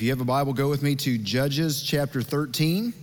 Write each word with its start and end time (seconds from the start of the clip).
If 0.00 0.04
you 0.04 0.12
have 0.12 0.22
a 0.22 0.24
Bible, 0.24 0.54
go 0.54 0.70
with 0.70 0.82
me 0.82 0.96
to 0.96 1.18
Judges 1.18 1.82
chapter 1.82 2.22
13. 2.22 2.94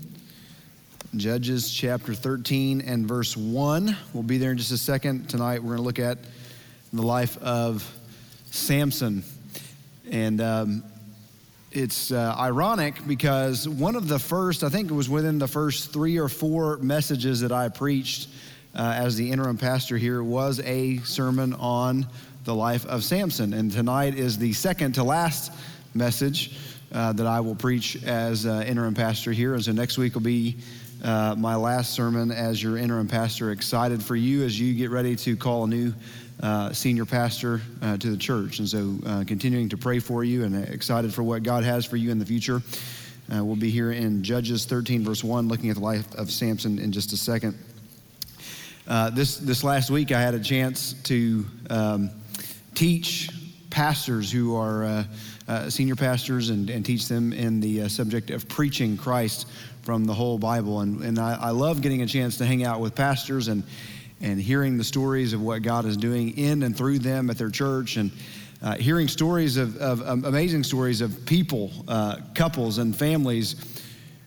Judges 1.16 1.72
chapter 1.72 2.16
13 2.16 2.82
and 2.82 3.08
verse 3.08 3.38
1. 3.38 3.96
We'll 4.14 4.24
be 4.24 4.40
there 4.40 4.50
in 4.50 4.58
just 4.58 4.72
a 4.72 4.80
second. 4.80 5.30
Tonight 5.30 5.62
we're 5.62 5.76
going 5.76 5.78
to 5.78 5.84
look 5.84 6.00
at 6.00 6.18
the 6.92 7.04
life 7.04 7.38
of 7.38 7.88
Samson. 8.50 9.24
And 10.10 10.42
um, 10.42 10.84
it's 11.72 12.12
uh, 12.12 12.36
ironic 12.36 12.96
because 13.06 13.70
one 13.70 13.96
of 13.96 14.08
the 14.08 14.18
first, 14.18 14.64
I 14.64 14.70
think 14.70 14.90
it 14.90 14.96
was 14.96 15.08
within 15.08 15.38
the 15.38 15.48
first 15.48 15.94
three 15.94 16.18
or 16.18 16.28
four 16.28 16.78
messages 16.78 17.42
that 17.42 17.52
I 17.52 17.70
preached 17.70 18.28
uh, 18.74 18.96
as 18.98 19.16
the 19.16 19.30
interim 19.32 19.60
pastor 19.60 19.98
here, 19.98 20.24
was 20.24 20.60
a 20.62 20.98
sermon 21.02 21.54
on 21.54 22.08
the 22.44 22.56
life 22.56 22.88
of 22.88 23.04
Samson. 23.04 23.54
And 23.54 23.72
tonight 23.72 24.16
is 24.16 24.40
the 24.40 24.54
second 24.54 24.94
to 24.94 25.04
last 25.04 25.52
message 25.94 26.58
uh, 26.92 27.12
that 27.14 27.28
I 27.28 27.40
will 27.42 27.56
preach 27.56 28.02
as 28.04 28.46
uh, 28.46 28.64
interim 28.66 28.94
pastor 28.94 29.34
here. 29.34 29.56
And 29.56 29.64
so 29.64 29.74
next 29.74 29.98
week 29.98 30.14
will 30.14 30.22
be 30.22 30.56
uh, 31.04 31.36
my 31.38 31.56
last 31.56 31.94
sermon 31.94 32.32
as 32.32 32.64
your 32.64 32.78
interim 32.78 33.08
pastor. 33.08 33.52
Excited 33.52 34.02
for 34.02 34.16
you 34.16 34.44
as 34.44 34.60
you 34.60 34.74
get 34.74 34.90
ready 34.90 35.16
to 35.18 35.36
call 35.36 35.66
a 35.66 35.68
new 35.68 35.94
uh, 36.42 36.72
senior 36.72 37.06
pastor 37.06 37.62
uh, 37.82 37.98
to 37.98 38.10
the 38.10 38.18
church. 38.18 38.60
And 38.60 38.70
so 38.70 38.98
continuing 39.26 39.68
to 39.70 39.78
pray 39.78 40.00
for 40.00 40.24
you 40.24 40.46
and 40.46 40.64
excited 40.70 41.14
for 41.14 41.24
what 41.24 41.44
God 41.44 41.64
has 41.66 41.86
for 41.86 41.98
you 41.98 42.10
in 42.10 42.20
the 42.20 42.26
future. 42.26 42.62
we'll 43.30 43.58
be 43.58 43.70
here 43.70 43.92
in 43.92 44.24
Judges 44.24 44.66
13, 44.66 45.04
verse 45.04 45.24
1, 45.24 45.50
looking 45.50 45.70
at 45.70 45.76
the 45.76 45.84
life 45.84 46.14
of 46.16 46.32
Samson 46.32 46.80
in 46.80 46.94
just 46.94 47.12
a 47.12 47.18
second. 47.18 47.58
this, 49.14 49.38
this 49.38 49.64
last 49.64 49.90
week, 49.90 50.14
I 50.14 50.22
had 50.22 50.36
a 50.36 50.40
chance 50.40 50.94
to 51.04 51.46
um, 51.70 52.12
teach 52.76 53.30
pastors 53.70 54.32
who 54.32 54.56
are 54.56 55.06
uh, 55.48 55.70
senior 55.70 55.96
pastors 55.96 56.50
and, 56.50 56.70
and, 56.70 56.86
teach 56.86 57.08
them 57.08 57.32
in 57.32 57.60
the 57.62 57.84
uh, 57.84 57.88
subject 57.88 58.32
of 58.32 58.48
preaching 58.50 58.98
Christ 58.98 59.48
from 59.82 60.04
the 60.04 60.14
whole 60.14 60.38
Bible. 60.38 60.82
And, 60.82 61.02
and 61.02 61.18
I, 61.18 61.38
I, 61.40 61.50
love 61.52 61.82
getting 61.82 62.02
a 62.02 62.06
chance 62.06 62.38
to 62.40 62.46
hang 62.46 62.66
out 62.66 62.82
with 62.82 62.96
pastors 62.96 63.48
and, 63.48 63.64
and 64.20 64.42
hearing 64.42 64.78
the 64.78 64.84
stories 64.84 65.32
of 65.32 65.42
what 65.42 65.62
God 65.62 65.86
is 65.86 65.96
doing 65.96 66.38
in 66.38 66.64
and 66.64 66.76
through 66.76 67.00
them 67.00 67.30
at 67.30 67.38
their 67.38 67.50
church 67.50 67.96
and 67.96 68.12
uh, 68.62 68.76
hearing 68.76 69.08
stories 69.08 69.56
of, 69.56 69.78
of 69.78 70.02
um, 70.08 70.26
amazing 70.26 70.64
stories 70.64 71.00
of 71.00 71.26
people, 71.26 71.72
uh, 71.88 72.18
couples, 72.34 72.80
and 72.80 72.96
families 72.96 73.56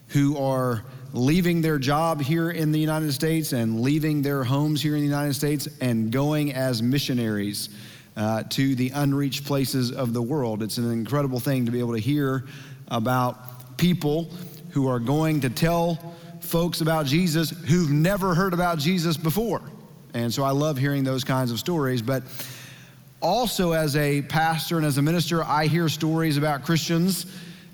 who 0.08 0.38
are 0.38 0.84
leaving 1.12 1.60
their 1.60 1.78
job 1.78 2.20
here 2.20 2.50
in 2.50 2.72
the 2.72 2.78
United 2.78 3.12
States 3.12 3.52
and 3.52 3.80
leaving 3.80 4.22
their 4.22 4.44
homes 4.44 4.80
here 4.80 4.94
in 4.94 5.00
the 5.00 5.06
United 5.06 5.34
States 5.34 5.68
and 5.80 6.12
going 6.12 6.54
as 6.54 6.82
missionaries 6.82 7.68
uh, 8.16 8.42
to 8.50 8.74
the 8.74 8.90
unreached 8.90 9.44
places 9.44 9.92
of 9.92 10.12
the 10.12 10.22
world. 10.22 10.62
It's 10.62 10.78
an 10.78 10.90
incredible 10.90 11.40
thing 11.40 11.66
to 11.66 11.72
be 11.72 11.78
able 11.78 11.94
to 11.94 12.00
hear 12.00 12.44
about 12.88 13.76
people 13.76 14.30
who 14.70 14.88
are 14.88 14.98
going 14.98 15.40
to 15.40 15.50
tell 15.50 16.14
folks 16.40 16.80
about 16.80 17.06
Jesus 17.06 17.50
who've 17.50 17.90
never 17.90 18.34
heard 18.34 18.52
about 18.52 18.78
Jesus 18.78 19.16
before. 19.16 19.62
And 20.14 20.32
so 20.32 20.42
I 20.42 20.50
love 20.50 20.76
hearing 20.76 21.04
those 21.04 21.24
kinds 21.24 21.50
of 21.52 21.58
stories. 21.58 22.02
But 22.02 22.24
also, 23.20 23.72
as 23.72 23.96
a 23.96 24.22
pastor 24.22 24.76
and 24.76 24.86
as 24.86 24.98
a 24.98 25.02
minister, 25.02 25.44
I 25.44 25.66
hear 25.66 25.88
stories 25.88 26.36
about 26.36 26.64
Christians 26.64 27.26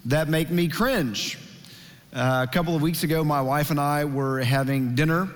that 0.06 0.28
make 0.28 0.50
me 0.50 0.68
cringe. 0.68 1.38
Uh, 2.12 2.46
a 2.48 2.52
couple 2.52 2.74
of 2.74 2.82
weeks 2.82 3.02
ago, 3.02 3.24
my 3.24 3.40
wife 3.40 3.70
and 3.70 3.80
I 3.80 4.04
were 4.04 4.40
having 4.40 4.94
dinner 4.94 5.28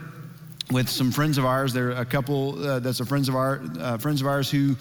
with 0.71 0.89
some 0.89 1.11
friends 1.11 1.39
of 1.39 1.45
ours. 1.45 1.73
There 1.73 1.89
are 1.89 2.01
a 2.01 2.05
couple 2.05 2.65
uh, 2.65 2.79
that's 2.79 3.01
a 3.01 3.07
friends 3.07 3.29
of 3.29 3.35
our 3.35 3.61
uh, 3.79 3.99
friends 3.99 4.21
of 4.21 4.27
ours 4.27 4.51
who 4.51 4.77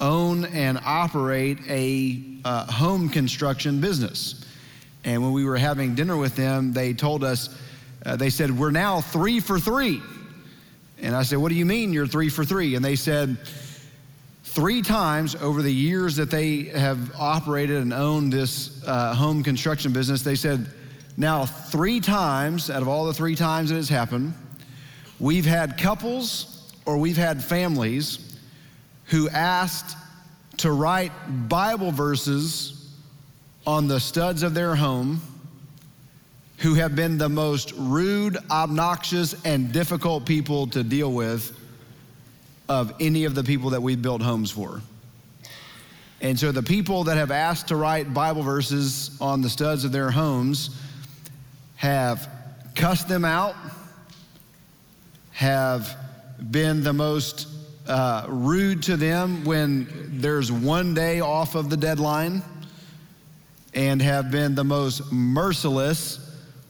own 0.00 0.44
and 0.46 0.78
operate 0.84 1.58
a 1.68 2.20
uh, 2.44 2.70
home 2.70 3.08
construction 3.08 3.80
business. 3.80 4.44
And 5.04 5.22
when 5.22 5.32
we 5.32 5.44
were 5.44 5.56
having 5.56 5.94
dinner 5.94 6.16
with 6.16 6.36
them, 6.36 6.72
they 6.72 6.92
told 6.92 7.24
us, 7.24 7.56
uh, 8.04 8.16
they 8.16 8.30
said, 8.30 8.56
We're 8.56 8.70
now 8.70 9.00
three 9.00 9.40
for 9.40 9.58
three. 9.58 10.02
And 11.00 11.14
I 11.14 11.22
said, 11.22 11.38
What 11.38 11.50
do 11.50 11.54
you 11.54 11.66
mean 11.66 11.92
you're 11.92 12.06
three 12.06 12.28
for 12.28 12.44
three? 12.44 12.74
And 12.74 12.84
they 12.84 12.96
said, 12.96 13.36
Three 14.44 14.82
times 14.82 15.34
over 15.36 15.62
the 15.62 15.72
years 15.72 16.16
that 16.16 16.30
they 16.30 16.64
have 16.64 17.14
operated 17.18 17.80
and 17.80 17.92
owned 17.92 18.32
this 18.32 18.82
uh, 18.86 19.14
home 19.14 19.42
construction 19.42 19.92
business, 19.92 20.22
they 20.22 20.34
said, 20.34 20.66
Now, 21.16 21.46
three 21.46 22.00
times 22.00 22.70
out 22.70 22.82
of 22.82 22.88
all 22.88 23.06
the 23.06 23.14
three 23.14 23.34
times 23.34 23.70
it 23.70 23.76
has 23.76 23.88
happened, 23.88 24.34
we've 25.22 25.46
had 25.46 25.78
couples 25.78 26.70
or 26.84 26.98
we've 26.98 27.16
had 27.16 27.42
families 27.42 28.36
who 29.06 29.30
asked 29.30 29.96
to 30.58 30.70
write 30.70 31.12
Bible 31.48 31.92
verses 31.92 32.92
on 33.66 33.86
the 33.86 34.00
studs 34.00 34.42
of 34.42 34.52
their 34.52 34.74
home, 34.74 35.22
who 36.58 36.74
have 36.74 36.96
been 36.96 37.18
the 37.18 37.28
most 37.28 37.72
rude, 37.76 38.36
obnoxious, 38.50 39.34
and 39.44 39.72
difficult 39.72 40.26
people 40.26 40.66
to 40.66 40.82
deal 40.82 41.12
with 41.12 41.56
of 42.68 42.92
any 43.00 43.24
of 43.24 43.34
the 43.34 43.44
people 43.44 43.70
that 43.70 43.82
we've 43.82 44.02
built 44.02 44.22
homes 44.22 44.50
for. 44.50 44.80
And 46.20 46.38
so 46.38 46.52
the 46.52 46.62
people 46.62 47.04
that 47.04 47.16
have 47.16 47.30
asked 47.30 47.68
to 47.68 47.76
write 47.76 48.12
Bible 48.12 48.42
verses 48.42 49.16
on 49.20 49.40
the 49.40 49.48
studs 49.48 49.84
of 49.84 49.92
their 49.92 50.10
homes 50.10 50.76
have 51.76 52.28
cussed 52.74 53.08
them 53.08 53.24
out, 53.24 53.54
have 55.32 55.96
been 56.50 56.82
the 56.82 56.92
most 56.92 57.48
uh, 57.86 58.26
rude 58.28 58.82
to 58.84 58.96
them 58.96 59.44
when 59.44 59.88
there's 60.20 60.52
one 60.52 60.94
day 60.94 61.20
off 61.20 61.54
of 61.54 61.68
the 61.70 61.76
deadline 61.76 62.42
and 63.74 64.00
have 64.00 64.30
been 64.30 64.54
the 64.54 64.64
most 64.64 65.10
merciless 65.12 66.18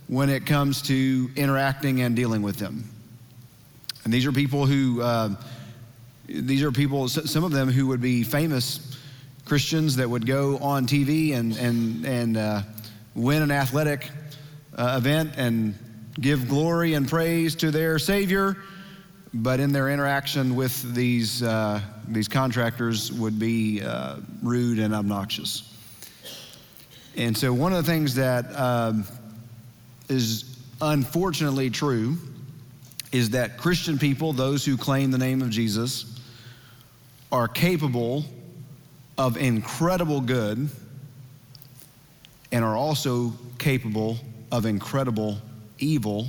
when 0.07 0.29
it 0.29 0.47
comes 0.47 0.83
to 0.83 1.31
interacting 1.37 2.03
and 2.03 2.15
dealing 2.15 2.43
with 2.43 2.57
them. 2.57 2.85
And 4.05 4.13
these 4.13 4.27
are 4.27 4.33
people 4.33 4.67
who, 4.67 5.01
uh, 5.01 5.31
these 6.27 6.63
are 6.63 6.73
people, 6.73 7.09
some 7.09 7.45
of 7.45 7.53
them 7.53 7.71
who 7.71 7.87
would 7.89 8.01
be 8.01 8.23
famous 8.23 8.99
Christians 9.45 9.97
that 9.97 10.09
would 10.09 10.27
go 10.27 10.59
on 10.59 10.87
TV 10.87 11.35
and, 11.35 11.57
and, 11.57 12.07
and 12.07 12.37
uh, 12.37 12.63
win 13.15 13.43
an 13.43 13.51
athletic 13.51 14.09
uh, 14.77 14.95
event 14.97 15.33
and 15.37 15.79
give 16.21 16.49
glory 16.49 16.95
and 16.95 17.09
praise 17.09 17.55
to 17.57 17.71
their 17.71 17.99
Savior 17.99 18.57
but 19.35 19.61
in 19.61 19.73
their 19.73 19.89
interaction 19.89 20.55
with 20.55 20.95
these, 20.95 21.43
uh, 21.43 21.81
these 22.07 22.29
contractors 22.29 23.11
would 23.13 23.39
be 23.39 23.83
uh, 23.83 24.17
rude 24.43 24.79
and 24.79 24.95
obnoxious. 24.95 25.69
And 27.17 27.37
so, 27.37 27.53
one 27.53 27.73
of 27.73 27.85
the 27.85 27.91
things 27.91 28.15
that 28.17 28.55
um, 28.59 29.05
is 30.09 30.59
unfortunately 30.81 31.71
true 31.71 32.17
is 33.11 33.31
that 33.31 33.59
Christian 33.59 33.99
people, 33.99 34.33
those 34.33 34.65
who 34.65 34.77
claim 34.77 35.11
the 35.11 35.19
name 35.19 35.43
of 35.43 35.51
Jesus, 35.51 36.19
are 37.31 37.49
capable 37.49 38.25
of 39.19 39.37
incredible 39.37 40.21
good 40.21 40.69
and 42.51 42.65
are 42.65 42.77
also 42.77 43.33
capable 43.59 44.19
of 44.51 44.65
incredible 44.65 45.39
evil 45.83 46.29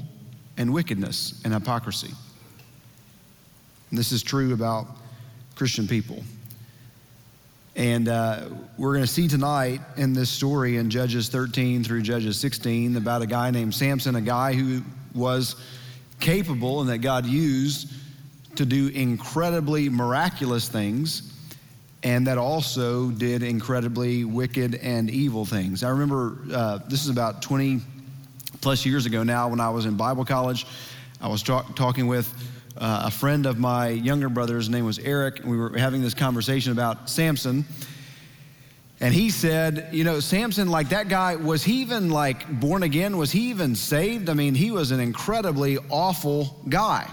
and 0.58 0.74
wickedness 0.74 1.42
and 1.44 1.54
hypocrisy. 1.54 2.12
And 3.90 4.00
this 4.00 4.12
is 4.12 4.24
true 4.24 4.54
about 4.54 4.88
Christian 5.56 5.88
people. 5.88 6.24
And 7.76 8.08
uh, 8.08 8.50
we're 8.78 8.94
going 8.94 9.06
to 9.06 9.12
see 9.12 9.28
tonight 9.28 9.82
in 9.98 10.14
this 10.14 10.30
story 10.30 10.78
in 10.78 10.90
Judges 10.90 11.30
13 11.30 11.84
through 11.84 12.02
Judges 12.02 12.40
16 12.40 12.98
about 12.98 13.22
a 13.22 13.28
guy 13.28 13.50
named 13.52 13.74
Samson, 13.74 14.16
a 14.16 14.22
guy 14.22 14.54
who 14.54 14.84
was 15.16 15.56
capable 16.20 16.82
and 16.82 16.90
that 16.90 17.00
God 17.00 17.26
used 17.26 17.92
to 18.56 18.66
do 18.66 18.88
incredibly 18.90 19.90
miraculous 19.90 20.68
things 20.70 21.34
and 22.04 22.28
that 22.28 22.38
also 22.38 23.10
did 23.12 23.44
incredibly 23.44 24.26
wicked 24.26 24.76
and 24.76 25.10
evil 25.10 25.46
things. 25.46 25.84
I 25.84 25.90
remember 25.90 26.38
uh, 26.54 26.80
this 26.90 27.04
is 27.04 27.10
about 27.10 27.42
20 27.42 27.80
plus 28.64 28.86
years 28.86 29.06
ago 29.06 29.24
now 29.24 29.50
when 29.50 29.60
I 29.60 29.70
was 29.70 29.86
in 29.86 29.98
Bible 29.98 30.24
college. 30.24 30.66
I 31.20 31.28
was 31.28 31.44
talk- 31.44 31.76
talking 31.76 32.08
with 32.08 32.34
uh, 32.78 33.04
a 33.06 33.12
friend 33.12 33.46
of 33.46 33.60
my 33.60 33.90
younger 33.90 34.30
brother's 34.30 34.70
name 34.70 34.86
was 34.86 35.00
Eric, 35.00 35.42
and 35.42 35.52
we 35.52 35.58
were 35.58 35.78
having 35.78 36.02
this 36.02 36.14
conversation 36.14 36.72
about 36.72 37.10
Samson. 37.10 37.66
And 39.02 39.14
he 39.14 39.32
said, 39.32 39.90
you 39.92 40.06
know, 40.06 40.22
Samson, 40.22 40.70
like 40.70 40.90
that 40.90 41.10
guy, 41.10 41.36
was 41.36 41.62
he 41.62 41.82
even 41.82 42.10
like 42.10 42.62
born 42.62 42.84
again? 42.84 43.18
Was 43.18 43.34
he 43.34 43.50
even 43.50 43.76
saved? 43.76 44.30
I 44.30 44.34
mean, 44.34 44.56
he 44.56 44.72
was 44.72 44.92
an 44.92 45.02
incredibly 45.02 45.78
awful 45.90 46.62
guy. 46.70 47.12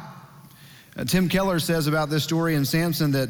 Uh, 0.96 1.02
Tim 1.02 1.28
Keller 1.28 1.58
says 1.58 1.88
about 1.88 2.10
this 2.10 2.22
story 2.22 2.54
in 2.54 2.64
Samson 2.64 3.10
that 3.10 3.28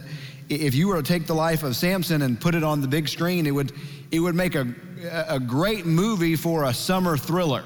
if 0.51 0.75
you 0.75 0.89
were 0.89 0.97
to 0.97 1.03
take 1.03 1.27
the 1.27 1.35
life 1.35 1.63
of 1.63 1.75
Samson 1.75 2.21
and 2.21 2.39
put 2.39 2.55
it 2.55 2.63
on 2.63 2.83
the 2.83 2.89
big 2.89 3.09
screen, 3.09 3.47
it 3.47 3.53
would, 3.53 3.73
it 4.11 4.21
would 4.21 4.35
make 4.35 4.57
a, 4.57 4.67
a 5.27 5.41
great 5.41 5.87
movie 5.87 6.37
for 6.37 6.65
a 6.65 6.75
summer 6.75 7.17
thriller, 7.17 7.65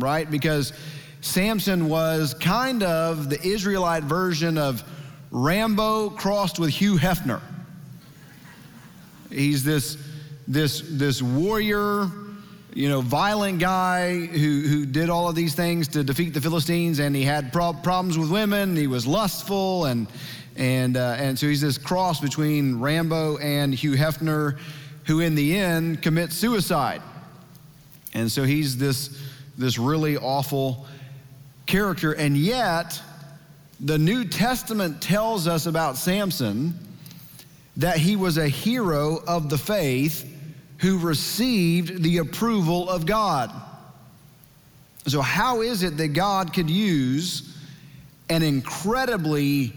right? 0.00 0.30
Because 0.30 0.72
Samson 1.20 1.88
was 1.88 2.34
kind 2.34 2.82
of 2.82 3.30
the 3.30 3.40
Israelite 3.42 4.04
version 4.04 4.58
of 4.58 4.82
Rambo 5.30 6.10
crossed 6.10 6.58
with 6.58 6.70
Hugh 6.70 6.96
Hefner. 6.96 7.40
He's 9.30 9.62
this 9.62 9.96
this, 10.50 10.82
this 10.88 11.22
warrior, 11.22 12.10
you 12.74 12.88
know, 12.88 13.00
violent 13.00 13.60
guy 13.60 14.16
who, 14.26 14.62
who 14.62 14.84
did 14.84 15.08
all 15.08 15.28
of 15.28 15.36
these 15.36 15.54
things 15.54 15.86
to 15.88 16.02
defeat 16.02 16.34
the 16.34 16.40
Philistines, 16.40 16.98
and 16.98 17.14
he 17.14 17.22
had 17.22 17.52
pro- 17.52 17.72
problems 17.72 18.18
with 18.18 18.30
women. 18.30 18.76
He 18.76 18.88
was 18.88 19.06
lustful, 19.06 19.84
and 19.84 20.08
and 20.56 20.96
uh, 20.96 21.14
and 21.18 21.38
so 21.38 21.46
he's 21.46 21.60
this 21.60 21.78
cross 21.78 22.20
between 22.20 22.80
Rambo 22.80 23.38
and 23.38 23.72
Hugh 23.72 23.92
Hefner, 23.92 24.58
who 25.04 25.20
in 25.20 25.36
the 25.36 25.56
end 25.56 26.02
commits 26.02 26.36
suicide. 26.36 27.00
And 28.12 28.30
so 28.30 28.42
he's 28.42 28.76
this 28.76 29.22
this 29.60 29.78
really 29.78 30.16
awful 30.16 30.86
character, 31.66 32.12
and 32.12 32.36
yet 32.36 33.00
the 33.78 33.98
New 33.98 34.24
Testament 34.24 35.02
tells 35.02 35.46
us 35.46 35.66
about 35.66 35.96
Samson 35.96 36.74
that 37.76 37.98
he 37.98 38.16
was 38.16 38.38
a 38.38 38.48
hero 38.48 39.22
of 39.26 39.50
the 39.50 39.58
faith 39.58 40.26
who 40.78 40.98
received 40.98 42.02
the 42.02 42.18
approval 42.18 42.88
of 42.88 43.04
God. 43.04 43.52
So, 45.06 45.20
how 45.20 45.60
is 45.60 45.82
it 45.82 45.98
that 45.98 46.08
God 46.08 46.54
could 46.54 46.70
use 46.70 47.54
an 48.30 48.42
incredibly 48.42 49.74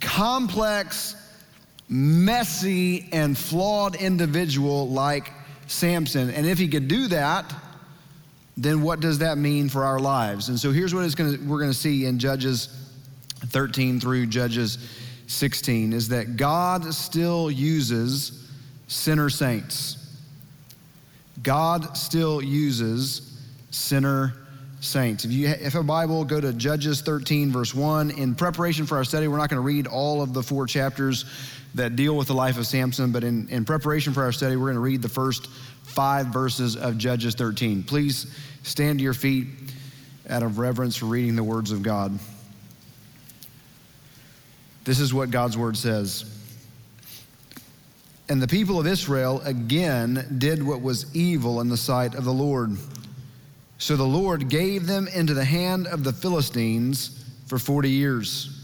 complex, 0.00 1.14
messy, 1.90 3.08
and 3.12 3.36
flawed 3.36 3.96
individual 3.96 4.88
like 4.88 5.30
Samson? 5.66 6.30
And 6.30 6.46
if 6.46 6.58
he 6.58 6.68
could 6.68 6.88
do 6.88 7.08
that, 7.08 7.52
then 8.62 8.82
what 8.82 9.00
does 9.00 9.18
that 9.18 9.38
mean 9.38 9.68
for 9.68 9.84
our 9.84 9.98
lives? 9.98 10.48
And 10.48 10.58
so 10.58 10.70
here's 10.70 10.94
what 10.94 11.16
gonna, 11.16 11.38
we're 11.46 11.58
going 11.58 11.70
to 11.70 11.76
see 11.76 12.04
in 12.04 12.18
Judges 12.18 12.68
13 13.46 14.00
through 14.00 14.26
Judges 14.26 14.78
16 15.28 15.92
is 15.92 16.08
that 16.08 16.36
God 16.36 16.92
still 16.92 17.50
uses 17.50 18.50
sinner 18.86 19.30
saints. 19.30 19.96
God 21.42 21.96
still 21.96 22.42
uses 22.42 23.40
sinner 23.70 24.34
saints. 24.80 25.24
If 25.24 25.30
you 25.30 25.48
if 25.48 25.74
a 25.74 25.82
Bible, 25.82 26.24
go 26.24 26.40
to 26.40 26.52
Judges 26.52 27.00
13, 27.00 27.50
verse 27.50 27.74
1. 27.74 28.10
In 28.10 28.34
preparation 28.34 28.84
for 28.84 28.96
our 28.96 29.04
study, 29.04 29.28
we're 29.28 29.38
not 29.38 29.48
going 29.48 29.62
to 29.62 29.66
read 29.66 29.86
all 29.86 30.20
of 30.20 30.34
the 30.34 30.42
four 30.42 30.66
chapters 30.66 31.24
that 31.74 31.96
deal 31.96 32.16
with 32.16 32.26
the 32.26 32.34
life 32.34 32.58
of 32.58 32.66
Samson, 32.66 33.12
but 33.12 33.22
in, 33.22 33.48
in 33.48 33.64
preparation 33.64 34.12
for 34.12 34.24
our 34.24 34.32
study, 34.32 34.56
we're 34.56 34.66
going 34.66 34.74
to 34.74 34.80
read 34.80 35.02
the 35.02 35.08
first 35.08 35.48
five 35.90 36.26
verses 36.28 36.76
of 36.76 36.98
Judges 36.98 37.34
13. 37.34 37.82
Please 37.82 38.34
stand 38.62 38.98
to 38.98 39.02
your 39.02 39.14
feet 39.14 39.46
out 40.28 40.42
of 40.42 40.58
reverence 40.58 40.96
for 40.96 41.06
reading 41.06 41.36
the 41.36 41.44
words 41.44 41.72
of 41.72 41.82
God. 41.82 42.18
This 44.84 45.00
is 45.00 45.12
what 45.12 45.30
God's 45.30 45.58
word 45.58 45.76
says. 45.76 46.24
And 48.28 48.40
the 48.40 48.48
people 48.48 48.78
of 48.78 48.86
Israel 48.86 49.42
again 49.44 50.36
did 50.38 50.62
what 50.62 50.80
was 50.80 51.14
evil 51.14 51.60
in 51.60 51.68
the 51.68 51.76
sight 51.76 52.14
of 52.14 52.24
the 52.24 52.32
Lord. 52.32 52.76
So 53.78 53.96
the 53.96 54.04
Lord 54.04 54.48
gave 54.48 54.86
them 54.86 55.08
into 55.08 55.34
the 55.34 55.44
hand 55.44 55.88
of 55.88 56.04
the 56.04 56.12
Philistines 56.12 57.24
for 57.46 57.58
40 57.58 57.90
years. 57.90 58.56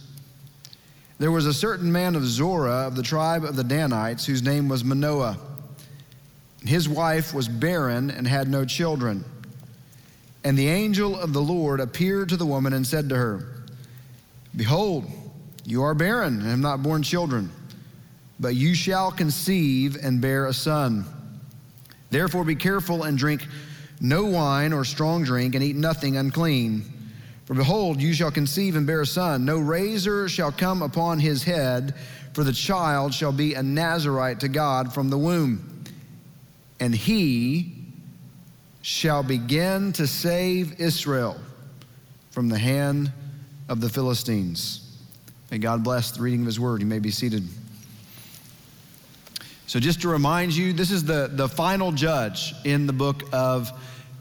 There 1.18 1.32
was 1.32 1.46
a 1.46 1.54
certain 1.54 1.90
man 1.90 2.14
of 2.14 2.24
Zorah 2.24 2.86
of 2.86 2.94
the 2.94 3.02
tribe 3.02 3.42
of 3.42 3.56
the 3.56 3.64
Danites 3.64 4.26
whose 4.26 4.42
name 4.42 4.68
was 4.68 4.84
Manoah. 4.84 5.38
His 6.68 6.88
wife 6.88 7.32
was 7.32 7.48
barren 7.48 8.10
and 8.10 8.26
had 8.26 8.48
no 8.48 8.64
children. 8.64 9.24
And 10.44 10.58
the 10.58 10.68
angel 10.68 11.18
of 11.18 11.32
the 11.32 11.42
Lord 11.42 11.80
appeared 11.80 12.28
to 12.30 12.36
the 12.36 12.46
woman 12.46 12.72
and 12.72 12.86
said 12.86 13.08
to 13.08 13.16
her, 13.16 13.64
Behold, 14.54 15.10
you 15.64 15.82
are 15.82 15.94
barren 15.94 16.40
and 16.40 16.48
have 16.48 16.58
not 16.58 16.82
borne 16.82 17.02
children 17.02 17.50
but 18.38 18.54
you 18.54 18.74
shall 18.74 19.10
conceive 19.10 19.96
and 20.02 20.20
bear 20.20 20.46
a 20.46 20.52
son. 20.52 21.04
Therefore, 22.10 22.44
be 22.44 22.54
careful 22.54 23.02
and 23.04 23.16
drink 23.16 23.46
no 24.00 24.26
wine 24.26 24.72
or 24.72 24.84
strong 24.84 25.24
drink, 25.24 25.54
and 25.54 25.64
eat 25.64 25.76
nothing 25.76 26.18
unclean. 26.18 26.84
For 27.46 27.54
behold, 27.54 28.00
you 28.00 28.12
shall 28.12 28.30
conceive 28.30 28.76
and 28.76 28.86
bear 28.86 29.00
a 29.00 29.06
son. 29.06 29.44
No 29.44 29.58
razor 29.58 30.28
shall 30.28 30.52
come 30.52 30.82
upon 30.82 31.18
his 31.18 31.42
head, 31.42 31.94
for 32.34 32.44
the 32.44 32.52
child 32.52 33.14
shall 33.14 33.32
be 33.32 33.54
a 33.54 33.62
Nazarite 33.62 34.40
to 34.40 34.48
God 34.48 34.92
from 34.92 35.08
the 35.08 35.16
womb. 35.16 35.75
And 36.80 36.94
he 36.94 37.72
shall 38.82 39.22
begin 39.22 39.92
to 39.94 40.06
save 40.06 40.80
Israel 40.80 41.36
from 42.30 42.48
the 42.48 42.58
hand 42.58 43.12
of 43.68 43.80
the 43.80 43.88
Philistines. 43.88 44.82
May 45.50 45.58
God 45.58 45.82
bless 45.82 46.10
the 46.10 46.22
reading 46.22 46.40
of 46.40 46.46
his 46.46 46.60
word. 46.60 46.80
You 46.80 46.86
may 46.86 46.98
be 46.98 47.10
seated. 47.10 47.44
So, 49.66 49.80
just 49.80 50.00
to 50.02 50.08
remind 50.08 50.54
you, 50.54 50.72
this 50.72 50.90
is 50.90 51.04
the, 51.04 51.28
the 51.32 51.48
final 51.48 51.90
judge 51.90 52.54
in 52.64 52.86
the 52.86 52.92
book 52.92 53.24
of 53.32 53.72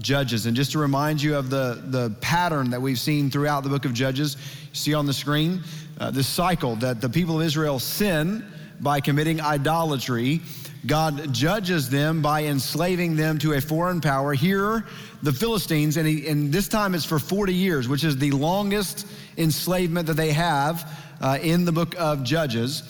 Judges. 0.01 0.45
And 0.45 0.55
just 0.55 0.71
to 0.73 0.79
remind 0.79 1.21
you 1.21 1.35
of 1.35 1.49
the, 1.49 1.81
the 1.85 2.15
pattern 2.21 2.69
that 2.71 2.81
we've 2.81 2.99
seen 2.99 3.29
throughout 3.29 3.63
the 3.63 3.69
book 3.69 3.85
of 3.85 3.93
Judges, 3.93 4.35
you 4.69 4.75
see 4.75 4.93
on 4.93 5.05
the 5.05 5.13
screen 5.13 5.63
uh, 5.99 6.11
this 6.11 6.27
cycle 6.27 6.75
that 6.77 7.01
the 7.01 7.09
people 7.09 7.39
of 7.39 7.45
Israel 7.45 7.79
sin 7.79 8.45
by 8.81 8.99
committing 8.99 9.39
idolatry. 9.39 10.41
God 10.87 11.33
judges 11.33 11.89
them 11.89 12.21
by 12.21 12.43
enslaving 12.43 13.15
them 13.15 13.37
to 13.39 13.53
a 13.53 13.61
foreign 13.61 14.01
power. 14.01 14.33
Here, 14.33 14.85
the 15.23 15.33
Philistines, 15.33 15.97
and, 15.97 16.07
he, 16.07 16.27
and 16.27 16.51
this 16.51 16.67
time 16.67 16.93
it's 16.93 17.05
for 17.05 17.17
40 17.17 17.53
years, 17.53 17.87
which 17.87 18.03
is 18.03 18.17
the 18.17 18.31
longest 18.31 19.07
enslavement 19.37 20.07
that 20.07 20.13
they 20.13 20.31
have 20.31 20.91
uh, 21.21 21.39
in 21.41 21.65
the 21.65 21.71
book 21.71 21.95
of 21.97 22.23
Judges. 22.23 22.83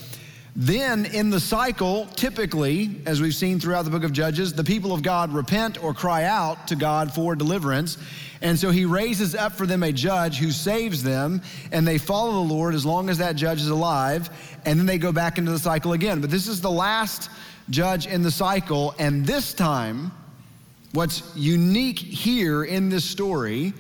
Then, 0.58 1.06
in 1.06 1.30
the 1.30 1.40
cycle, 1.40 2.06
typically, 2.16 3.02
as 3.06 3.22
we've 3.22 3.36
seen 3.36 3.60
throughout 3.60 3.84
the 3.84 3.92
book 3.92 4.06
of 4.06 4.14
Judges, 4.14 4.54
the 4.54 4.64
people 4.64 4.94
of 4.94 5.04
God 5.04 5.34
repent 5.34 5.84
or 5.84 5.94
cry 5.94 6.24
out 6.24 6.70
to 6.70 6.78
God 6.78 7.14
for 7.14 7.36
deliverance. 7.36 7.98
And 8.42 8.58
so 8.58 8.70
he 8.70 8.86
raises 8.86 9.36
up 9.36 9.54
for 9.54 9.66
them 9.66 9.84
a 9.84 9.92
judge 9.92 10.38
who 10.38 10.52
saves 10.52 11.04
them, 11.04 11.42
and 11.74 11.86
they 11.86 11.98
follow 11.98 12.32
the 12.32 12.54
Lord 12.54 12.74
as 12.74 12.86
long 12.86 13.10
as 13.10 13.18
that 13.18 13.36
judge 13.36 13.60
is 13.60 13.68
alive, 13.68 14.30
and 14.66 14.80
then 14.80 14.86
they 14.86 14.98
go 14.98 15.12
back 15.12 15.38
into 15.38 15.52
the 15.52 15.60
cycle 15.60 15.92
again. 15.92 16.22
But 16.22 16.30
this 16.30 16.48
is 16.48 16.62
the 16.62 16.72
last 16.72 17.30
judge 17.70 18.08
in 18.08 18.22
the 18.22 18.32
cycle, 18.32 18.94
and 19.00 19.26
this 19.26 19.54
time, 19.54 20.12
what's 20.94 21.36
unique 21.36 22.00
here 22.00 22.64
in 22.64 22.90
this 22.90 23.06
story 23.06 23.74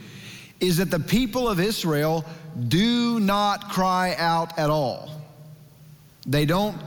is 0.59 0.77
that 0.77 0.91
the 0.91 1.00
people 1.00 1.48
of 1.48 1.59
Israel 1.59 2.25
do 2.67 3.19
not 3.19 3.69
cry 3.69 4.15
out 4.17 4.57
at 4.57 4.69
all. 4.69 5.09
They 6.25 6.45
don't 6.45 6.77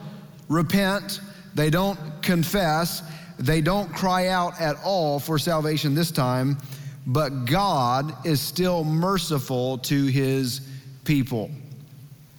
repent, 0.49 1.21
they 1.55 1.71
don't 1.71 1.99
confess, 2.23 3.03
they 3.39 3.61
don't 3.61 3.93
cry 3.93 4.29
out 4.29 4.61
at 4.61 4.77
all 4.83 5.21
for 5.21 5.39
salvation 5.39 5.95
this 5.95 6.11
time, 6.11 6.59
but 7.07 7.45
God 7.45 8.27
is 8.27 8.41
still 8.41 8.85
merciful 8.85 9.79
to 9.79 10.07
his 10.07 10.61
people. 11.05 11.51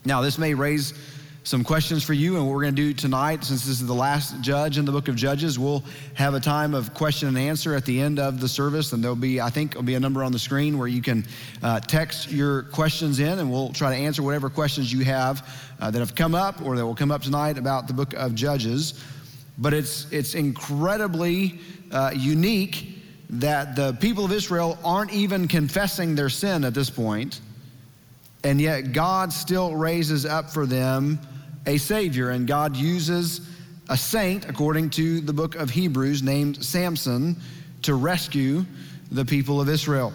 Now, 0.04 0.20
this 0.20 0.38
may 0.38 0.54
raise 0.54 0.94
some 1.42 1.64
questions 1.64 2.04
for 2.04 2.12
you, 2.12 2.36
and 2.36 2.44
what 2.44 2.52
we're 2.54 2.62
going 2.62 2.76
to 2.76 2.82
do 2.82 2.92
tonight, 2.92 3.44
since 3.44 3.64
this 3.64 3.80
is 3.80 3.86
the 3.86 3.94
last 3.94 4.38
judge 4.42 4.76
in 4.76 4.84
the 4.84 4.92
book 4.92 5.08
of 5.08 5.16
Judges, 5.16 5.58
we'll 5.58 5.82
have 6.12 6.34
a 6.34 6.40
time 6.40 6.74
of 6.74 6.92
question 6.92 7.28
and 7.28 7.38
answer 7.38 7.74
at 7.74 7.86
the 7.86 7.98
end 7.98 8.18
of 8.18 8.40
the 8.40 8.48
service, 8.48 8.92
and 8.92 9.02
there'll 9.02 9.16
be, 9.16 9.40
I 9.40 9.48
think, 9.48 9.72
there'll 9.72 9.82
be 9.82 9.94
a 9.94 10.00
number 10.00 10.22
on 10.22 10.32
the 10.32 10.38
screen 10.38 10.76
where 10.76 10.86
you 10.86 11.00
can 11.00 11.24
uh, 11.62 11.80
text 11.80 12.30
your 12.30 12.64
questions 12.64 13.20
in, 13.20 13.38
and 13.38 13.50
we'll 13.50 13.72
try 13.72 13.96
to 13.96 13.96
answer 13.96 14.22
whatever 14.22 14.50
questions 14.50 14.92
you 14.92 15.02
have 15.04 15.48
uh, 15.80 15.90
that 15.90 15.98
have 15.98 16.14
come 16.14 16.34
up 16.34 16.60
or 16.62 16.76
that 16.76 16.84
will 16.84 16.94
come 16.94 17.10
up 17.10 17.22
tonight 17.22 17.56
about 17.56 17.86
the 17.86 17.94
book 17.94 18.12
of 18.12 18.34
Judges. 18.34 19.02
But 19.56 19.72
it's 19.72 20.10
it's 20.12 20.34
incredibly 20.34 21.58
uh, 21.90 22.12
unique 22.14 22.98
that 23.30 23.76
the 23.76 23.94
people 23.94 24.26
of 24.26 24.32
Israel 24.32 24.78
aren't 24.84 25.12
even 25.12 25.48
confessing 25.48 26.14
their 26.14 26.28
sin 26.28 26.64
at 26.64 26.74
this 26.74 26.90
point, 26.90 27.40
and 28.44 28.60
yet 28.60 28.92
God 28.92 29.32
still 29.32 29.74
raises 29.74 30.26
up 30.26 30.50
for 30.50 30.66
them 30.66 31.18
a 31.66 31.78
Savior, 31.78 32.30
and 32.30 32.46
God 32.46 32.76
uses 32.76 33.40
a 33.88 33.96
saint, 33.96 34.48
according 34.48 34.90
to 34.90 35.20
the 35.20 35.32
book 35.32 35.56
of 35.56 35.70
Hebrews, 35.70 36.22
named 36.22 36.64
Samson, 36.64 37.36
to 37.82 37.94
rescue 37.94 38.64
the 39.10 39.24
people 39.24 39.60
of 39.60 39.68
Israel. 39.68 40.12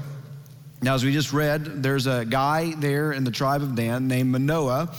Now, 0.82 0.96
as 0.96 1.04
we 1.04 1.12
just 1.12 1.34
read, 1.34 1.84
there's 1.84 2.08
a 2.08 2.26
guy 2.26 2.74
there 2.78 3.12
in 3.12 3.24
the 3.24 3.32
tribe 3.32 3.62
of 3.62 3.76
Dan 3.76 4.08
named 4.08 4.32
Manoah, 4.32 4.94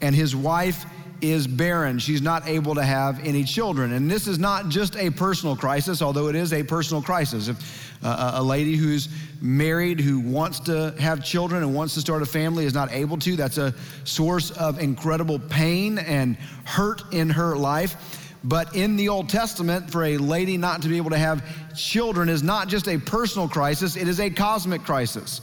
and 0.00 0.14
his 0.14 0.34
wife 0.34 0.86
is 1.20 1.46
barren. 1.46 1.98
She's 1.98 2.20
not 2.20 2.48
able 2.48 2.74
to 2.74 2.82
have 2.82 3.24
any 3.24 3.44
children. 3.44 3.92
And 3.92 4.10
this 4.10 4.26
is 4.26 4.38
not 4.38 4.68
just 4.68 4.96
a 4.96 5.10
personal 5.10 5.56
crisis, 5.56 6.02
although 6.02 6.28
it 6.28 6.34
is 6.34 6.52
a 6.52 6.64
personal 6.64 7.02
crisis. 7.02 7.48
If 7.48 7.96
uh, 8.02 8.32
a 8.34 8.42
lady 8.42 8.76
who's 8.76 9.08
married, 9.42 10.00
who 10.00 10.20
wants 10.20 10.60
to 10.60 10.94
have 10.98 11.24
children 11.24 11.62
and 11.62 11.74
wants 11.74 11.94
to 11.94 12.00
start 12.00 12.22
a 12.22 12.26
family, 12.26 12.64
is 12.64 12.74
not 12.74 12.92
able 12.92 13.18
to, 13.18 13.36
that's 13.36 13.58
a 13.58 13.74
source 14.04 14.50
of 14.52 14.80
incredible 14.80 15.38
pain 15.38 15.98
and 15.98 16.36
hurt 16.64 17.02
in 17.12 17.28
her 17.28 17.56
life. 17.56 18.30
But 18.44 18.74
in 18.74 18.96
the 18.96 19.08
Old 19.08 19.28
Testament, 19.28 19.90
for 19.90 20.04
a 20.04 20.16
lady 20.16 20.56
not 20.56 20.82
to 20.82 20.88
be 20.88 20.96
able 20.96 21.10
to 21.10 21.18
have 21.18 21.44
children 21.76 22.28
is 22.28 22.42
not 22.42 22.68
just 22.68 22.88
a 22.88 22.98
personal 22.98 23.48
crisis, 23.48 23.96
it 23.96 24.08
is 24.08 24.20
a 24.20 24.30
cosmic 24.30 24.82
crisis 24.82 25.40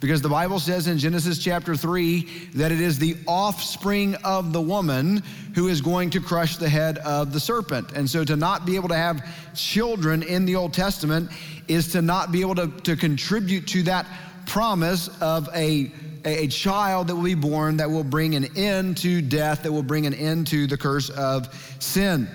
Because 0.00 0.22
the 0.22 0.28
Bible 0.28 0.60
says 0.60 0.86
in 0.86 0.96
Genesis 0.96 1.38
chapter 1.38 1.74
3 1.74 2.50
that 2.54 2.70
it 2.70 2.80
is 2.80 3.00
the 3.00 3.16
offspring 3.26 4.14
of 4.16 4.52
the 4.52 4.60
woman 4.60 5.24
who 5.56 5.66
is 5.66 5.80
going 5.80 6.10
to 6.10 6.20
crush 6.20 6.56
the 6.56 6.68
head 6.68 6.98
of 6.98 7.32
the 7.32 7.40
serpent. 7.40 7.90
And 7.92 8.08
so 8.08 8.22
to 8.22 8.36
not 8.36 8.64
be 8.64 8.76
able 8.76 8.88
to 8.90 8.94
have 8.94 9.26
children 9.56 10.22
in 10.22 10.44
the 10.44 10.54
Old 10.54 10.72
Testament 10.72 11.30
is 11.66 11.90
to 11.92 12.02
not 12.02 12.30
be 12.30 12.42
able 12.42 12.54
to, 12.56 12.68
to 12.82 12.94
contribute 12.94 13.66
to 13.68 13.82
that 13.84 14.06
promise 14.46 15.08
of 15.20 15.48
a, 15.52 15.90
a, 16.24 16.44
a 16.44 16.46
child 16.46 17.08
that 17.08 17.16
will 17.16 17.24
be 17.24 17.34
born 17.34 17.78
that 17.78 17.90
will 17.90 18.04
bring 18.04 18.36
an 18.36 18.56
end 18.56 18.98
to 18.98 19.20
death, 19.20 19.64
that 19.64 19.72
will 19.72 19.82
bring 19.82 20.06
an 20.06 20.14
end 20.14 20.46
to 20.46 20.68
the 20.68 20.76
curse 20.76 21.10
of 21.10 21.52
sin. 21.80 22.28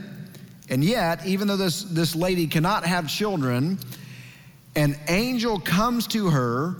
And 0.69 0.83
yet, 0.83 1.25
even 1.25 1.47
though 1.47 1.57
this, 1.57 1.83
this 1.83 2.13
lady 2.13 2.45
cannot 2.45 2.85
have 2.85 3.07
children, 3.07 3.79
an 4.75 4.97
angel 5.07 5.59
comes 5.59 6.07
to 6.07 6.29
her 6.29 6.75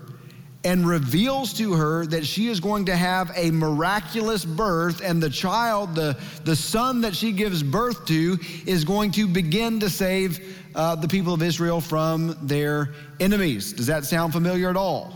and 0.64 0.88
reveals 0.88 1.54
to 1.54 1.74
her 1.74 2.06
that 2.06 2.26
she 2.26 2.48
is 2.48 2.60
going 2.60 2.86
to 2.86 2.96
have 2.96 3.32
a 3.36 3.52
miraculous 3.52 4.46
birth, 4.46 5.02
and 5.04 5.22
the 5.22 5.30
child, 5.30 5.94
the, 5.96 6.18
the 6.46 6.56
son 6.56 7.02
that 7.02 7.16
she 7.16 7.32
gives 7.32 7.62
birth 7.62 8.06
to, 8.06 8.38
is 8.66 8.86
going 8.86 9.12
to 9.12 9.28
begin 9.28 9.80
to 9.82 9.90
save 9.90 10.58
uh, 10.76 10.96
the 10.96 11.08
people 11.08 11.34
of 11.34 11.42
Israel 11.42 11.82
from 11.82 12.38
their 12.42 12.94
enemies. 13.20 13.74
Does 13.74 13.88
that 13.88 14.06
sound 14.06 14.32
familiar 14.32 14.70
at 14.70 14.78
all? 14.78 15.14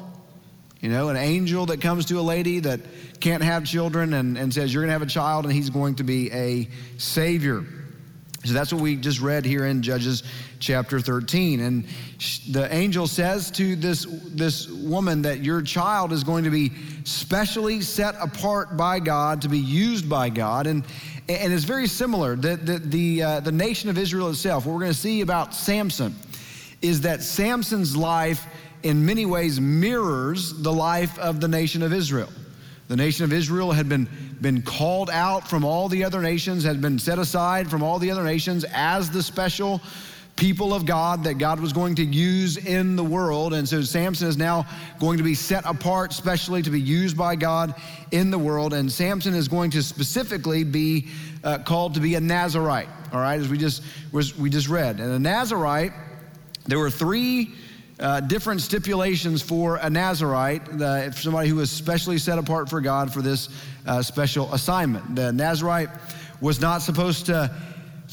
You 0.82 0.90
know, 0.90 1.10
an 1.10 1.18
angel 1.18 1.66
that 1.68 1.82
comes 1.82 2.06
to 2.08 2.20
a 2.20 2.22
lady 2.22 2.60
that 2.60 2.82
can't 3.20 3.42
have 3.42 3.66
children 3.66 4.14
and, 4.14 4.38
and 4.38 4.54
says, 4.54 4.74
You're 4.74 4.84
going 4.84 4.90
to 4.90 4.94
have 4.94 5.02
a 5.02 5.06
child, 5.06 5.46
and 5.46 5.54
he's 5.54 5.70
going 5.70 5.96
to 5.96 6.04
be 6.04 6.32
a 6.32 6.70
savior. 6.98 7.66
So 8.46 8.54
that's 8.54 8.72
what 8.72 8.82
we 8.82 8.96
just 8.96 9.20
read 9.20 9.46
here 9.46 9.66
in 9.66 9.82
Judges 9.82 10.24
chapter 10.60 11.00
13. 11.00 11.60
And 11.60 11.86
the 12.50 12.68
angel 12.74 13.08
says 13.08 13.52
to 13.52 13.76
this, 13.76 14.06
this 14.28 14.68
woman 14.70 15.22
that 15.24 15.44
your 15.44 15.62
child 15.62 16.12
is 16.12 16.24
going 16.24 16.44
to 16.44 16.50
be 16.50 16.72
specially 17.04 17.82
set 17.82 18.16
apart 18.20 18.78
by 18.78 19.00
God, 19.00 19.42
to 19.44 19.50
be 19.50 19.60
used 19.60 20.10
by 20.10 20.30
God. 20.30 20.68
And, 20.68 20.84
and 21.30 21.54
it's 21.54 21.64
very 21.64 21.88
similar. 21.88 22.36
The, 22.36 22.56
the, 22.56 22.80
the, 22.80 23.24
uh, 23.24 23.40
the 23.42 23.52
nation 23.52 23.90
of 23.90 23.98
Israel 23.98 24.30
itself, 24.30 24.66
what 24.66 24.74
we're 24.74 24.82
going 24.82 24.92
to 24.92 24.98
see 24.98 25.22
about 25.22 25.54
Samson 25.54 26.16
is 26.82 27.02
that 27.02 27.24
Samson's 27.24 27.96
life, 27.96 28.46
in 28.84 29.06
many 29.06 29.26
ways, 29.26 29.60
mirrors 29.60 30.54
the 30.62 30.72
life 30.72 31.18
of 31.20 31.42
the 31.42 31.48
nation 31.48 31.82
of 31.82 31.94
Israel. 31.94 32.30
The 32.88 32.96
nation 32.96 33.26
of 33.26 33.34
Israel 33.34 33.72
had 33.72 33.90
been, 33.90 34.08
been 34.40 34.62
called 34.62 35.10
out 35.10 35.48
from 35.48 35.66
all 35.66 35.90
the 35.90 36.04
other 36.04 36.22
nations, 36.22 36.64
had 36.64 36.82
been 36.82 37.00
set 37.00 37.20
aside 37.20 37.70
from 37.70 37.84
all 37.84 38.00
the 38.00 38.10
other 38.12 38.24
nations 38.24 38.64
as 38.74 39.12
the 39.12 39.22
special 39.22 39.82
people 40.38 40.74
of 40.74 40.86
God 40.86 41.24
that 41.26 41.40
God 41.40 41.60
was 41.60 41.74
going 41.74 41.96
to 41.96 42.06
use 42.06 42.58
in 42.58 42.96
the 42.96 43.04
world. 43.04 43.54
And 43.54 43.68
so 43.68 43.82
Samson 43.82 44.28
is 44.28 44.38
now 44.38 44.66
going 45.00 45.18
to 45.18 45.24
be 45.24 45.34
set 45.34 45.66
apart, 45.66 46.14
specially 46.14 46.62
to 46.62 46.70
be 46.70 46.80
used 46.80 47.18
by 47.18 47.36
God 47.36 47.76
in 48.12 48.32
the 48.32 48.38
world. 48.38 48.74
And 48.74 48.90
Samson 48.90 49.34
is 49.34 49.48
going 49.48 49.72
to 49.72 49.84
specifically 49.84 50.64
be 50.64 51.08
uh, 51.44 51.58
called 51.60 51.96
to 51.96 52.00
be 52.00 52.16
a 52.16 52.22
Nazarite, 52.22 52.88
all 53.12 53.20
right, 53.20 53.40
as 53.40 53.50
we 53.50 53.58
just, 53.58 53.84
we 54.12 54.50
just 54.50 54.70
read. 54.70 55.00
And 55.00 55.12
a 55.12 55.20
Nazarite, 55.20 55.92
there 56.66 56.80
were 56.80 56.92
three 56.92 57.54
uh, 58.00 58.20
different 58.20 58.62
stipulations 58.62 59.42
for 59.42 59.78
a 59.78 59.90
Nazarite, 59.90 60.62
somebody 61.16 61.50
who 61.50 61.56
was 61.56 61.72
specially 61.72 62.20
set 62.20 62.38
apart 62.38 62.70
for 62.70 62.80
God 62.80 63.12
for 63.12 63.24
this 63.24 63.50
uh, 63.88 64.04
special 64.04 64.54
assignment. 64.54 65.16
The 65.16 65.34
Nazarite 65.34 65.90
was 66.40 66.62
not 66.62 66.84
supposed 66.84 67.26
to 67.26 67.52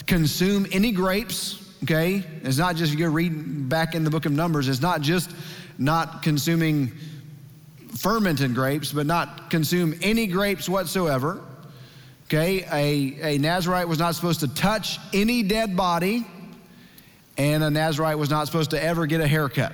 consume 0.06 0.66
any 0.72 0.90
grapes. 0.90 1.60
Okay, 1.84 2.24
it's 2.42 2.56
not 2.56 2.76
just 2.76 2.94
you 2.94 3.08
read 3.08 3.68
back 3.68 3.94
in 3.94 4.04
the 4.04 4.10
book 4.10 4.24
of 4.24 4.32
Numbers. 4.32 4.68
It's 4.68 4.80
not 4.80 5.02
just 5.02 5.30
not 5.76 6.22
consuming 6.22 6.92
fermented 7.98 8.54
grapes, 8.54 8.90
but 8.92 9.04
not 9.06 9.50
consume 9.50 9.94
any 10.00 10.26
grapes 10.26 10.66
whatsoever. 10.66 11.42
Okay, 12.26 12.64
a, 12.72 13.34
a 13.34 13.38
Nazarite 13.38 13.86
was 13.86 13.98
not 13.98 14.14
supposed 14.14 14.40
to 14.40 14.48
touch 14.48 14.98
any 15.12 15.42
dead 15.42 15.76
body 15.76 16.26
and 17.36 17.62
a 17.62 17.70
Nazarite 17.70 18.18
was 18.18 18.30
not 18.30 18.46
supposed 18.46 18.70
to 18.70 18.82
ever 18.82 19.06
get 19.06 19.20
a 19.20 19.26
haircut. 19.26 19.72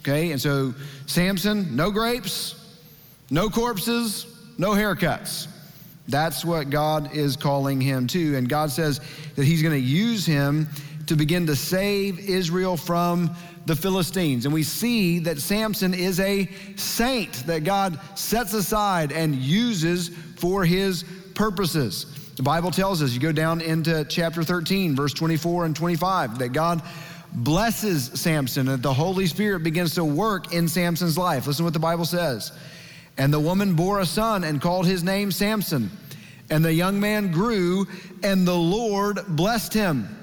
Okay, 0.00 0.30
and 0.30 0.40
so 0.40 0.72
Samson, 1.06 1.74
no 1.74 1.90
grapes, 1.90 2.54
no 3.30 3.50
corpses, 3.50 4.26
no 4.56 4.70
haircuts. 4.70 5.48
That's 6.06 6.44
what 6.44 6.70
God 6.70 7.14
is 7.14 7.36
calling 7.36 7.80
him 7.80 8.06
to. 8.08 8.36
And 8.36 8.48
God 8.48 8.70
says 8.70 9.00
that 9.36 9.44
he's 9.44 9.62
going 9.62 9.74
to 9.74 9.80
use 9.80 10.24
him 10.24 10.68
to 11.08 11.16
begin 11.16 11.46
to 11.46 11.56
save 11.56 12.18
Israel 12.20 12.76
from 12.76 13.34
the 13.66 13.76
Philistines. 13.76 14.44
And 14.44 14.54
we 14.54 14.62
see 14.62 15.18
that 15.20 15.38
Samson 15.38 15.92
is 15.92 16.20
a 16.20 16.48
saint 16.76 17.32
that 17.46 17.64
God 17.64 17.98
sets 18.14 18.54
aside 18.54 19.12
and 19.12 19.34
uses 19.34 20.08
for 20.36 20.64
his 20.64 21.04
purposes. 21.34 22.06
The 22.36 22.42
Bible 22.42 22.70
tells 22.70 23.02
us, 23.02 23.12
you 23.12 23.20
go 23.20 23.32
down 23.32 23.60
into 23.60 24.04
chapter 24.04 24.42
13, 24.42 24.94
verse 24.94 25.12
24 25.12 25.64
and 25.66 25.76
25, 25.76 26.38
that 26.38 26.50
God 26.50 26.82
blesses 27.32 28.06
Samson, 28.14 28.68
and 28.68 28.82
the 28.82 28.94
Holy 28.94 29.26
Spirit 29.26 29.62
begins 29.62 29.94
to 29.94 30.04
work 30.04 30.54
in 30.54 30.68
Samson's 30.68 31.18
life. 31.18 31.46
Listen 31.46 31.62
to 31.62 31.64
what 31.64 31.72
the 31.72 31.78
Bible 31.78 32.04
says. 32.04 32.52
And 33.16 33.32
the 33.32 33.40
woman 33.40 33.74
bore 33.74 34.00
a 34.00 34.06
son 34.06 34.44
and 34.44 34.60
called 34.60 34.86
his 34.86 35.02
name 35.02 35.32
Samson. 35.32 35.90
And 36.50 36.64
the 36.64 36.72
young 36.72 37.00
man 37.00 37.30
grew, 37.30 37.86
and 38.22 38.46
the 38.46 38.54
Lord 38.54 39.20
blessed 39.28 39.74
him. 39.74 40.14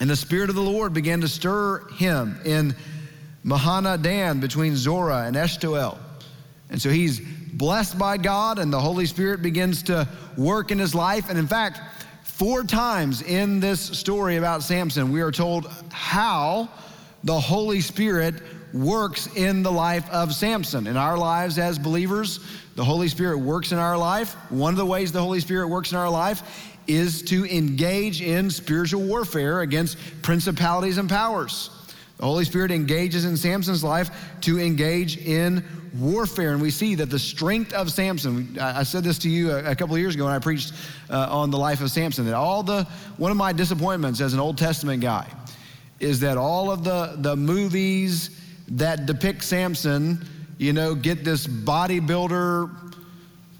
And 0.00 0.10
the 0.10 0.16
Spirit 0.16 0.50
of 0.50 0.56
the 0.56 0.62
Lord 0.62 0.92
began 0.92 1.20
to 1.20 1.28
stir 1.28 1.86
him 1.90 2.38
in 2.44 2.74
Mahaneh 3.44 4.02
Dan 4.02 4.40
between 4.40 4.76
Zorah 4.76 5.24
and 5.26 5.36
Eshtaol. 5.36 5.98
And 6.70 6.80
so 6.80 6.90
he's 6.90 7.20
blessed 7.52 7.98
by 7.98 8.16
God, 8.16 8.58
and 8.58 8.72
the 8.72 8.80
Holy 8.80 9.06
Spirit 9.06 9.42
begins 9.42 9.82
to 9.84 10.08
work 10.36 10.70
in 10.70 10.78
his 10.78 10.94
life. 10.94 11.30
And 11.30 11.38
in 11.38 11.46
fact, 11.46 11.80
four 12.24 12.64
times 12.64 13.22
in 13.22 13.60
this 13.60 13.80
story 13.80 14.36
about 14.36 14.62
Samson, 14.62 15.12
we 15.12 15.20
are 15.20 15.30
told 15.30 15.70
how 15.92 16.68
the 17.22 17.38
Holy 17.38 17.80
Spirit 17.80 18.34
works 18.72 19.28
in 19.36 19.62
the 19.62 19.70
life 19.70 20.08
of 20.10 20.34
Samson. 20.34 20.88
In 20.88 20.96
our 20.96 21.16
lives 21.16 21.58
as 21.58 21.78
believers, 21.78 22.40
the 22.74 22.84
Holy 22.84 23.08
Spirit 23.08 23.38
works 23.38 23.70
in 23.70 23.78
our 23.78 23.96
life. 23.96 24.34
One 24.50 24.74
of 24.74 24.78
the 24.78 24.84
ways 24.84 25.12
the 25.12 25.22
Holy 25.22 25.38
Spirit 25.38 25.68
works 25.68 25.92
in 25.92 25.98
our 25.98 26.10
life 26.10 26.42
is 26.86 27.22
to 27.22 27.44
engage 27.46 28.20
in 28.22 28.50
spiritual 28.50 29.02
warfare 29.02 29.60
against 29.60 29.96
principalities 30.22 30.98
and 30.98 31.08
powers. 31.08 31.70
The 32.18 32.24
Holy 32.24 32.44
Spirit 32.44 32.70
engages 32.70 33.24
in 33.24 33.36
Samson's 33.36 33.82
life 33.82 34.10
to 34.42 34.60
engage 34.60 35.16
in 35.18 35.64
warfare. 35.98 36.52
And 36.52 36.62
we 36.62 36.70
see 36.70 36.94
that 36.96 37.10
the 37.10 37.18
strength 37.18 37.72
of 37.72 37.90
Samson, 37.90 38.56
I 38.60 38.82
said 38.82 39.04
this 39.04 39.18
to 39.20 39.30
you 39.30 39.52
a, 39.52 39.74
couple 39.74 39.94
of 39.94 40.00
years 40.00 40.14
ago 40.14 40.24
when 40.24 40.34
I 40.34 40.38
preached 40.38 40.72
uh, 41.10 41.28
on 41.30 41.50
the 41.50 41.58
life 41.58 41.80
of 41.80 41.90
Samson, 41.90 42.24
that 42.26 42.34
all 42.34 42.62
the, 42.62 42.84
one 43.16 43.30
of 43.30 43.36
my 43.36 43.52
disappointments 43.52 44.20
as 44.20 44.32
an 44.32 44.40
Old 44.40 44.58
Testament 44.58 45.02
guy 45.02 45.28
is 46.00 46.20
that 46.20 46.36
all 46.36 46.70
of 46.70 46.84
the, 46.84 47.14
the 47.18 47.36
movies 47.36 48.40
that 48.68 49.06
depict 49.06 49.42
Samson, 49.44 50.24
you 50.58 50.72
know, 50.72 50.94
get 50.94 51.24
this 51.24 51.46
bodybuilder, 51.46 52.83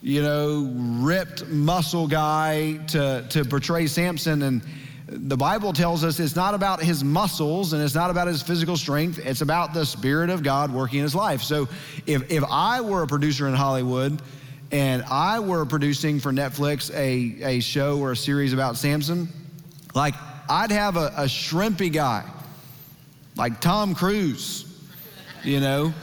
you 0.04 0.20
know, 0.20 0.70
ripped 1.02 1.46
muscle 1.46 2.06
guy 2.06 2.74
to, 2.88 3.24
to 3.30 3.42
portray 3.42 3.86
Samson. 3.86 4.42
And 4.42 4.62
the 5.06 5.36
Bible 5.36 5.72
tells 5.72 6.04
us 6.04 6.20
it's 6.20 6.36
not 6.36 6.52
about 6.52 6.82
his 6.82 7.02
muscles 7.02 7.72
and 7.72 7.82
it's 7.82 7.94
not 7.94 8.10
about 8.10 8.28
his 8.28 8.42
physical 8.42 8.76
strength. 8.76 9.18
It's 9.18 9.40
about 9.40 9.72
the 9.72 9.86
Spirit 9.86 10.28
of 10.28 10.42
God 10.42 10.70
working 10.70 10.98
in 10.98 11.04
his 11.04 11.14
life. 11.14 11.40
So 11.40 11.68
if, 12.04 12.30
if 12.30 12.44
I 12.50 12.82
were 12.82 13.02
a 13.02 13.06
producer 13.06 13.48
in 13.48 13.54
Hollywood 13.54 14.20
and 14.70 15.02
I 15.04 15.40
were 15.40 15.64
producing 15.64 16.20
for 16.20 16.32
Netflix 16.32 16.94
a, 16.94 17.56
a 17.56 17.60
show 17.60 17.98
or 17.98 18.12
a 18.12 18.16
series 18.16 18.52
about 18.52 18.76
Samson, 18.76 19.26
like 19.94 20.14
I'd 20.50 20.70
have 20.70 20.98
a, 20.98 21.14
a 21.16 21.24
shrimpy 21.24 21.90
guy, 21.90 22.30
like 23.36 23.58
Tom 23.62 23.94
Cruise, 23.94 24.66
you 25.42 25.60
know. 25.60 25.94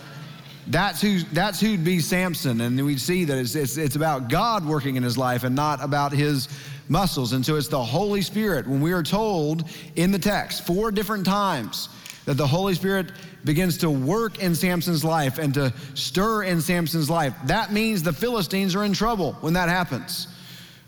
That's 0.68 1.02
who 1.02 1.20
that's 1.34 1.60
who'd 1.60 1.84
be 1.84 2.00
Samson, 2.00 2.62
and 2.62 2.86
we'd 2.86 3.02
see 3.02 3.26
that 3.26 3.38
it's, 3.38 3.56
it's, 3.56 3.78
it's 3.78 3.96
about 3.96 4.30
God 4.30 4.66
working 4.66 4.96
in 4.96 5.04
his 5.04 5.18
life 5.18 5.44
and 5.44 5.56
not 5.56 5.84
about 5.84 6.12
his 6.12 6.48
muscles. 6.88 7.34
And 7.34 7.46
so 7.46 7.56
it's 7.56 7.68
the 7.68 7.84
Holy 7.84 8.22
Spirit. 8.22 8.68
When 8.68 8.82
we 8.82 8.92
are 8.92 9.04
told 9.04 9.64
in 9.96 10.12
the 10.12 10.20
text 10.20 10.66
four 10.68 10.92
different 10.92 11.26
times 11.26 11.90
that 12.26 12.36
the 12.36 12.46
Holy 12.46 12.76
Spirit 12.76 13.12
begins 13.44 13.78
to 13.80 13.90
work 13.90 14.40
in 14.40 14.54
Samson's 14.54 15.04
life 15.04 15.40
and 15.40 15.54
to 15.56 15.74
stir 15.96 16.44
in 16.44 16.62
Samson's 16.62 17.10
life, 17.10 17.34
that 17.46 17.72
means 17.72 18.04
the 18.04 18.14
Philistines 18.14 18.76
are 18.76 18.84
in 18.84 18.94
trouble 18.94 19.34
when 19.42 19.54
that 19.54 19.70
happens. 19.70 20.28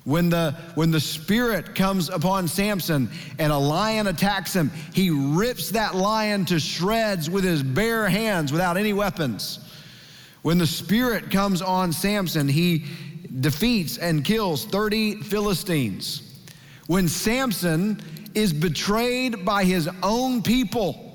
When 0.05 0.29
the, 0.29 0.51
when 0.75 0.91
the 0.91 0.99
Spirit 0.99 1.75
comes 1.75 2.09
upon 2.09 2.49
Samson 2.49 3.09
and 3.39 3.53
a 3.53 3.57
lion 3.57 4.07
attacks 4.07 4.53
him, 4.53 4.69
he 4.93 5.09
rips 5.09 5.69
that 5.71 5.95
lion 5.95 6.45
to 6.45 6.59
shreds 6.59 7.29
with 7.29 7.45
his 7.45 7.63
bare 7.63 8.09
hands 8.09 8.51
without 8.51 8.75
any 8.75 8.91
weapons. 8.91 9.59
When 10.41 10.57
the 10.57 10.67
Spirit 10.67 11.31
comes 11.31 11.61
on 11.61 11.93
Samson, 11.93 12.49
he 12.49 12.85
defeats 13.39 13.97
and 13.97 14.25
kills 14.25 14.65
30 14.65 15.21
Philistines. 15.21 16.21
When 16.87 17.07
Samson 17.07 18.01
is 18.35 18.51
betrayed 18.51 19.45
by 19.45 19.63
his 19.63 19.89
own 20.01 20.41
people, 20.41 21.13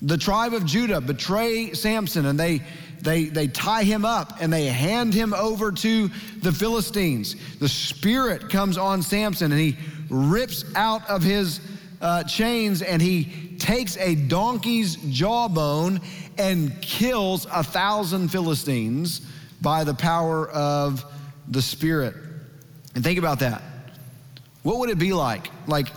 the 0.00 0.16
tribe 0.16 0.54
of 0.54 0.64
Judah 0.64 1.02
betray 1.02 1.74
Samson 1.74 2.24
and 2.24 2.40
they 2.40 2.62
they, 3.02 3.24
they 3.24 3.46
tie 3.46 3.82
him 3.82 4.04
up 4.04 4.38
and 4.40 4.52
they 4.52 4.66
hand 4.66 5.14
him 5.14 5.32
over 5.32 5.72
to 5.72 6.10
the 6.42 6.52
Philistines. 6.52 7.36
The 7.58 7.68
Spirit 7.68 8.50
comes 8.50 8.76
on 8.76 9.02
Samson 9.02 9.52
and 9.52 9.60
he 9.60 9.76
rips 10.08 10.64
out 10.74 11.08
of 11.08 11.22
his 11.22 11.60
uh, 12.00 12.24
chains 12.24 12.82
and 12.82 13.00
he 13.00 13.56
takes 13.58 13.96
a 13.96 14.14
donkey's 14.14 14.96
jawbone 14.96 16.00
and 16.38 16.80
kills 16.80 17.46
a 17.52 17.62
thousand 17.62 18.28
Philistines 18.28 19.20
by 19.60 19.84
the 19.84 19.94
power 19.94 20.48
of 20.50 21.04
the 21.48 21.62
Spirit. 21.62 22.14
And 22.94 23.04
think 23.04 23.18
about 23.18 23.40
that. 23.40 23.62
What 24.62 24.78
would 24.78 24.90
it 24.90 24.98
be 24.98 25.12
like? 25.12 25.50
Like, 25.66 25.88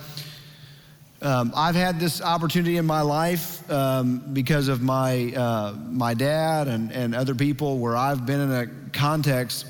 um, 1.24 1.54
I've 1.56 1.76
had 1.76 2.02
this 2.02 2.22
opportunity 2.22 2.76
in 2.76 2.86
my 2.86 3.02
life 3.02 3.70
um, 3.72 4.34
because 4.34 4.68
of 4.68 4.82
my, 4.82 5.34
uh, 5.34 5.74
my 5.90 6.14
dad 6.14 6.68
and, 6.68 6.92
and 6.92 7.16
other 7.16 7.34
people 7.34 7.80
where 7.80 7.96
I've 7.96 8.26
been 8.26 8.42
in 8.42 8.52
a 8.52 8.68
context 8.92 9.66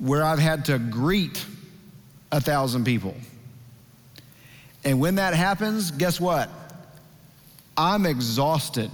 where 0.00 0.24
I've 0.24 0.40
had 0.40 0.64
to 0.64 0.78
greet 0.78 1.44
a 2.32 2.40
thousand 2.40 2.84
people. 2.84 3.14
And 4.84 5.00
when 5.00 5.14
that 5.14 5.34
happens, 5.34 5.92
guess 5.92 6.20
what? 6.20 6.50
I'm 7.76 8.04
exhausted. 8.04 8.90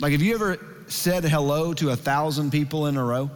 Like, 0.00 0.12
have 0.12 0.22
you 0.22 0.34
ever 0.34 0.58
said 0.88 1.24
hello 1.24 1.74
to 1.74 1.90
a 1.90 1.96
thousand 1.96 2.50
people 2.50 2.88
in 2.88 2.96
a 2.96 3.04
row? 3.04 3.30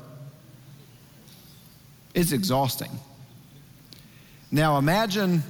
It's 2.12 2.32
exhausting. 2.32 2.90
Now, 4.50 4.78
imagine 4.78 5.42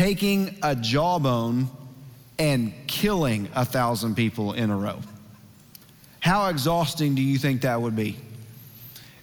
taking 0.00 0.56
a 0.62 0.74
jawbone 0.74 1.68
and 2.38 2.72
killing 2.86 3.46
a 3.54 3.66
thousand 3.66 4.14
people 4.14 4.54
in 4.54 4.70
a 4.70 4.76
row. 4.76 4.98
How 6.20 6.48
exhausting 6.48 7.14
do 7.14 7.20
you 7.20 7.36
think 7.36 7.60
that 7.60 7.82
would 7.82 7.94
be? 7.94 8.16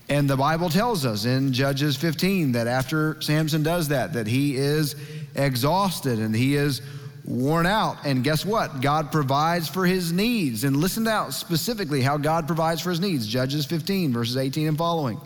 And 0.08 0.30
the 0.30 0.38
Bible 0.38 0.70
tells 0.70 1.04
us 1.04 1.26
in 1.26 1.52
Judges 1.52 1.98
15 1.98 2.52
that 2.52 2.68
after 2.68 3.20
Samson 3.24 3.64
does 3.64 3.88
that, 3.88 4.14
that 4.14 4.28
he 4.28 4.56
is 4.56 4.96
exhausted 5.34 6.20
and 6.20 6.36
he 6.36 6.54
is 6.54 6.84
worn 7.26 7.66
out. 7.66 7.98
And 8.06 8.24
guess 8.24 8.46
what? 8.46 8.80
God 8.80 9.12
provides 9.12 9.68
for 9.68 9.84
his 9.84 10.12
needs. 10.12 10.64
And 10.64 10.78
listen 10.78 11.08
out 11.08 11.34
specifically 11.34 12.04
how 12.04 12.18
God 12.18 12.46
provides 12.46 12.82
for 12.82 12.92
his 12.92 13.00
needs. 13.00 13.26
Judges 13.26 13.66
15, 13.66 14.14
verses 14.14 14.38
18 14.38 14.68
and 14.68 14.78
following. 14.78 15.20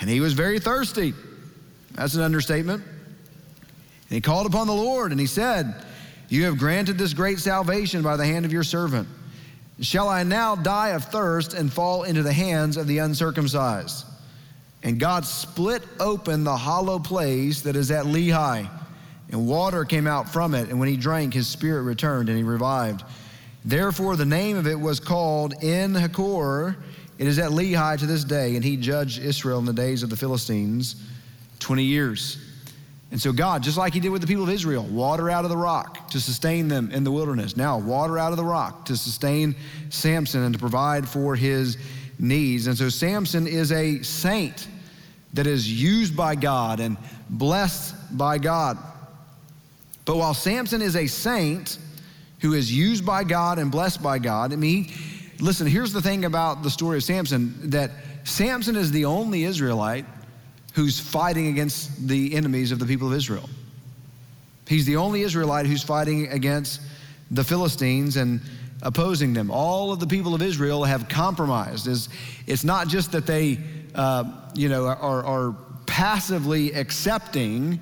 And 0.00 0.08
he 0.08 0.20
was 0.20 0.32
very 0.32 0.60
thirsty. 0.60 1.12
That's 1.96 2.14
an 2.14 2.22
understatement. 2.22 2.84
And 4.08 4.14
he 4.14 4.20
called 4.20 4.46
upon 4.46 4.66
the 4.66 4.74
Lord 4.74 5.10
and 5.10 5.20
he 5.20 5.26
said, 5.26 5.74
You 6.28 6.44
have 6.44 6.58
granted 6.58 6.98
this 6.98 7.14
great 7.14 7.38
salvation 7.38 8.02
by 8.02 8.16
the 8.16 8.26
hand 8.26 8.44
of 8.44 8.52
your 8.52 8.64
servant. 8.64 9.08
Shall 9.80 10.08
I 10.08 10.22
now 10.22 10.54
die 10.54 10.90
of 10.90 11.04
thirst 11.04 11.54
and 11.54 11.72
fall 11.72 12.04
into 12.04 12.22
the 12.22 12.32
hands 12.32 12.76
of 12.76 12.86
the 12.86 12.98
uncircumcised? 12.98 14.06
And 14.82 15.00
God 15.00 15.24
split 15.24 15.82
open 15.98 16.44
the 16.44 16.56
hollow 16.56 16.98
place 16.98 17.62
that 17.62 17.74
is 17.74 17.90
at 17.90 18.04
Lehi, 18.04 18.68
and 19.30 19.48
water 19.48 19.84
came 19.84 20.06
out 20.06 20.28
from 20.28 20.54
it. 20.54 20.68
And 20.68 20.78
when 20.78 20.88
he 20.88 20.96
drank, 20.96 21.34
his 21.34 21.48
spirit 21.48 21.82
returned 21.82 22.28
and 22.28 22.36
he 22.36 22.44
revived. 22.44 23.02
Therefore, 23.64 24.14
the 24.14 24.26
name 24.26 24.58
of 24.58 24.66
it 24.66 24.78
was 24.78 25.00
called 25.00 25.54
En 25.62 25.94
Hakkore. 25.94 26.76
It 27.18 27.26
is 27.26 27.38
at 27.38 27.50
Lehi 27.50 27.98
to 27.98 28.06
this 28.06 28.24
day, 28.24 28.56
and 28.56 28.64
he 28.64 28.76
judged 28.76 29.18
Israel 29.18 29.58
in 29.58 29.64
the 29.64 29.72
days 29.72 30.02
of 30.02 30.10
the 30.10 30.16
Philistines 30.16 30.96
20 31.60 31.82
years. 31.82 32.36
And 33.14 33.22
so, 33.22 33.30
God, 33.30 33.62
just 33.62 33.78
like 33.78 33.94
He 33.94 34.00
did 34.00 34.08
with 34.08 34.22
the 34.22 34.26
people 34.26 34.42
of 34.42 34.50
Israel, 34.50 34.82
water 34.82 35.30
out 35.30 35.44
of 35.44 35.48
the 35.48 35.56
rock 35.56 36.10
to 36.10 36.18
sustain 36.18 36.66
them 36.66 36.90
in 36.90 37.04
the 37.04 37.12
wilderness. 37.12 37.56
Now, 37.56 37.78
water 37.78 38.18
out 38.18 38.32
of 38.32 38.38
the 38.38 38.44
rock 38.44 38.86
to 38.86 38.96
sustain 38.96 39.54
Samson 39.88 40.42
and 40.42 40.52
to 40.52 40.58
provide 40.58 41.08
for 41.08 41.36
his 41.36 41.78
needs. 42.18 42.66
And 42.66 42.76
so, 42.76 42.88
Samson 42.88 43.46
is 43.46 43.70
a 43.70 44.02
saint 44.02 44.66
that 45.32 45.46
is 45.46 45.80
used 45.80 46.16
by 46.16 46.34
God 46.34 46.80
and 46.80 46.96
blessed 47.30 48.18
by 48.18 48.38
God. 48.38 48.78
But 50.06 50.16
while 50.16 50.34
Samson 50.34 50.82
is 50.82 50.96
a 50.96 51.06
saint 51.06 51.78
who 52.40 52.54
is 52.54 52.76
used 52.76 53.06
by 53.06 53.22
God 53.22 53.60
and 53.60 53.70
blessed 53.70 54.02
by 54.02 54.18
God, 54.18 54.52
I 54.52 54.56
mean, 54.56 54.90
listen, 55.38 55.68
here's 55.68 55.92
the 55.92 56.02
thing 56.02 56.24
about 56.24 56.64
the 56.64 56.70
story 56.70 56.96
of 56.96 57.04
Samson 57.04 57.70
that 57.70 57.92
Samson 58.24 58.74
is 58.74 58.90
the 58.90 59.04
only 59.04 59.44
Israelite 59.44 60.04
who's 60.74 61.00
fighting 61.00 61.46
against 61.48 62.06
the 62.06 62.34
enemies 62.34 62.72
of 62.72 62.78
the 62.78 62.86
people 62.86 63.08
of 63.08 63.14
Israel. 63.14 63.48
He's 64.66 64.86
the 64.86 64.96
only 64.96 65.22
Israelite 65.22 65.66
who's 65.66 65.82
fighting 65.82 66.28
against 66.28 66.80
the 67.30 67.44
Philistines 67.44 68.16
and 68.16 68.40
opposing 68.82 69.32
them. 69.32 69.50
All 69.50 69.92
of 69.92 70.00
the 70.00 70.06
people 70.06 70.34
of 70.34 70.42
Israel 70.42 70.84
have 70.84 71.08
compromised. 71.08 71.86
It's, 71.86 72.08
it's 72.46 72.64
not 72.64 72.88
just 72.88 73.12
that 73.12 73.26
they, 73.26 73.58
uh, 73.94 74.24
you 74.54 74.68
know, 74.68 74.86
are, 74.86 75.24
are 75.24 75.54
passively 75.86 76.72
accepting 76.72 77.78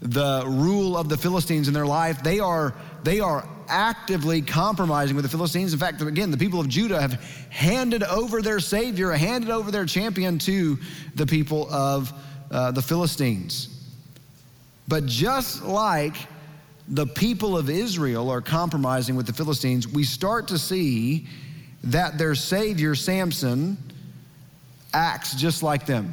the 0.00 0.44
rule 0.46 0.96
of 0.96 1.08
the 1.08 1.16
Philistines 1.16 1.68
in 1.68 1.74
their 1.74 1.86
life. 1.86 2.22
They 2.22 2.40
are, 2.40 2.74
they 3.04 3.20
are 3.20 3.48
actively 3.68 4.42
compromising 4.42 5.16
with 5.16 5.24
the 5.24 5.28
Philistines. 5.28 5.72
In 5.72 5.78
fact, 5.78 6.00
again, 6.02 6.30
the 6.30 6.36
people 6.36 6.60
of 6.60 6.68
Judah 6.68 7.00
have 7.00 7.14
handed 7.50 8.02
over 8.02 8.42
their 8.42 8.60
Savior, 8.60 9.12
handed 9.12 9.50
over 9.50 9.70
their 9.70 9.86
champion 9.86 10.38
to 10.40 10.78
the 11.14 11.26
people 11.26 11.72
of 11.72 12.12
uh, 12.50 12.70
the 12.70 12.82
Philistines. 12.82 13.68
But 14.86 15.06
just 15.06 15.62
like 15.64 16.16
the 16.88 17.06
people 17.06 17.56
of 17.56 17.70
Israel 17.70 18.30
are 18.30 18.40
compromising 18.40 19.16
with 19.16 19.26
the 19.26 19.32
Philistines, 19.32 19.88
we 19.88 20.04
start 20.04 20.48
to 20.48 20.58
see 20.58 21.26
that 21.84 22.18
their 22.18 22.34
Savior, 22.34 22.94
Samson, 22.94 23.76
acts 24.92 25.34
just 25.34 25.62
like 25.62 25.86
them. 25.86 26.12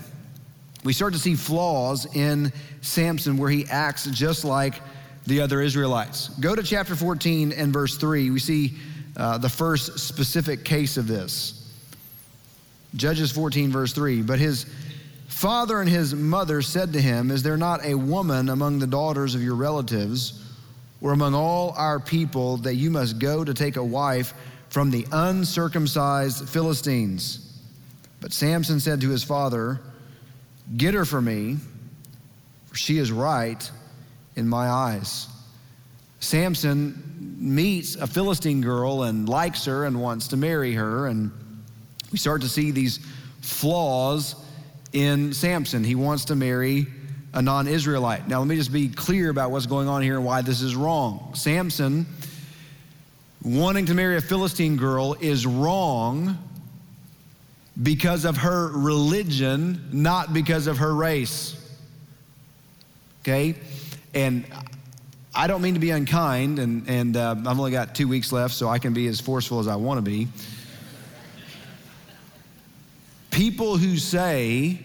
We 0.83 0.93
start 0.93 1.13
to 1.13 1.19
see 1.19 1.35
flaws 1.35 2.07
in 2.15 2.51
Samson 2.81 3.37
where 3.37 3.49
he 3.49 3.65
acts 3.69 4.05
just 4.05 4.43
like 4.43 4.81
the 5.27 5.41
other 5.41 5.61
Israelites. 5.61 6.29
Go 6.39 6.55
to 6.55 6.63
chapter 6.63 6.95
14 6.95 7.51
and 7.51 7.71
verse 7.71 7.97
3. 7.97 8.31
We 8.31 8.39
see 8.39 8.77
uh, 9.15 9.37
the 9.37 9.49
first 9.49 9.99
specific 9.99 10.63
case 10.65 10.97
of 10.97 11.07
this. 11.07 11.57
Judges 12.95 13.31
14, 13.31 13.71
verse 13.71 13.93
3. 13.93 14.21
But 14.23 14.39
his 14.39 14.65
father 15.27 15.79
and 15.79 15.89
his 15.89 16.13
mother 16.13 16.61
said 16.61 16.93
to 16.93 17.01
him, 17.01 17.31
Is 17.31 17.43
there 17.43 17.57
not 17.57 17.85
a 17.85 17.95
woman 17.95 18.49
among 18.49 18.79
the 18.79 18.87
daughters 18.87 19.35
of 19.35 19.43
your 19.43 19.55
relatives 19.55 20.43
or 21.01 21.13
among 21.13 21.33
all 21.33 21.73
our 21.77 21.99
people 21.99 22.57
that 22.57 22.75
you 22.75 22.89
must 22.89 23.19
go 23.19 23.43
to 23.43 23.53
take 23.53 23.75
a 23.75 23.83
wife 23.83 24.33
from 24.69 24.91
the 24.91 25.05
uncircumcised 25.11 26.49
Philistines? 26.49 27.59
But 28.19 28.33
Samson 28.33 28.79
said 28.79 29.01
to 29.01 29.09
his 29.09 29.23
father, 29.23 29.79
Get 30.77 30.93
her 30.93 31.05
for 31.05 31.21
me, 31.21 31.57
for 32.67 32.75
she 32.75 32.97
is 32.97 33.11
right 33.11 33.69
in 34.35 34.47
my 34.47 34.67
eyes. 34.67 35.27
Samson 36.19 37.37
meets 37.39 37.95
a 37.95 38.07
Philistine 38.07 38.61
girl 38.61 39.03
and 39.03 39.27
likes 39.27 39.65
her 39.65 39.85
and 39.85 40.01
wants 40.01 40.29
to 40.29 40.37
marry 40.37 40.73
her. 40.73 41.07
And 41.07 41.31
we 42.11 42.17
start 42.17 42.41
to 42.41 42.49
see 42.49 42.71
these 42.71 42.99
flaws 43.41 44.35
in 44.93 45.33
Samson. 45.33 45.83
He 45.83 45.95
wants 45.95 46.25
to 46.25 46.35
marry 46.35 46.85
a 47.33 47.41
non 47.41 47.67
Israelite. 47.67 48.27
Now, 48.27 48.39
let 48.39 48.47
me 48.47 48.55
just 48.55 48.71
be 48.71 48.89
clear 48.89 49.29
about 49.29 49.51
what's 49.51 49.65
going 49.65 49.87
on 49.87 50.01
here 50.01 50.17
and 50.17 50.25
why 50.25 50.41
this 50.41 50.61
is 50.61 50.75
wrong. 50.75 51.31
Samson 51.33 52.05
wanting 53.43 53.87
to 53.87 53.93
marry 53.93 54.17
a 54.17 54.21
Philistine 54.21 54.77
girl 54.77 55.15
is 55.19 55.47
wrong 55.47 56.37
because 57.81 58.25
of 58.25 58.37
her 58.37 58.67
religion, 58.67 59.89
not 59.91 60.33
because 60.33 60.67
of 60.67 60.77
her 60.77 60.93
race. 60.93 61.57
Okay? 63.21 63.55
And 64.13 64.45
I 65.33 65.47
don't 65.47 65.61
mean 65.61 65.75
to 65.75 65.79
be 65.79 65.91
unkind, 65.91 66.59
and, 66.59 66.87
and 66.89 67.15
uh, 67.15 67.35
I've 67.37 67.59
only 67.59 67.71
got 67.71 67.95
two 67.95 68.07
weeks 68.07 68.31
left, 68.31 68.53
so 68.53 68.67
I 68.67 68.79
can 68.79 68.93
be 68.93 69.07
as 69.07 69.21
forceful 69.21 69.59
as 69.59 69.67
I 69.67 69.75
want 69.75 69.97
to 69.97 70.01
be. 70.01 70.27
People 73.29 73.77
who 73.77 73.97
say 73.97 74.79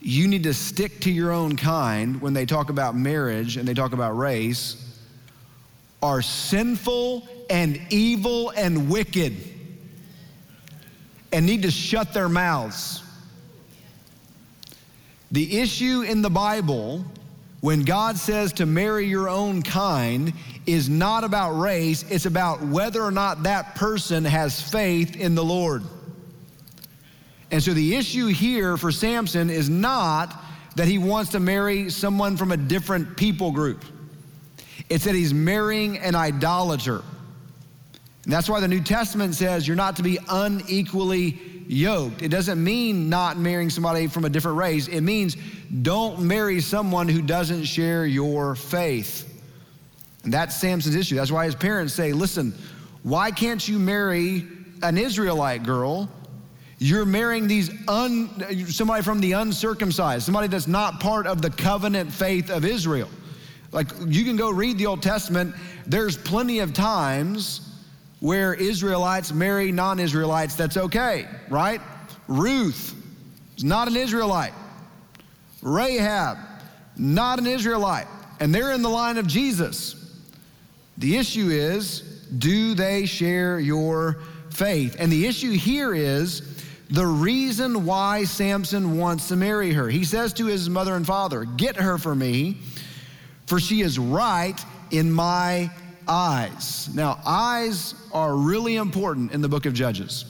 you 0.00 0.28
need 0.28 0.44
to 0.44 0.54
stick 0.54 1.00
to 1.00 1.10
your 1.10 1.30
own 1.30 1.56
kind 1.56 2.20
when 2.22 2.32
they 2.32 2.46
talk 2.46 2.70
about 2.70 2.94
marriage 2.94 3.56
and 3.56 3.68
they 3.68 3.74
talk 3.74 3.92
about 3.92 4.16
race 4.16 4.98
are 6.02 6.22
sinful 6.22 7.28
and 7.50 7.80
evil 7.90 8.50
and 8.56 8.90
wicked 8.90 9.36
and 11.32 11.44
need 11.44 11.62
to 11.62 11.70
shut 11.70 12.14
their 12.14 12.28
mouths. 12.28 13.02
The 15.30 15.60
issue 15.60 16.02
in 16.02 16.22
the 16.22 16.30
Bible 16.30 17.04
when 17.60 17.82
God 17.82 18.16
says 18.16 18.54
to 18.54 18.66
marry 18.66 19.06
your 19.06 19.28
own 19.28 19.62
kind 19.62 20.32
is 20.66 20.88
not 20.88 21.24
about 21.24 21.52
race, 21.52 22.04
it's 22.10 22.24
about 22.24 22.62
whether 22.62 23.02
or 23.02 23.10
not 23.10 23.42
that 23.42 23.74
person 23.74 24.24
has 24.24 24.60
faith 24.60 25.16
in 25.16 25.34
the 25.34 25.44
Lord. 25.44 25.82
And 27.50 27.62
so 27.62 27.74
the 27.74 27.96
issue 27.96 28.28
here 28.28 28.76
for 28.76 28.90
Samson 28.90 29.50
is 29.50 29.68
not 29.68 30.42
that 30.76 30.86
he 30.86 30.98
wants 30.98 31.32
to 31.32 31.40
marry 31.40 31.90
someone 31.90 32.36
from 32.36 32.52
a 32.52 32.56
different 32.56 33.16
people 33.16 33.52
group, 33.52 33.84
it's 34.88 35.04
that 35.04 35.14
he's 35.14 35.34
marrying 35.34 35.98
an 35.98 36.14
idolater. 36.14 37.02
And 38.24 38.32
that's 38.32 38.48
why 38.48 38.60
the 38.60 38.68
New 38.68 38.82
Testament 38.82 39.34
says 39.34 39.66
you're 39.66 39.76
not 39.76 39.96
to 39.96 40.02
be 40.02 40.18
unequally 40.28 41.32
yoked. 41.70 42.22
It 42.22 42.28
doesn't 42.28 42.62
mean 42.62 43.08
not 43.08 43.38
marrying 43.38 43.70
somebody 43.70 44.08
from 44.08 44.24
a 44.24 44.28
different 44.28 44.58
race, 44.58 44.88
it 44.88 45.02
means 45.02 45.36
don't 45.82 46.20
marry 46.20 46.60
someone 46.60 47.08
who 47.08 47.22
doesn't 47.22 47.64
share 47.64 48.04
your 48.04 48.54
faith. 48.54 49.26
And 50.24 50.34
that's 50.34 50.56
Samson's 50.56 50.96
issue. 50.96 51.14
That's 51.14 51.30
why 51.30 51.46
his 51.46 51.54
parents 51.54 51.94
say, 51.94 52.12
listen, 52.12 52.54
why 53.02 53.30
can't 53.30 53.66
you 53.66 53.78
marry 53.78 54.46
an 54.82 54.98
Israelite 54.98 55.62
girl? 55.62 56.10
You're 56.78 57.06
marrying 57.06 57.46
these 57.46 57.70
un, 57.88 58.66
somebody 58.66 59.02
from 59.02 59.20
the 59.20 59.32
uncircumcised, 59.32 60.24
somebody 60.24 60.48
that's 60.48 60.66
not 60.66 60.98
part 60.98 61.26
of 61.26 61.40
the 61.40 61.50
covenant 61.50 62.12
faith 62.12 62.50
of 62.50 62.64
Israel. 62.64 63.08
Like 63.70 63.88
you 64.06 64.24
can 64.24 64.36
go 64.36 64.50
read 64.50 64.76
the 64.76 64.86
Old 64.86 65.02
Testament, 65.02 65.54
there's 65.86 66.16
plenty 66.16 66.58
of 66.58 66.74
times 66.74 67.69
where 68.20 68.54
Israelites 68.54 69.32
marry 69.32 69.72
non 69.72 69.98
Israelites, 69.98 70.54
that's 70.54 70.76
okay, 70.76 71.26
right? 71.48 71.80
Ruth 72.28 72.94
is 73.56 73.64
not 73.64 73.88
an 73.88 73.96
Israelite. 73.96 74.52
Rahab, 75.62 76.38
not 76.96 77.38
an 77.38 77.46
Israelite. 77.46 78.06
And 78.38 78.54
they're 78.54 78.72
in 78.72 78.82
the 78.82 78.90
line 78.90 79.18
of 79.18 79.26
Jesus. 79.26 79.96
The 80.98 81.16
issue 81.16 81.48
is 81.48 82.00
do 82.38 82.74
they 82.74 83.06
share 83.06 83.58
your 83.58 84.20
faith? 84.50 84.96
And 84.98 85.10
the 85.10 85.26
issue 85.26 85.52
here 85.52 85.94
is 85.94 86.42
the 86.90 87.06
reason 87.06 87.84
why 87.84 88.24
Samson 88.24 88.98
wants 88.98 89.28
to 89.28 89.36
marry 89.36 89.72
her. 89.72 89.88
He 89.88 90.04
says 90.04 90.32
to 90.34 90.46
his 90.46 90.68
mother 90.68 90.94
and 90.94 91.06
father, 91.06 91.44
Get 91.44 91.76
her 91.76 91.98
for 91.98 92.14
me, 92.14 92.58
for 93.46 93.60
she 93.60 93.80
is 93.80 93.98
right 93.98 94.62
in 94.90 95.10
my 95.10 95.70
eyes. 96.08 96.88
Now, 96.94 97.20
eyes 97.24 97.94
are 98.12 98.34
really 98.34 98.76
important 98.76 99.32
in 99.32 99.40
the 99.40 99.48
book 99.48 99.66
of 99.66 99.74
Judges. 99.74 100.24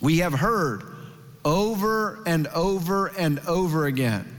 We 0.00 0.18
have 0.18 0.32
heard 0.32 0.82
over 1.44 2.22
and 2.26 2.46
over 2.48 3.08
and 3.08 3.40
over 3.40 3.86
again 3.86 4.34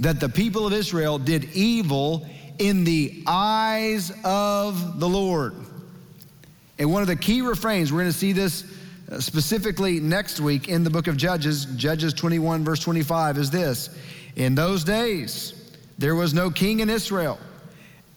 that 0.00 0.20
the 0.20 0.28
people 0.28 0.66
of 0.66 0.72
Israel 0.72 1.18
did 1.18 1.44
evil 1.52 2.26
in 2.58 2.84
the 2.84 3.22
eyes 3.26 4.12
of 4.24 5.00
the 5.00 5.08
Lord. 5.08 5.54
And 6.78 6.92
one 6.92 7.02
of 7.02 7.08
the 7.08 7.16
key 7.16 7.42
refrains, 7.42 7.92
we're 7.92 8.00
going 8.00 8.12
to 8.12 8.18
see 8.18 8.32
this 8.32 8.64
uh, 9.10 9.20
specifically 9.20 10.00
next 10.00 10.40
week 10.40 10.68
in 10.68 10.84
the 10.84 10.90
book 10.90 11.06
of 11.06 11.16
Judges, 11.16 11.66
Judges 11.76 12.12
21, 12.14 12.64
verse 12.64 12.80
25, 12.80 13.38
is 13.38 13.50
this 13.50 13.96
In 14.36 14.54
those 14.54 14.84
days, 14.84 15.72
there 15.98 16.14
was 16.14 16.34
no 16.34 16.50
king 16.50 16.80
in 16.80 16.90
Israel 16.90 17.38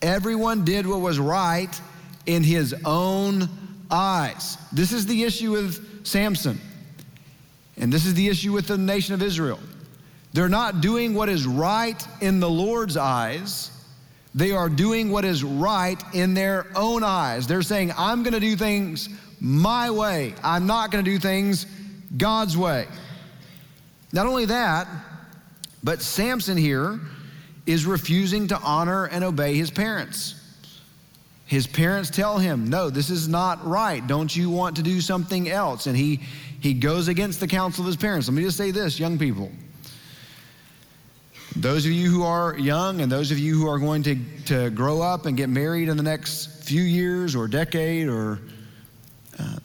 Everyone 0.02 0.64
did 0.64 0.86
what 0.86 1.00
was 1.00 1.20
right 1.20 1.82
in 2.26 2.44
his 2.44 2.76
own 2.86 3.50
eyes. 3.92 4.58
This 4.72 4.92
is 4.92 5.06
the 5.06 5.24
issue 5.24 5.52
with 5.52 6.06
Samson. 6.06 6.60
And 7.78 7.92
this 7.92 8.06
is 8.06 8.14
the 8.14 8.28
issue 8.28 8.54
with 8.54 8.68
the 8.68 8.78
nation 8.78 9.14
of 9.14 9.22
Israel. 9.22 9.60
They're 10.34 10.50
not 10.50 10.82
doing 10.82 11.14
what 11.14 11.30
is 11.30 11.46
right 11.46 12.02
in 12.22 12.40
the 12.40 12.50
Lord's 12.50 12.98
eyes. 12.98 13.72
They 14.34 14.52
are 14.52 14.70
doing 14.70 15.12
what 15.12 15.24
is 15.24 15.44
right 15.44 16.02
in 16.14 16.34
their 16.34 16.68
own 16.76 17.04
eyes. 17.04 17.48
They're 17.48 17.62
saying, 17.62 17.94
I'm 17.98 18.24
going 18.24 18.34
to 18.34 18.40
do 18.40 18.56
things 18.56 19.10
my 19.40 19.90
way. 19.92 20.34
I'm 20.44 20.68
not 20.68 20.92
going 20.92 21.04
to 21.06 21.10
do 21.10 21.20
things 21.20 21.66
God's 22.18 22.58
way. 22.58 22.88
Not 24.12 24.28
only 24.28 24.46
that, 24.46 24.88
but 25.84 26.02
Samson 26.02 26.58
here 26.58 27.00
is 27.66 27.86
refusing 27.86 28.48
to 28.50 28.58
honor 28.58 29.06
and 29.06 29.24
obey 29.24 29.56
his 29.56 29.72
parents. 29.72 30.36
His 31.46 31.68
parents 31.68 32.10
tell 32.10 32.38
him, 32.38 32.70
No, 32.70 32.90
this 32.90 33.10
is 33.10 33.28
not 33.28 33.66
right. 33.66 34.06
Don't 34.06 34.36
you 34.36 34.50
want 34.50 34.76
to 34.78 34.84
do 34.84 35.00
something 35.00 35.50
else? 35.50 35.86
And 35.86 35.96
he, 35.96 36.22
he 36.60 36.74
goes 36.74 37.08
against 37.08 37.40
the 37.40 37.48
counsel 37.48 37.84
of 37.84 37.88
his 37.88 37.96
parents. 37.96 38.28
Let 38.28 38.34
me 38.34 38.44
just 38.44 38.58
say 38.58 38.72
this, 38.72 39.00
young 39.00 39.20
people. 39.20 39.52
Those 41.56 41.86
of 41.86 41.92
you 41.92 42.10
who 42.10 42.24
are 42.24 42.58
young 42.58 43.00
and 43.00 43.12
those 43.12 43.32
of 43.32 43.40
you 43.40 43.58
who 43.58 43.70
are 43.70 43.80
going 43.80 44.04
to, 44.04 44.18
to 44.48 44.70
grow 44.72 45.02
up 45.02 45.26
and 45.26 45.38
get 45.38 45.48
married 45.48 45.88
in 45.88 45.96
the 45.96 46.04
next 46.04 46.64
few 46.64 46.82
years 46.82 47.36
or 47.36 47.48
decade, 47.48 48.10
or 48.10 48.40
uh, 49.40 49.58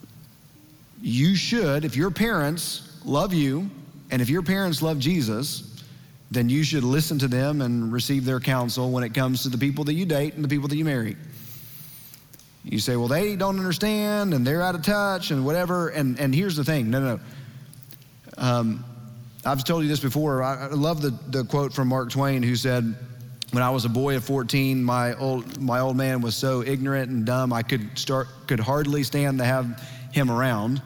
you 1.01 1.35
should, 1.35 1.85
if 1.85 1.97
your 1.97 2.11
parents 2.11 3.01
love 3.05 3.33
you 3.33 3.69
and 4.11 4.21
if 4.21 4.29
your 4.29 4.43
parents 4.43 4.83
love 4.83 4.99
Jesus, 4.99 5.83
then 6.31 6.49
you 6.49 6.63
should 6.63 6.85
listen 6.85 7.19
to 7.19 7.27
them 7.27 7.61
and 7.61 7.93
receive 7.93 8.25
their 8.25 8.39
counsel 8.39 8.93
when 8.93 9.03
it 9.03 9.15
comes 9.15 9.43
to 9.43 9.49
the 9.49 9.59
people 9.59 9.83
that 9.85 9.95
you 9.95 10.07
date 10.07 10.35
and 10.35 10.45
the 10.45 10.49
people 10.49 10.69
that 10.69 10.77
you 10.77 10.85
marry. 10.85 11.17
You 12.65 12.79
say, 12.79 12.97
well, 12.97 13.09
they 13.09 13.37
don't 13.37 13.59
understand 13.59 14.35
and 14.35 14.47
they're 14.47 14.63
out 14.63 14.75
of 14.75 14.83
touch 14.83 15.31
and 15.31 15.45
whatever. 15.45 15.89
And, 15.89 16.21
and 16.21 16.35
here's 16.35 16.57
the 16.57 16.65
thing 16.65 16.91
no, 16.91 17.01
no. 17.01 17.21
Um, 18.37 18.85
I've 19.45 19.65
told 19.65 19.83
you 19.83 19.89
this 19.89 20.01
before. 20.01 20.43
I, 20.43 20.67
I 20.67 20.67
love 20.69 21.01
the, 21.01 21.11
the 21.29 21.45
quote 21.45 21.73
from 21.73 21.89
Mark 21.89 22.11
Twain 22.11 22.43
who 22.43 22.57
said, 22.57 22.95
when 23.53 23.63
I 23.63 23.71
was 23.71 23.85
a 23.85 23.89
boy 23.89 24.17
of 24.17 24.25
14, 24.25 24.83
my 24.83 25.15
old, 25.15 25.61
my 25.61 25.81
old 25.81 25.97
man 25.97 26.21
was 26.21 26.37
so 26.37 26.63
ignorant 26.63 27.11
and 27.11 27.25
dumb, 27.25 27.53
I 27.53 27.63
could, 27.63 27.99
start, 27.99 28.29
could 28.47 28.61
hardly 28.61 29.03
stand 29.03 29.39
to 29.39 29.45
have 29.45 29.83
him 30.13 30.31
around. 30.31 30.81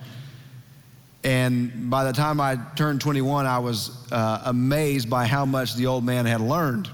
And 1.24 1.90
by 1.90 2.04
the 2.04 2.12
time 2.12 2.40
I 2.40 2.58
turned 2.76 3.00
21, 3.00 3.46
I 3.46 3.58
was 3.58 4.10
uh, 4.12 4.42
amazed 4.44 5.10
by 5.10 5.26
how 5.26 5.44
much 5.44 5.74
the 5.74 5.86
old 5.86 6.04
man 6.04 6.26
had 6.26 6.40
learned. 6.40 6.88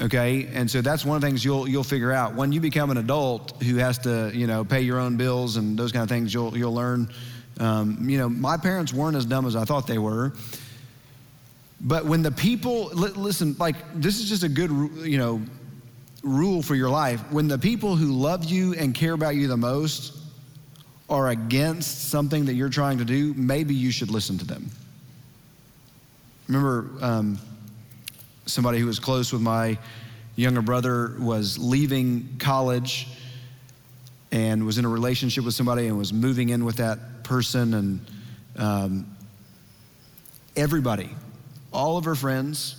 Okay, 0.00 0.48
and 0.52 0.70
so 0.70 0.80
that's 0.80 1.04
one 1.04 1.16
of 1.16 1.20
the 1.20 1.26
things 1.26 1.44
you'll 1.44 1.68
you'll 1.68 1.82
figure 1.82 2.12
out 2.12 2.34
when 2.34 2.52
you 2.52 2.60
become 2.60 2.90
an 2.90 2.98
adult 2.98 3.60
who 3.62 3.76
has 3.76 3.98
to 3.98 4.30
you 4.32 4.46
know 4.46 4.64
pay 4.64 4.82
your 4.82 5.00
own 5.00 5.16
bills 5.16 5.56
and 5.56 5.76
those 5.78 5.90
kind 5.90 6.04
of 6.04 6.08
things. 6.08 6.32
You'll 6.32 6.56
you'll 6.56 6.74
learn. 6.74 7.12
Um, 7.58 8.08
you 8.08 8.18
know, 8.18 8.28
my 8.28 8.56
parents 8.56 8.92
weren't 8.92 9.16
as 9.16 9.24
dumb 9.24 9.44
as 9.44 9.56
I 9.56 9.64
thought 9.64 9.88
they 9.88 9.98
were. 9.98 10.32
But 11.80 12.04
when 12.04 12.22
the 12.22 12.30
people 12.30 12.86
listen, 12.86 13.56
like 13.58 13.76
this 13.94 14.20
is 14.20 14.28
just 14.28 14.44
a 14.44 14.48
good 14.48 14.70
you 15.04 15.18
know 15.18 15.42
rule 16.22 16.62
for 16.62 16.74
your 16.74 16.90
life. 16.90 17.20
When 17.32 17.48
the 17.48 17.58
people 17.58 17.96
who 17.96 18.12
love 18.12 18.44
you 18.44 18.74
and 18.74 18.94
care 18.94 19.12
about 19.12 19.34
you 19.34 19.48
the 19.48 19.56
most 19.56 20.16
are 21.08 21.28
against 21.28 22.10
something 22.10 22.44
that 22.46 22.54
you're 22.54 22.68
trying 22.68 22.98
to 22.98 23.04
do, 23.04 23.34
maybe 23.34 23.74
you 23.74 23.90
should 23.90 24.10
listen 24.10 24.38
to 24.38 24.44
them. 24.44 24.70
Remember, 26.48 26.90
um, 27.00 27.38
somebody 28.48 28.78
who 28.78 28.86
was 28.86 28.98
close 28.98 29.32
with 29.32 29.42
my 29.42 29.78
younger 30.36 30.62
brother 30.62 31.14
was 31.18 31.58
leaving 31.58 32.36
college 32.38 33.08
and 34.30 34.64
was 34.64 34.78
in 34.78 34.84
a 34.84 34.88
relationship 34.88 35.44
with 35.44 35.54
somebody 35.54 35.86
and 35.86 35.98
was 35.98 36.12
moving 36.12 36.48
in 36.50 36.64
with 36.64 36.76
that 36.76 37.24
person 37.24 37.74
and 37.74 38.00
um, 38.56 39.16
everybody 40.56 41.10
all 41.72 41.96
of 41.96 42.04
her 42.04 42.14
friends 42.14 42.76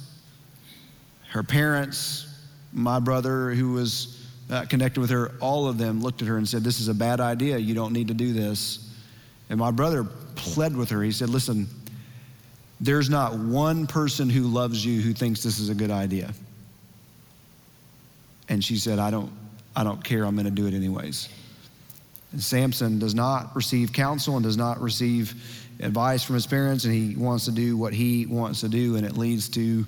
her 1.30 1.44
parents 1.44 2.26
my 2.74 3.00
brother 3.00 3.52
who 3.52 3.74
was 3.74 4.20
uh, 4.50 4.66
connected 4.66 5.00
with 5.00 5.10
her, 5.10 5.32
all 5.40 5.68
of 5.68 5.78
them 5.78 6.02
looked 6.02 6.22
at 6.22 6.28
her 6.28 6.38
and 6.38 6.48
said, 6.48 6.64
This 6.64 6.80
is 6.80 6.88
a 6.88 6.94
bad 6.94 7.20
idea. 7.20 7.58
You 7.58 7.76
don't 7.76 7.94
need 7.94 8.08
to 8.08 8.14
do 8.14 8.34
this. 8.34 8.94
And 9.50 9.60
my 9.60 9.72
brother 9.72 10.04
pled 10.36 10.76
with 10.76 10.90
her. 10.90 11.02
He 11.04 11.12
said, 11.12 11.30
Listen, 11.30 11.68
there's 12.80 13.10
not 13.10 13.38
one 13.38 13.88
person 13.88 14.30
who 14.30 14.44
loves 14.44 14.84
you 14.86 15.02
who 15.02 15.14
thinks 15.14 15.44
this 15.44 15.60
is 15.60 15.70
a 15.70 15.76
good 15.76 15.92
idea. 15.92 16.34
And 18.48 18.64
she 18.64 18.78
said, 18.78 19.00
I 19.00 19.12
don't, 19.12 19.32
I 19.76 19.84
don't 19.84 20.04
care. 20.04 20.26
I'm 20.26 20.36
going 20.36 20.46
to 20.46 20.52
do 20.52 20.66
it 20.66 20.74
anyways. 20.74 21.30
And 22.32 22.42
Samson 22.42 23.00
does 23.00 23.16
not 23.16 23.56
receive 23.56 23.92
counsel 23.92 24.36
and 24.36 24.44
does 24.44 24.58
not 24.58 24.80
receive 24.80 25.34
advice 25.80 26.24
from 26.24 26.36
his 26.36 26.46
parents, 26.46 26.86
and 26.86 26.94
he 26.94 27.16
wants 27.16 27.46
to 27.46 27.52
do 27.52 27.78
what 27.78 27.94
he 27.94 28.26
wants 28.26 28.62
to 28.62 28.70
do, 28.70 28.96
and 28.96 29.06
it 29.06 29.18
leads 29.18 29.50
to 29.50 29.86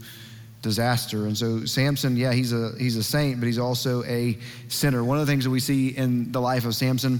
disaster. 0.62 1.26
And 1.26 1.38
so 1.38 1.66
Samson, 1.66 2.16
yeah, 2.16 2.34
he's 2.34 2.54
a 2.54 2.72
he's 2.78 2.96
a 2.96 3.04
saint, 3.04 3.40
but 3.40 3.48
he's 3.48 3.60
also 3.60 4.04
a 4.06 4.38
sinner. 4.68 5.04
One 5.04 5.18
of 5.20 5.26
the 5.26 5.32
things 5.32 5.44
that 5.44 5.50
we 5.50 5.60
see 5.60 5.90
in 5.90 6.32
the 6.32 6.42
life 6.42 6.66
of 6.66 6.76
Samson 6.76 7.20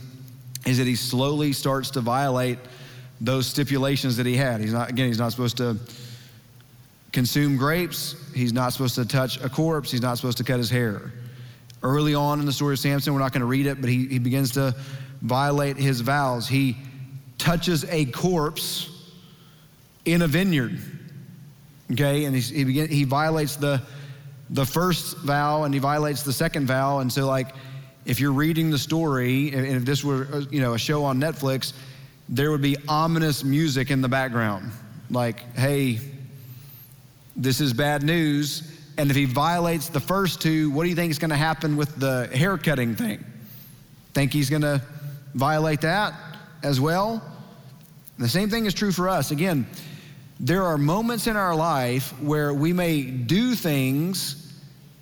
is 0.66 0.78
that 0.78 0.88
he 0.88 0.96
slowly 0.96 1.54
starts 1.54 1.92
to 1.92 2.02
violate 2.02 2.60
those 3.22 3.48
stipulations 3.48 4.18
that 4.18 4.26
he 4.26 4.36
had. 4.36 4.60
He's 4.60 4.74
not 4.74 4.90
again, 4.90 5.08
he's 5.08 5.20
not 5.20 5.32
supposed 5.32 5.58
to 5.58 5.78
consume 7.14 7.56
grapes, 7.56 8.16
he's 8.34 8.52
not 8.52 8.74
supposed 8.74 8.96
to 8.96 9.06
touch 9.06 9.42
a 9.42 9.50
corpse, 9.50 9.92
he's 9.92 10.02
not 10.02 10.18
supposed 10.18 10.38
to 10.40 10.44
cut 10.44 10.58
his 10.58 10.70
hair. 10.70 11.14
Early 11.84 12.14
on 12.14 12.40
in 12.40 12.46
the 12.46 12.54
story 12.54 12.74
of 12.74 12.80
Samson, 12.80 13.14
we're 13.14 13.20
not 13.20 13.32
going 13.32 13.42
to 13.42 13.48
read 13.48 13.66
it, 13.66 13.80
but 13.80 13.90
he, 13.90 14.08
he 14.08 14.20
begins 14.20 14.52
to 14.52 14.76
violate 15.22 15.78
his 15.78 16.02
vows. 16.02 16.48
He 16.48 16.76
touches 17.38 17.86
a 17.86 18.06
corpse 18.06 18.90
in 20.06 20.22
a 20.22 20.28
vineyard 20.28 20.80
okay? 21.94 22.26
And 22.26 22.36
he, 22.36 22.42
he, 22.42 22.64
begin, 22.64 22.90
he 22.90 23.04
violates 23.04 23.56
the, 23.56 23.82
the 24.50 24.66
first 24.66 25.18
vow 25.18 25.64
and 25.64 25.74
he 25.74 25.80
violates 25.80 26.24
the 26.24 26.34
second 26.34 26.68
vow. 26.68 27.00
And 27.00 27.12
so, 27.12 27.28
like, 27.28 27.54
if 28.06 28.20
you're 28.20 28.34
reading 28.34 28.72
the 28.72 28.78
story, 28.78 29.52
and 29.54 29.66
if 29.66 29.86
this 29.86 30.04
were, 30.04 30.42
you 30.50 30.62
know, 30.62 30.74
a 30.74 30.80
show 30.80 31.04
on 31.04 31.20
Netflix, 31.20 31.74
there 32.32 32.50
would 32.50 32.62
be 32.62 32.78
ominous 32.88 33.44
music 33.44 33.92
in 33.92 34.02
the 34.02 34.08
background. 34.08 34.72
Like, 35.10 35.42
hey, 35.56 36.00
this 37.36 37.60
is 37.60 37.74
bad 37.74 38.04
news. 38.04 38.80
And 38.98 39.10
if 39.10 39.16
he 39.16 39.26
violates 39.26 39.90
the 39.90 40.00
first 40.00 40.42
two, 40.42 40.72
what 40.72 40.84
do 40.84 40.90
you 40.90 40.96
think 40.96 41.12
is 41.12 41.20
going 41.20 41.32
to 41.32 41.36
happen 41.36 41.76
with 41.76 41.94
the 41.98 42.30
hair 42.34 42.58
cutting 42.58 42.96
thing? 42.96 43.24
Think 44.14 44.32
he's 44.32 44.50
going 44.50 44.62
to 44.62 44.82
violate 45.34 45.82
that 45.82 46.14
as 46.64 46.80
well? 46.80 47.22
The 48.18 48.30
same 48.30 48.50
thing 48.50 48.66
is 48.66 48.74
true 48.74 48.92
for 48.92 49.10
us. 49.10 49.32
Again, 49.32 49.68
there 50.40 50.64
are 50.64 50.78
moments 50.78 51.28
in 51.28 51.36
our 51.36 51.56
life 51.56 52.20
where 52.22 52.54
we 52.54 52.72
may 52.74 53.04
do 53.04 53.56
things 53.56 54.54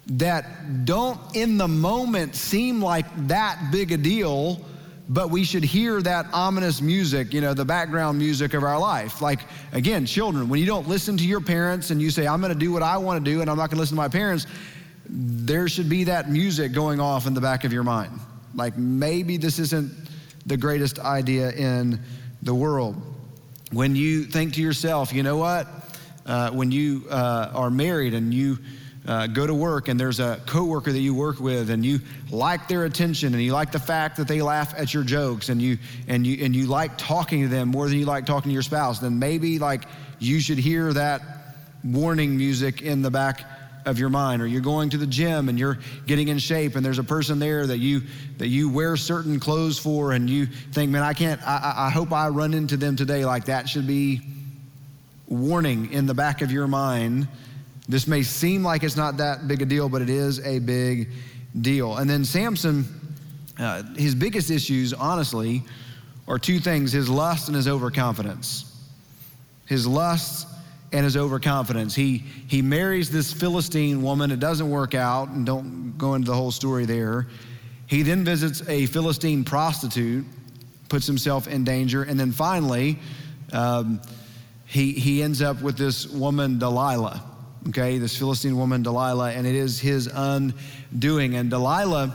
that 0.07 0.85
don't 0.85 1.19
in 1.35 1.57
the 1.57 1.67
moment 1.67 2.35
seem 2.35 2.81
like 2.81 3.05
that 3.27 3.69
big 3.71 3.91
a 3.91 3.97
deal, 3.97 4.65
but 5.09 5.31
we 5.31 5.43
should 5.43 5.63
hear 5.63 5.99
that 6.03 6.27
ominous 6.33 6.81
music, 6.81 7.33
you 7.33 7.41
know, 7.41 7.55
the 7.55 7.65
background 7.65 8.19
music 8.19 8.53
of 8.53 8.63
our 8.63 8.79
life. 8.79 9.23
Like, 9.23 9.39
again, 9.71 10.05
children, 10.05 10.47
when 10.49 10.59
you 10.59 10.67
don't 10.67 10.87
listen 10.87 11.17
to 11.17 11.25
your 11.25 11.41
parents 11.41 11.89
and 11.89 11.99
you 11.99 12.11
say, 12.11 12.27
I'm 12.27 12.39
going 12.39 12.53
to 12.53 12.59
do 12.59 12.71
what 12.71 12.83
I 12.83 12.97
want 12.97 13.25
to 13.25 13.31
do 13.31 13.41
and 13.41 13.49
I'm 13.49 13.57
not 13.57 13.71
going 13.71 13.77
to 13.77 13.81
listen 13.81 13.95
to 13.95 14.01
my 14.01 14.07
parents, 14.07 14.45
there 15.09 15.67
should 15.67 15.89
be 15.89 16.03
that 16.03 16.29
music 16.29 16.73
going 16.73 16.99
off 16.99 17.25
in 17.25 17.33
the 17.33 17.41
back 17.41 17.63
of 17.63 17.73
your 17.73 17.81
mind. 17.83 18.19
Like, 18.53 18.77
maybe 18.77 19.37
this 19.37 19.57
isn't 19.57 19.91
the 20.45 20.57
greatest 20.57 20.99
idea 20.99 21.51
in 21.53 21.99
the 22.43 22.53
world. 22.53 22.95
When 23.71 23.95
you 23.95 24.25
think 24.25 24.53
to 24.53 24.61
yourself, 24.61 25.11
you 25.11 25.23
know 25.23 25.37
what? 25.37 25.67
Uh, 26.27 26.51
when 26.51 26.71
you 26.71 27.05
uh, 27.09 27.51
are 27.55 27.71
married 27.71 28.13
and 28.13 28.31
you 28.31 28.59
uh, 29.07 29.27
go 29.27 29.47
to 29.47 29.53
work 29.53 29.87
and 29.87 29.99
there's 29.99 30.19
a 30.19 30.39
coworker 30.45 30.91
that 30.91 30.99
you 30.99 31.13
work 31.13 31.39
with 31.39 31.69
and 31.69 31.85
you 31.85 31.99
like 32.31 32.67
their 32.67 32.85
attention 32.85 33.33
and 33.33 33.41
you 33.41 33.53
like 33.53 33.71
the 33.71 33.79
fact 33.79 34.17
that 34.17 34.27
they 34.27 34.41
laugh 34.41 34.73
at 34.77 34.93
your 34.93 35.03
jokes 35.03 35.49
and 35.49 35.61
you 35.61 35.77
and 36.07 36.27
you 36.27 36.43
and 36.43 36.55
you 36.55 36.67
like 36.67 36.97
talking 36.97 37.41
to 37.41 37.47
them 37.47 37.69
more 37.69 37.87
than 37.87 37.97
you 37.97 38.05
like 38.05 38.25
talking 38.25 38.49
to 38.49 38.53
your 38.53 38.61
spouse, 38.61 38.99
then 38.99 39.17
maybe 39.17 39.57
like 39.57 39.85
you 40.19 40.39
should 40.39 40.57
hear 40.57 40.91
that 40.93 41.21
warning 41.83 42.37
music 42.37 42.81
in 42.81 43.01
the 43.01 43.09
back 43.09 43.45
of 43.85 43.97
your 43.97 44.09
mind 44.09 44.41
or 44.41 44.47
you're 44.47 44.61
going 44.61 44.89
to 44.89 44.97
the 44.97 45.07
gym 45.07 45.47
and 45.49 45.57
you're 45.57 45.79
getting 46.05 46.27
in 46.27 46.37
shape 46.37 46.75
and 46.75 46.85
there's 46.85 46.99
a 46.99 47.03
person 47.03 47.39
there 47.39 47.65
that 47.65 47.77
you 47.77 48.01
that 48.37 48.47
you 48.47 48.69
wear 48.69 48.97
certain 48.97 49.39
clothes 49.39 49.79
for 49.79 50.11
and 50.11 50.29
you 50.29 50.45
think 50.45 50.91
man 50.91 51.01
i 51.01 51.13
can't 51.13 51.41
i, 51.47 51.87
I 51.87 51.89
hope 51.89 52.11
i 52.11 52.27
run 52.27 52.53
into 52.53 52.77
them 52.77 52.95
today. 52.95 53.25
Like 53.25 53.45
that 53.45 53.69
should 53.69 53.87
be 53.87 54.21
warning 55.27 55.93
in 55.93 56.05
the 56.05 56.13
back 56.13 56.41
of 56.41 56.51
your 56.51 56.67
mind 56.67 57.27
this 57.89 58.05
may 58.05 58.21
seem 58.21 58.63
like 58.63 58.83
it's 58.83 58.95
not 58.95 59.17
that 59.17 59.47
big 59.47 59.63
a 59.63 59.65
deal, 59.65 59.89
but 59.89 60.03
it 60.03 60.11
is 60.11 60.39
a 60.45 60.59
big 60.59 61.09
deal. 61.59 61.97
And 61.97 62.07
then 62.07 62.23
Samson, 62.23 62.85
uh, 63.57 63.81
his 63.95 64.13
biggest 64.13 64.51
issues, 64.51 64.93
honestly, 64.93 65.63
are 66.27 66.37
two 66.37 66.59
things 66.59 66.91
his 66.91 67.09
lust 67.09 67.47
and 67.47 67.55
his 67.55 67.67
overconfidence. 67.67 68.65
His 69.65 69.87
lust 69.87 70.47
and 70.91 71.03
his 71.03 71.17
overconfidence. 71.17 71.95
He, 71.95 72.19
he 72.47 72.61
marries 72.61 73.09
this 73.09 73.33
Philistine 73.33 74.03
woman. 74.03 74.29
It 74.29 74.39
doesn't 74.39 74.69
work 74.69 74.93
out, 74.93 75.29
and 75.29 75.43
don't 75.43 75.97
go 75.97 76.13
into 76.13 76.27
the 76.27 76.35
whole 76.35 76.51
story 76.51 76.85
there. 76.85 77.27
He 77.87 78.03
then 78.03 78.23
visits 78.23 78.67
a 78.69 78.85
Philistine 78.85 79.43
prostitute, 79.43 80.25
puts 80.89 81.07
himself 81.07 81.47
in 81.47 81.63
danger, 81.63 82.03
and 82.03 82.19
then 82.19 82.31
finally, 82.31 82.99
um, 83.51 83.99
he, 84.67 84.91
he 84.91 85.23
ends 85.23 85.41
up 85.41 85.63
with 85.63 85.75
this 85.75 86.07
woman, 86.07 86.59
Delilah 86.59 87.28
okay, 87.67 87.97
this 87.97 88.17
Philistine 88.17 88.57
woman, 88.57 88.83
Delilah, 88.83 89.31
and 89.31 89.45
it 89.45 89.55
is 89.55 89.79
his 89.79 90.07
undoing. 90.07 91.35
And 91.35 91.49
Delilah 91.49 92.13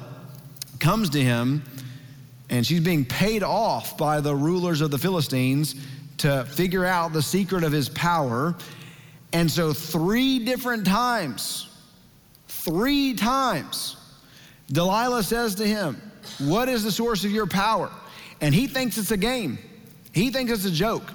comes 0.78 1.10
to 1.10 1.20
him, 1.20 1.62
and 2.50 2.66
she's 2.66 2.80
being 2.80 3.04
paid 3.04 3.42
off 3.42 3.96
by 3.98 4.20
the 4.20 4.34
rulers 4.34 4.80
of 4.80 4.90
the 4.90 4.98
Philistines 4.98 5.74
to 6.18 6.44
figure 6.44 6.84
out 6.84 7.12
the 7.12 7.22
secret 7.22 7.64
of 7.64 7.72
his 7.72 7.88
power. 7.88 8.54
And 9.32 9.50
so, 9.50 9.72
three 9.72 10.38
different 10.44 10.86
times, 10.86 11.68
three 12.48 13.14
times, 13.14 13.96
Delilah 14.70 15.22
says 15.22 15.54
to 15.56 15.66
him, 15.66 16.00
What 16.38 16.68
is 16.68 16.84
the 16.84 16.92
source 16.92 17.24
of 17.24 17.30
your 17.30 17.46
power? 17.46 17.90
And 18.40 18.54
he 18.54 18.66
thinks 18.66 18.98
it's 18.98 19.10
a 19.10 19.16
game, 19.16 19.58
he 20.12 20.30
thinks 20.30 20.52
it's 20.52 20.64
a 20.64 20.70
joke. 20.70 21.12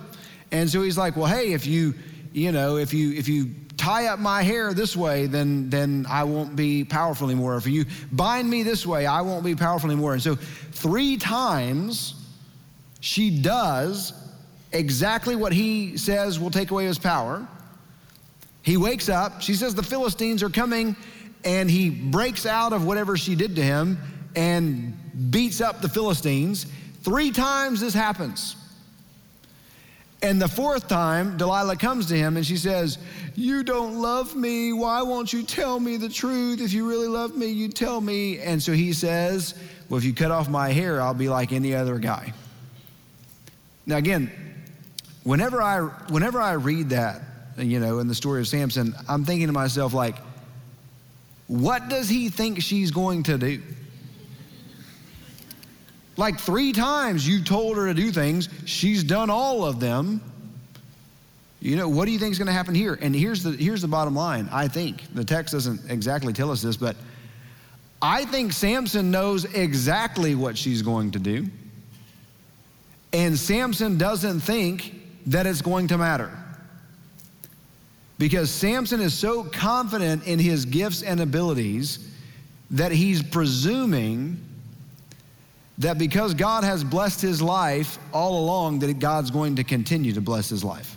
And 0.51 0.67
so 0.69 0.81
he's 0.81 0.97
like, 0.97 1.15
Well, 1.15 1.27
hey, 1.27 1.53
if 1.53 1.65
you, 1.65 1.93
you 2.33 2.51
know, 2.51 2.77
if 2.77 2.93
you, 2.93 3.13
if 3.13 3.27
you 3.27 3.51
tie 3.79 4.07
up 4.07 4.19
my 4.19 4.43
hair 4.43 4.73
this 4.73 4.95
way, 4.95 5.25
then, 5.25 5.69
then 5.69 6.05
I 6.09 6.25
won't 6.25 6.55
be 6.55 6.83
powerful 6.83 7.29
anymore. 7.29 7.55
If 7.55 7.65
you 7.65 7.85
bind 8.11 8.49
me 8.49 8.61
this 8.61 8.85
way, 8.85 9.05
I 9.05 9.21
won't 9.21 9.45
be 9.45 9.55
powerful 9.55 9.89
anymore. 9.89 10.13
And 10.13 10.21
so, 10.21 10.35
three 10.35 11.15
times 11.15 12.13
she 12.99 13.41
does 13.41 14.11
exactly 14.73 15.37
what 15.37 15.53
he 15.53 15.95
says 15.97 16.39
will 16.39 16.51
take 16.51 16.71
away 16.71 16.85
his 16.85 16.99
power. 16.99 17.47
He 18.61 18.75
wakes 18.75 19.07
up, 19.07 19.41
she 19.41 19.53
says 19.53 19.73
the 19.73 19.81
Philistines 19.81 20.43
are 20.43 20.49
coming, 20.49 20.97
and 21.45 21.71
he 21.71 21.89
breaks 21.89 22.45
out 22.45 22.73
of 22.73 22.85
whatever 22.85 23.15
she 23.15 23.33
did 23.33 23.55
to 23.55 23.63
him 23.63 23.97
and 24.35 25.31
beats 25.31 25.61
up 25.61 25.81
the 25.81 25.89
Philistines. 25.89 26.65
Three 27.01 27.31
times 27.31 27.79
this 27.79 27.93
happens. 27.93 28.57
And 30.21 30.41
the 30.41 30.47
fourth 30.49 30.89
time, 30.89 31.37
Delilah 31.37 31.77
comes 31.77 32.07
to 32.07 32.17
him 32.17 32.35
and 32.35 32.45
she 32.45 32.57
says, 32.57 32.97
You 33.35 33.63
don't 33.63 34.01
love 34.01 34.35
me. 34.35 34.73
Why 34.73 35.01
won't 35.01 35.31
you 35.31 35.43
tell 35.43 35.79
me 35.79 35.95
the 35.95 36.09
truth? 36.09 36.59
If 36.59 36.73
you 36.73 36.87
really 36.87 37.07
love 37.07 37.37
me, 37.37 37.47
you 37.47 37.69
tell 37.69 38.01
me. 38.01 38.39
And 38.39 38.61
so 38.61 38.73
he 38.73 38.91
says, 38.91 39.55
Well, 39.87 39.97
if 39.97 40.03
you 40.03 40.13
cut 40.13 40.31
off 40.31 40.49
my 40.49 40.69
hair, 40.69 41.01
I'll 41.01 41.13
be 41.13 41.29
like 41.29 41.53
any 41.53 41.73
other 41.73 41.97
guy. 41.99 42.33
Now, 43.85 43.95
again, 43.95 44.29
whenever 45.23 45.61
I, 45.61 45.79
whenever 46.09 46.41
I 46.41 46.53
read 46.53 46.89
that, 46.89 47.21
you 47.57 47.79
know, 47.79 47.99
in 47.99 48.07
the 48.07 48.15
story 48.15 48.41
of 48.41 48.47
Samson, 48.47 48.93
I'm 49.07 49.23
thinking 49.23 49.47
to 49.47 49.53
myself, 49.53 49.93
like, 49.93 50.15
what 51.47 51.87
does 51.89 52.09
he 52.09 52.29
think 52.29 52.61
she's 52.61 52.91
going 52.91 53.23
to 53.23 53.37
do? 53.37 53.61
Like 56.19 56.37
three 56.37 56.73
times 56.73 57.25
you 57.25 57.41
told 57.41 57.77
her 57.77 57.87
to 57.87 57.93
do 57.93 58.11
things, 58.11 58.49
she's 58.65 59.05
done 59.05 59.29
all 59.29 59.63
of 59.63 59.79
them. 59.79 60.19
You 61.61 61.77
know, 61.77 61.87
what 61.87 62.07
do 62.07 62.11
you 62.11 62.19
think 62.19 62.33
is 62.33 62.37
going 62.37 62.47
to 62.47 62.53
happen 62.53 62.75
here? 62.75 62.99
And 63.01 63.15
here's 63.15 63.41
the, 63.41 63.51
here's 63.51 63.81
the 63.81 63.87
bottom 63.87 64.13
line 64.15 64.49
I 64.51 64.67
think. 64.67 65.13
The 65.13 65.23
text 65.23 65.53
doesn't 65.53 65.89
exactly 65.89 66.33
tell 66.33 66.51
us 66.51 66.61
this, 66.61 66.75
but 66.75 66.97
I 68.01 68.25
think 68.25 68.51
Samson 68.51 69.11
knows 69.11 69.45
exactly 69.45 70.35
what 70.35 70.57
she's 70.57 70.81
going 70.81 71.11
to 71.11 71.19
do. 71.19 71.45
And 73.13 73.39
Samson 73.39 73.97
doesn't 73.97 74.41
think 74.41 74.95
that 75.27 75.47
it's 75.47 75.61
going 75.61 75.87
to 75.87 75.97
matter. 75.97 76.37
Because 78.17 78.51
Samson 78.51 78.99
is 78.99 79.13
so 79.13 79.45
confident 79.45 80.27
in 80.27 80.37
his 80.37 80.65
gifts 80.65 81.01
and 81.01 81.21
abilities 81.21 82.09
that 82.71 82.91
he's 82.91 83.23
presuming 83.23 84.48
that 85.79 85.97
because 85.97 86.33
God 86.33 86.63
has 86.63 86.83
blessed 86.83 87.21
his 87.21 87.41
life 87.41 87.97
all 88.13 88.39
along, 88.43 88.79
that 88.79 88.99
God's 88.99 89.31
going 89.31 89.55
to 89.55 89.63
continue 89.63 90.13
to 90.13 90.21
bless 90.21 90.49
his 90.49 90.63
life. 90.63 90.95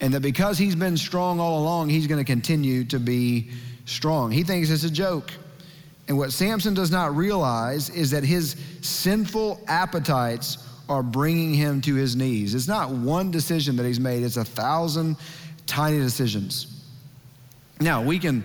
And 0.00 0.14
that 0.14 0.20
because 0.20 0.56
he's 0.56 0.74
been 0.74 0.96
strong 0.96 1.38
all 1.40 1.62
along, 1.62 1.90
he's 1.90 2.06
going 2.06 2.18
to 2.18 2.24
continue 2.24 2.84
to 2.84 2.98
be 2.98 3.50
strong. 3.84 4.30
He 4.30 4.42
thinks 4.44 4.70
it's 4.70 4.84
a 4.84 4.90
joke. 4.90 5.30
And 6.08 6.16
what 6.16 6.32
Samson 6.32 6.72
does 6.72 6.90
not 6.90 7.14
realize 7.14 7.90
is 7.90 8.10
that 8.12 8.24
his 8.24 8.56
sinful 8.80 9.60
appetites 9.68 10.66
are 10.88 11.02
bringing 11.02 11.52
him 11.54 11.82
to 11.82 11.94
his 11.94 12.16
knees. 12.16 12.54
It's 12.54 12.66
not 12.66 12.90
one 12.90 13.30
decision 13.30 13.76
that 13.76 13.84
he's 13.84 14.00
made, 14.00 14.22
it's 14.22 14.38
a 14.38 14.44
thousand 14.44 15.16
tiny 15.66 15.98
decisions. 15.98 16.82
Now, 17.78 18.02
we 18.02 18.18
can 18.18 18.42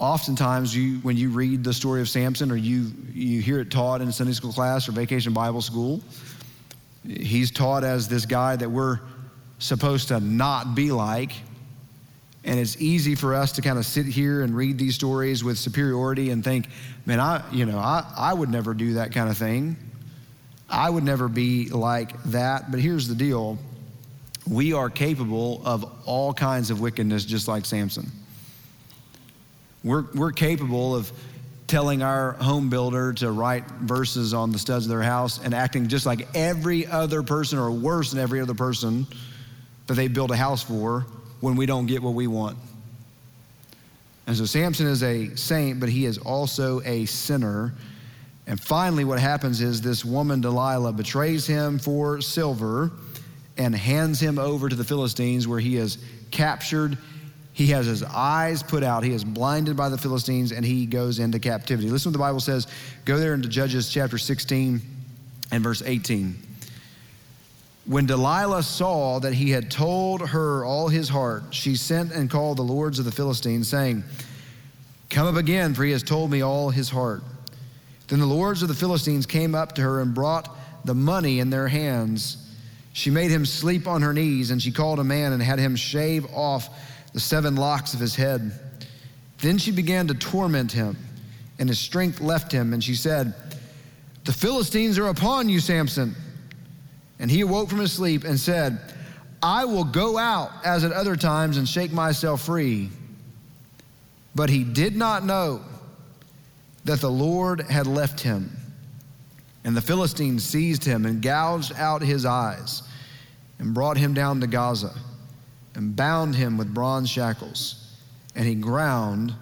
oftentimes 0.00 0.74
you, 0.74 0.98
when 1.00 1.16
you 1.16 1.28
read 1.28 1.62
the 1.62 1.72
story 1.72 2.00
of 2.00 2.08
Samson 2.08 2.50
or 2.50 2.56
you, 2.56 2.90
you 3.12 3.40
hear 3.40 3.60
it 3.60 3.70
taught 3.70 4.00
in 4.00 4.10
Sunday 4.10 4.32
school 4.32 4.52
class 4.52 4.88
or 4.88 4.92
vacation 4.92 5.32
Bible 5.32 5.60
school, 5.60 6.00
he's 7.06 7.50
taught 7.50 7.84
as 7.84 8.08
this 8.08 8.26
guy 8.26 8.56
that 8.56 8.68
we're 8.68 8.98
supposed 9.58 10.08
to 10.08 10.18
not 10.18 10.74
be 10.74 10.90
like. 10.90 11.32
And 12.42 12.58
it's 12.58 12.80
easy 12.80 13.14
for 13.14 13.34
us 13.34 13.52
to 13.52 13.62
kind 13.62 13.78
of 13.78 13.84
sit 13.84 14.06
here 14.06 14.42
and 14.42 14.56
read 14.56 14.78
these 14.78 14.94
stories 14.94 15.44
with 15.44 15.58
superiority 15.58 16.30
and 16.30 16.42
think, 16.42 16.68
man, 17.04 17.20
I, 17.20 17.44
you 17.52 17.66
know, 17.66 17.78
I, 17.78 18.10
I 18.16 18.32
would 18.32 18.48
never 18.48 18.72
do 18.72 18.94
that 18.94 19.12
kind 19.12 19.28
of 19.28 19.36
thing. 19.36 19.76
I 20.70 20.88
would 20.88 21.04
never 21.04 21.28
be 21.28 21.68
like 21.68 22.20
that. 22.24 22.70
But 22.70 22.80
here's 22.80 23.06
the 23.06 23.14
deal 23.14 23.58
we 24.48 24.72
are 24.72 24.88
capable 24.88 25.60
of 25.66 25.84
all 26.06 26.32
kinds 26.32 26.70
of 26.70 26.80
wickedness 26.80 27.26
just 27.26 27.46
like 27.46 27.66
Samson. 27.66 28.10
We're, 29.82 30.04
we're 30.14 30.32
capable 30.32 30.94
of 30.94 31.10
telling 31.66 32.02
our 32.02 32.32
home 32.32 32.68
builder 32.68 33.12
to 33.12 33.30
write 33.30 33.64
verses 33.64 34.34
on 34.34 34.50
the 34.50 34.58
studs 34.58 34.86
of 34.86 34.90
their 34.90 35.02
house 35.02 35.38
and 35.42 35.54
acting 35.54 35.86
just 35.86 36.04
like 36.04 36.26
every 36.34 36.86
other 36.86 37.22
person 37.22 37.58
or 37.58 37.70
worse 37.70 38.10
than 38.10 38.20
every 38.20 38.40
other 38.40 38.54
person 38.54 39.06
that 39.86 39.94
they 39.94 40.08
built 40.08 40.30
a 40.32 40.36
house 40.36 40.62
for 40.62 41.06
when 41.40 41.56
we 41.56 41.66
don't 41.66 41.86
get 41.86 42.02
what 42.02 42.14
we 42.14 42.26
want. 42.26 42.58
And 44.26 44.36
so 44.36 44.44
Samson 44.44 44.86
is 44.86 45.02
a 45.02 45.34
saint, 45.36 45.80
but 45.80 45.88
he 45.88 46.04
is 46.04 46.18
also 46.18 46.80
a 46.82 47.06
sinner. 47.06 47.72
And 48.46 48.60
finally, 48.60 49.04
what 49.04 49.18
happens 49.18 49.60
is 49.60 49.80
this 49.80 50.04
woman, 50.04 50.40
Delilah, 50.40 50.92
betrays 50.92 51.46
him 51.46 51.78
for 51.78 52.20
silver 52.20 52.90
and 53.56 53.74
hands 53.74 54.20
him 54.20 54.38
over 54.38 54.68
to 54.68 54.76
the 54.76 54.84
Philistines, 54.84 55.48
where 55.48 55.60
he 55.60 55.76
is 55.76 55.98
captured 56.30 56.98
He 57.60 57.66
has 57.66 57.84
his 57.84 58.02
eyes 58.02 58.62
put 58.62 58.82
out. 58.82 59.04
He 59.04 59.12
is 59.12 59.22
blinded 59.22 59.76
by 59.76 59.90
the 59.90 59.98
Philistines 59.98 60.50
and 60.50 60.64
he 60.64 60.86
goes 60.86 61.18
into 61.18 61.38
captivity. 61.38 61.90
Listen 61.90 62.10
to 62.10 62.18
what 62.18 62.24
the 62.24 62.30
Bible 62.30 62.40
says. 62.40 62.66
Go 63.04 63.18
there 63.18 63.34
into 63.34 63.50
Judges 63.50 63.90
chapter 63.90 64.16
16 64.16 64.80
and 65.52 65.62
verse 65.62 65.82
18. 65.84 66.38
When 67.84 68.06
Delilah 68.06 68.62
saw 68.62 69.18
that 69.18 69.34
he 69.34 69.50
had 69.50 69.70
told 69.70 70.26
her 70.30 70.64
all 70.64 70.88
his 70.88 71.10
heart, 71.10 71.42
she 71.50 71.76
sent 71.76 72.12
and 72.12 72.30
called 72.30 72.56
the 72.56 72.62
lords 72.62 72.98
of 72.98 73.04
the 73.04 73.12
Philistines, 73.12 73.68
saying, 73.68 74.04
Come 75.10 75.26
up 75.26 75.36
again, 75.36 75.74
for 75.74 75.84
he 75.84 75.92
has 75.92 76.02
told 76.02 76.30
me 76.30 76.40
all 76.40 76.70
his 76.70 76.88
heart. 76.88 77.22
Then 78.08 78.20
the 78.20 78.26
lords 78.26 78.62
of 78.62 78.68
the 78.68 78.74
Philistines 78.74 79.26
came 79.26 79.54
up 79.54 79.74
to 79.74 79.82
her 79.82 80.00
and 80.00 80.14
brought 80.14 80.48
the 80.86 80.94
money 80.94 81.40
in 81.40 81.50
their 81.50 81.68
hands. 81.68 82.38
She 82.94 83.10
made 83.10 83.30
him 83.30 83.44
sleep 83.44 83.86
on 83.86 84.00
her 84.00 84.14
knees, 84.14 84.50
and 84.50 84.62
she 84.62 84.72
called 84.72 84.98
a 84.98 85.04
man 85.04 85.34
and 85.34 85.42
had 85.42 85.58
him 85.58 85.76
shave 85.76 86.24
off 86.32 86.70
the 87.12 87.20
seven 87.20 87.56
locks 87.56 87.94
of 87.94 88.00
his 88.00 88.14
head. 88.14 88.52
Then 89.38 89.58
she 89.58 89.72
began 89.72 90.06
to 90.08 90.14
torment 90.14 90.72
him, 90.72 90.96
and 91.58 91.68
his 91.68 91.78
strength 91.78 92.20
left 92.20 92.52
him, 92.52 92.72
and 92.72 92.82
she 92.82 92.94
said, 92.94 93.34
The 94.24 94.32
Philistines 94.32 94.98
are 94.98 95.08
upon 95.08 95.48
you, 95.48 95.60
Samson. 95.60 96.14
And 97.18 97.30
he 97.30 97.42
awoke 97.42 97.68
from 97.68 97.80
his 97.80 97.92
sleep 97.92 98.24
and 98.24 98.38
said, 98.38 98.78
I 99.42 99.64
will 99.64 99.84
go 99.84 100.18
out 100.18 100.50
as 100.64 100.84
at 100.84 100.92
other 100.92 101.16
times 101.16 101.56
and 101.56 101.68
shake 101.68 101.92
myself 101.92 102.42
free. 102.42 102.90
But 104.34 104.50
he 104.50 104.64
did 104.64 104.96
not 104.96 105.24
know 105.24 105.62
that 106.84 107.00
the 107.00 107.10
Lord 107.10 107.60
had 107.62 107.86
left 107.86 108.20
him. 108.20 108.56
And 109.64 109.76
the 109.76 109.82
Philistines 109.82 110.44
seized 110.44 110.84
him 110.84 111.04
and 111.04 111.20
gouged 111.20 111.74
out 111.74 112.00
his 112.00 112.24
eyes 112.24 112.82
and 113.58 113.74
brought 113.74 113.98
him 113.98 114.14
down 114.14 114.40
to 114.40 114.46
Gaza 114.46 114.94
and 115.74 115.94
bound 115.94 116.34
him 116.34 116.56
with 116.56 116.72
bronze 116.72 117.08
shackles. 117.08 117.94
And 118.34 118.46
he 118.46 118.54
ground 118.54 119.34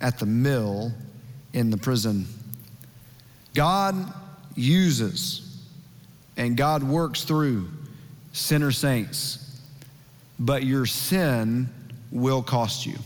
at 0.00 0.18
the 0.18 0.26
mill 0.26 0.92
in 1.52 1.70
the 1.70 1.76
prison. 1.76 2.26
God 3.54 4.12
uses 4.54 5.58
and 6.36 6.56
God 6.56 6.82
works 6.82 7.24
through 7.24 7.68
sinner 8.32 8.72
saints, 8.72 9.60
but 10.38 10.64
your 10.64 10.86
sin 10.86 11.68
will 12.10 12.42
cost 12.42 12.86
you. 12.86 12.96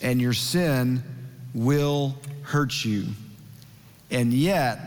And 0.00 0.20
your 0.20 0.32
sin 0.32 1.02
will 1.54 2.16
hurt 2.42 2.84
you. 2.84 3.06
And 4.10 4.32
yet, 4.32 4.80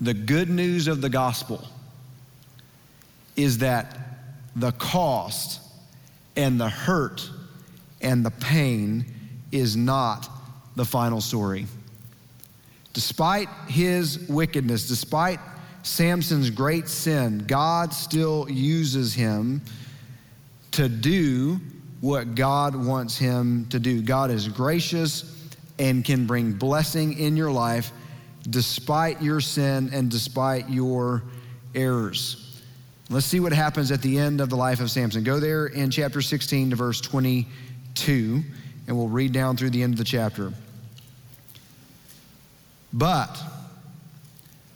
the 0.00 0.14
good 0.14 0.50
news 0.50 0.88
of 0.88 1.00
the 1.00 1.08
gospel 1.08 1.66
is 3.36 3.58
that 3.58 4.01
the 4.56 4.72
cost 4.72 5.60
and 6.36 6.60
the 6.60 6.68
hurt 6.68 7.28
and 8.00 8.24
the 8.24 8.30
pain 8.30 9.04
is 9.50 9.76
not 9.76 10.28
the 10.76 10.84
final 10.84 11.20
story. 11.20 11.66
Despite 12.92 13.48
his 13.68 14.28
wickedness, 14.28 14.88
despite 14.88 15.40
Samson's 15.82 16.50
great 16.50 16.88
sin, 16.88 17.44
God 17.46 17.92
still 17.92 18.48
uses 18.50 19.14
him 19.14 19.62
to 20.72 20.88
do 20.88 21.60
what 22.00 22.34
God 22.34 22.74
wants 22.74 23.16
him 23.16 23.66
to 23.70 23.78
do. 23.78 24.02
God 24.02 24.30
is 24.30 24.48
gracious 24.48 25.50
and 25.78 26.04
can 26.04 26.26
bring 26.26 26.52
blessing 26.52 27.18
in 27.18 27.36
your 27.36 27.50
life 27.50 27.92
despite 28.48 29.22
your 29.22 29.40
sin 29.40 29.90
and 29.92 30.10
despite 30.10 30.68
your 30.68 31.22
errors. 31.74 32.51
Let's 33.12 33.26
see 33.26 33.40
what 33.40 33.52
happens 33.52 33.92
at 33.92 34.00
the 34.00 34.18
end 34.18 34.40
of 34.40 34.48
the 34.48 34.56
life 34.56 34.80
of 34.80 34.90
Samson. 34.90 35.22
Go 35.22 35.38
there 35.38 35.66
in 35.66 35.90
chapter 35.90 36.22
16 36.22 36.70
to 36.70 36.76
verse 36.76 36.98
22, 37.02 38.42
and 38.86 38.96
we'll 38.96 39.08
read 39.08 39.32
down 39.32 39.58
through 39.58 39.68
the 39.68 39.82
end 39.82 39.92
of 39.92 39.98
the 39.98 40.04
chapter. 40.04 40.50
But 42.90 43.38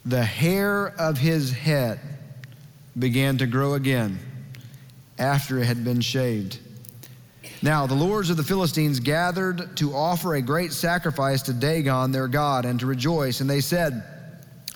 the 0.05 0.23
hair 0.23 0.89
of 0.99 1.17
his 1.17 1.51
head 1.51 1.99
began 2.99 3.39
to 3.39 3.47
grow 3.47 3.73
again 3.73 4.19
after 5.19 5.59
it 5.59 5.65
had 5.65 5.83
been 5.83 6.03
shaved. 6.03 6.59
Now, 7.63 7.87
the 7.87 7.95
lords 7.95 8.29
of 8.29 8.37
the 8.37 8.45
Philistines 8.45 9.01
gathered 9.01 9.79
to 9.79 9.95
offer 9.95 10.35
a 10.35 10.43
great 10.43 10.75
sacrifice 10.75 11.41
to 11.45 11.55
Dagon, 11.55 12.13
their 12.13 12.29
God, 12.29 12.67
and 12.67 12.79
to 12.81 12.87
rejoice. 12.87 13.41
And 13.41 13.49
they 13.49 13.63
said, 13.63 14.05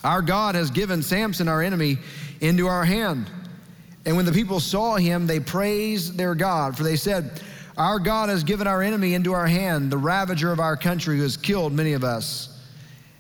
Our 0.03 0.23
God 0.23 0.55
has 0.55 0.71
given 0.71 1.03
Samson, 1.03 1.47
our 1.47 1.61
enemy, 1.61 1.99
into 2.41 2.67
our 2.67 2.87
hand. 2.87 3.31
And 4.07 4.17
when 4.17 4.25
the 4.25 4.33
people 4.33 4.61
saw 4.61 4.97
him, 4.97 5.27
they 5.27 5.41
praised 5.41 6.17
their 6.17 6.35
God, 6.35 6.77
for 6.77 6.83
they 6.83 6.97
said, 6.97 7.43
Our 7.77 7.99
God 7.99 8.29
has 8.29 8.45
given 8.45 8.67
our 8.67 8.83
enemy 8.83 9.15
into 9.15 9.33
our 9.33 9.47
hand, 9.47 9.91
the 9.91 9.99
ravager 9.99 10.53
of 10.53 10.61
our 10.61 10.77
country 10.77 11.17
who 11.17 11.23
has 11.23 11.37
killed 11.37 11.73
many 11.73 11.93
of 11.93 12.05
us. 12.05 12.59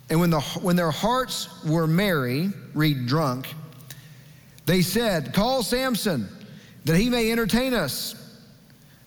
And 0.09 0.19
when, 0.19 0.31
the, 0.31 0.41
when 0.41 0.77
their 0.77 0.91
hearts 0.91 1.49
were 1.65 1.87
merry, 1.87 2.51
read 2.75 3.07
drunk, 3.07 3.47
they 4.67 4.83
said, 4.83 5.35
Call 5.35 5.63
Samson, 5.63 6.29
that 6.85 6.97
he 6.97 7.11
may 7.11 7.31
entertain 7.31 7.75
us. 7.75 8.17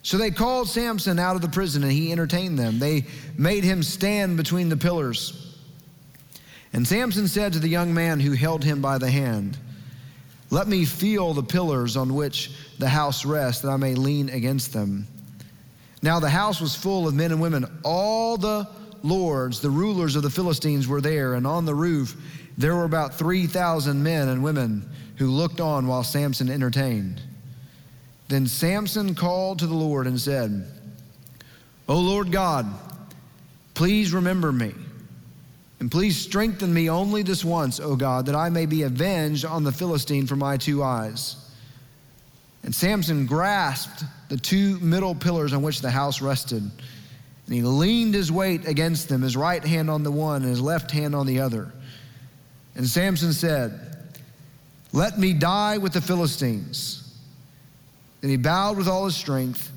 So 0.03 0.17
they 0.17 0.31
called 0.31 0.67
Samson 0.69 1.17
out 1.17 1.35
of 1.35 1.41
the 1.41 1.49
prison, 1.49 1.81
and 1.83 1.91
he 1.91 2.11
entertained 2.11 2.59
them. 2.59 2.77
They 2.77 3.05
made 3.37 3.63
him 3.63 3.81
stand 3.83 4.37
between 4.37 4.69
the 4.69 4.77
pillars. 4.77 5.57
And 6.73 6.87
Samson 6.87 7.27
said 7.27 7.53
to 7.53 7.59
the 7.59 7.69
young 7.69 7.93
man 7.93 8.19
who 8.19 8.33
held 8.33 8.63
him 8.63 8.81
by 8.81 8.97
the 8.97 9.09
hand, 9.09 9.57
Let 10.53 10.67
me 10.67 10.85
feel 10.85 11.33
the 11.33 11.41
pillars 11.41 11.97
on 11.97 12.13
which 12.13 12.51
the 12.77 12.87
house 12.87 13.25
rests, 13.25 13.63
that 13.63 13.69
I 13.69 13.77
may 13.77 13.95
lean 13.95 14.29
against 14.29 14.71
them. 14.71 15.07
Now 16.03 16.19
the 16.19 16.29
house 16.29 16.61
was 16.61 16.75
full 16.75 17.07
of 17.07 17.15
men 17.15 17.31
and 17.31 17.41
women. 17.41 17.65
All 17.83 18.37
the 18.37 18.67
lords, 19.01 19.61
the 19.61 19.71
rulers 19.71 20.15
of 20.15 20.21
the 20.21 20.29
Philistines, 20.29 20.87
were 20.87 21.01
there, 21.01 21.33
and 21.33 21.47
on 21.47 21.65
the 21.65 21.73
roof 21.73 22.15
there 22.55 22.75
were 22.75 22.83
about 22.83 23.15
3,000 23.15 24.03
men 24.03 24.27
and 24.27 24.43
women 24.43 24.87
who 25.15 25.31
looked 25.31 25.59
on 25.59 25.87
while 25.87 26.03
Samson 26.03 26.51
entertained. 26.51 27.19
Then 28.27 28.45
Samson 28.45 29.15
called 29.15 29.57
to 29.57 29.65
the 29.65 29.73
Lord 29.73 30.05
and 30.05 30.21
said, 30.21 30.67
O 31.89 31.97
Lord 31.97 32.31
God, 32.31 32.71
please 33.73 34.13
remember 34.13 34.51
me. 34.51 34.75
And 35.83 35.91
please 35.91 36.15
strengthen 36.15 36.73
me 36.73 36.89
only 36.89 37.23
this 37.23 37.43
once, 37.43 37.81
O 37.81 37.97
God, 37.97 38.27
that 38.27 38.35
I 38.35 38.47
may 38.47 38.65
be 38.65 38.83
avenged 38.83 39.43
on 39.43 39.65
the 39.65 39.71
Philistine 39.73 40.25
for 40.25 40.37
my 40.37 40.55
two 40.55 40.81
eyes. 40.81 41.35
And 42.63 42.73
Samson 42.73 43.25
grasped 43.25 44.05
the 44.29 44.37
two 44.37 44.79
middle 44.79 45.13
pillars 45.13 45.51
on 45.51 45.61
which 45.61 45.81
the 45.81 45.91
house 45.91 46.21
rested 46.21 46.63
and 46.63 47.53
he 47.53 47.61
leaned 47.63 48.13
his 48.13 48.31
weight 48.31 48.65
against 48.65 49.09
them, 49.09 49.23
his 49.23 49.35
right 49.35 49.61
hand 49.61 49.89
on 49.89 50.03
the 50.03 50.11
one 50.11 50.43
and 50.43 50.51
his 50.51 50.61
left 50.61 50.89
hand 50.89 51.13
on 51.13 51.27
the 51.27 51.41
other. 51.41 51.73
And 52.75 52.87
Samson 52.87 53.33
said, 53.33 53.97
Let 54.93 55.19
me 55.19 55.33
die 55.33 55.79
with 55.79 55.91
the 55.91 55.99
Philistines. 55.99 57.13
Then 58.21 58.29
he 58.29 58.37
bowed 58.37 58.77
with 58.77 58.87
all 58.87 59.03
his 59.03 59.17
strength, 59.17 59.69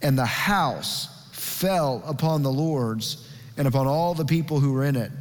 and 0.00 0.16
the 0.16 0.24
house 0.24 1.28
fell 1.32 2.02
upon 2.06 2.42
the 2.42 2.50
lords 2.50 3.26
and 3.60 3.68
upon 3.68 3.86
all 3.86 4.14
the 4.14 4.24
people 4.24 4.58
who 4.58 4.72
were 4.72 4.84
in 4.84 4.96
it. 4.96 5.12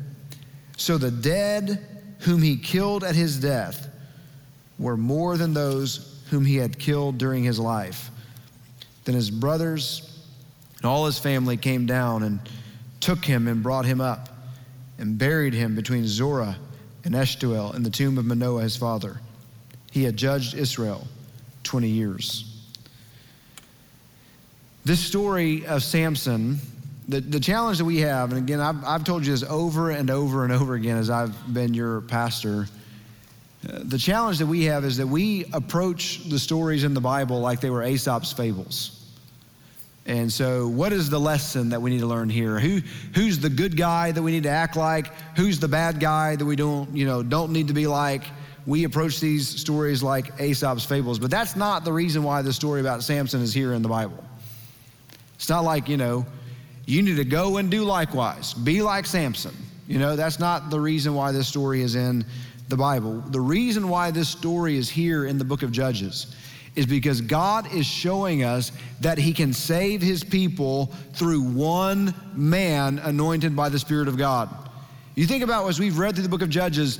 So 0.78 0.98
the 0.98 1.12
dead 1.12 1.86
whom 2.20 2.42
he 2.42 2.56
killed 2.56 3.04
at 3.04 3.14
his 3.14 3.38
death 3.38 3.90
were 4.78 4.96
more 4.96 5.36
than 5.36 5.54
those 5.54 6.24
whom 6.30 6.46
he 6.46 6.56
had 6.56 6.80
killed 6.80 7.18
during 7.18 7.44
his 7.44 7.60
life. 7.60 8.10
Then 9.04 9.14
his 9.14 9.30
brothers 9.30 10.24
and 10.78 10.86
all 10.86 11.06
his 11.06 11.20
family 11.20 11.58
came 11.58 11.86
down 11.86 12.24
and 12.24 12.40
took 13.02 13.26
him 13.26 13.46
and 13.50 13.62
brought 13.62 13.84
him 13.84 14.00
up 14.00 14.30
and 14.98 15.18
buried 15.18 15.54
him 15.54 15.76
between 15.76 16.08
Zorah 16.08 16.56
and 17.04 17.16
Eshtaol 17.16 17.76
in 17.76 17.84
the 17.84 17.90
tomb 17.90 18.18
of 18.18 18.24
Manoah 18.24 18.62
his 18.62 18.78
father. 18.78 19.20
He 19.92 20.06
had 20.06 20.16
judged 20.16 20.54
Israel 20.56 21.06
20 21.64 21.90
years. 21.90 22.46
This 24.86 25.02
story 25.02 25.66
of 25.66 25.84
Samson, 25.84 26.60
the, 27.10 27.22
the 27.22 27.40
challenge 27.40 27.80
that 27.80 27.86
we 27.86 27.98
have, 28.02 28.32
and 28.32 28.38
again, 28.38 28.60
I've, 28.60 28.84
I've 28.86 29.04
told 29.04 29.26
you 29.26 29.32
this 29.32 29.44
over 29.44 29.90
and 29.90 30.12
over 30.12 30.44
and 30.44 30.54
over 30.54 30.76
again 30.76 30.96
as 30.96 31.10
I've 31.10 31.52
been 31.52 31.74
your 31.74 32.02
pastor. 32.02 32.68
Uh, 33.68 33.80
the 33.82 33.98
challenge 33.98 34.38
that 34.38 34.46
we 34.46 34.66
have 34.66 34.86
is 34.86 34.98
that 34.98 35.08
we 35.08 35.46
approach 35.52 36.30
the 36.30 36.38
stories 36.38 36.84
in 36.84 36.94
the 36.94 37.02
Bible 37.02 37.42
like 37.42 37.62
they 37.62 37.72
were 37.72 37.84
Aesop's 37.84 38.32
fables. 38.32 38.96
And 40.06 40.32
so, 40.32 40.68
what 40.68 40.94
is 40.94 41.10
the 41.10 41.20
lesson 41.20 41.70
that 41.70 41.82
we 41.82 41.90
need 41.90 42.00
to 42.02 42.08
learn 42.08 42.30
here? 42.30 42.60
Who, 42.60 42.82
who's 43.16 43.40
the 43.40 43.50
good 43.50 43.76
guy 43.76 44.12
that 44.12 44.22
we 44.22 44.32
need 44.32 44.44
to 44.44 44.50
act 44.50 44.76
like? 44.76 45.12
Who's 45.36 45.60
the 45.60 45.68
bad 45.68 46.00
guy 46.00 46.36
that 46.36 46.46
we 46.46 46.56
don't, 46.56 46.96
you 46.96 47.06
know, 47.06 47.24
don't 47.24 47.52
need 47.52 47.68
to 47.68 47.74
be 47.74 47.88
like? 47.88 48.24
We 48.68 48.84
approach 48.84 49.20
these 49.20 49.48
stories 49.48 50.04
like 50.04 50.40
Aesop's 50.40 50.86
fables, 50.86 51.18
but 51.18 51.32
that's 51.32 51.56
not 51.56 51.86
the 51.86 51.94
reason 51.94 52.22
why 52.22 52.44
the 52.44 52.54
story 52.54 52.82
about 52.82 53.02
Samson 53.02 53.42
is 53.42 53.52
here 53.52 53.74
in 53.74 53.82
the 53.82 53.90
Bible. 53.90 54.24
It's 55.36 55.50
not 55.50 55.64
like, 55.64 55.90
you 55.90 55.98
know, 55.98 56.26
you 56.90 57.04
need 57.04 57.18
to 57.18 57.26
go 57.26 57.58
and 57.58 57.70
do 57.70 57.84
likewise. 57.84 58.54
Be 58.56 58.82
like 58.82 59.06
Samson. 59.06 59.56
You 59.88 60.00
know, 60.00 60.16
that's 60.16 60.40
not 60.40 60.72
the 60.72 60.80
reason 60.80 61.14
why 61.14 61.32
this 61.32 61.48
story 61.48 61.82
is 61.82 61.96
in 61.96 62.26
the 62.68 62.78
Bible. 62.78 63.22
The 63.22 63.40
reason 63.40 63.90
why 63.90 64.10
this 64.10 64.28
story 64.28 64.76
is 64.76 64.90
here 64.90 65.26
in 65.26 65.38
the 65.38 65.44
book 65.44 65.62
of 65.62 65.72
Judges 65.72 66.36
is 66.76 66.88
because 66.88 67.22
God 67.22 67.72
is 67.74 67.86
showing 67.86 68.44
us 68.44 68.72
that 69.02 69.20
He 69.20 69.34
can 69.34 69.54
save 69.54 70.02
His 70.02 70.24
people 70.24 70.88
through 71.14 71.42
one 71.42 72.14
man 72.34 72.98
anointed 73.00 73.56
by 73.56 73.70
the 73.70 73.78
Spirit 73.78 74.08
of 74.08 74.18
God. 74.18 74.50
You 75.16 75.28
think 75.28 75.44
about 75.44 75.68
as 75.68 75.80
we've 75.80 76.00
read 76.00 76.16
through 76.16 76.24
the 76.24 76.30
book 76.30 76.42
of 76.42 76.50
Judges, 76.50 76.98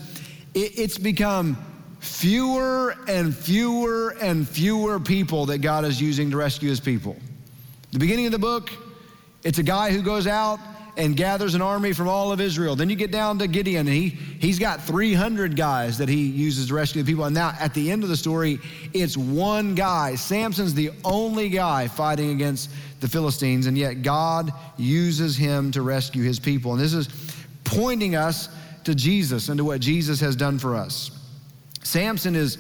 it, 0.54 0.78
it's 0.78 1.00
become 1.00 1.58
fewer 2.00 2.96
and 3.08 3.36
fewer 3.36 4.16
and 4.22 4.48
fewer 4.48 5.00
people 5.00 5.48
that 5.48 5.60
God 5.60 5.84
is 5.84 6.00
using 6.00 6.30
to 6.30 6.38
rescue 6.38 6.70
His 6.70 6.80
people. 6.80 7.18
The 7.92 8.00
beginning 8.00 8.28
of 8.28 8.32
the 8.32 8.40
book, 8.40 8.72
it's 9.44 9.58
a 9.58 9.64
guy 9.64 9.92
who 9.92 10.02
goes 10.02 10.28
out 10.28 10.60
and 10.98 11.16
gathers 11.16 11.56
an 11.56 11.62
army 11.62 11.94
from 11.94 12.10
all 12.10 12.32
of 12.32 12.42
Israel. 12.42 12.76
Then 12.76 12.90
you 12.90 12.96
get 12.96 13.10
down 13.10 13.40
to 13.40 13.48
Gideon, 13.48 13.88
and 13.88 13.96
he, 13.96 14.10
he's 14.10 14.60
got 14.60 14.84
300 14.84 15.56
guys 15.56 15.98
that 15.98 16.10
he 16.10 16.26
uses 16.26 16.68
to 16.68 16.74
rescue 16.74 17.02
the 17.04 17.10
people. 17.10 17.24
And 17.24 17.34
now 17.34 17.56
at 17.58 17.74
the 17.74 17.90
end 17.90 18.04
of 18.04 18.10
the 18.10 18.18
story, 18.18 18.60
it's 18.94 19.16
one 19.16 19.76
guy. 19.76 20.16
Samson's 20.16 20.74
the 20.74 20.92
only 21.06 21.48
guy 21.50 21.88
fighting 21.88 22.32
against 22.32 22.70
the 23.00 23.08
Philistines, 23.08 23.66
and 23.66 23.78
yet 23.78 24.02
God 24.02 24.52
uses 24.78 25.38
him 25.38 25.72
to 25.72 25.82
rescue 25.82 26.24
his 26.24 26.38
people. 26.38 26.74
And 26.74 26.82
this 26.82 26.94
is 26.94 27.08
pointing 27.64 28.16
us 28.16 28.50
to 28.84 28.94
Jesus 28.94 29.48
and 29.48 29.58
to 29.58 29.64
what 29.64 29.80
Jesus 29.80 30.20
has 30.20 30.36
done 30.36 30.60
for 30.60 30.76
us. 30.76 31.12
Samson 31.84 32.36
is 32.36 32.58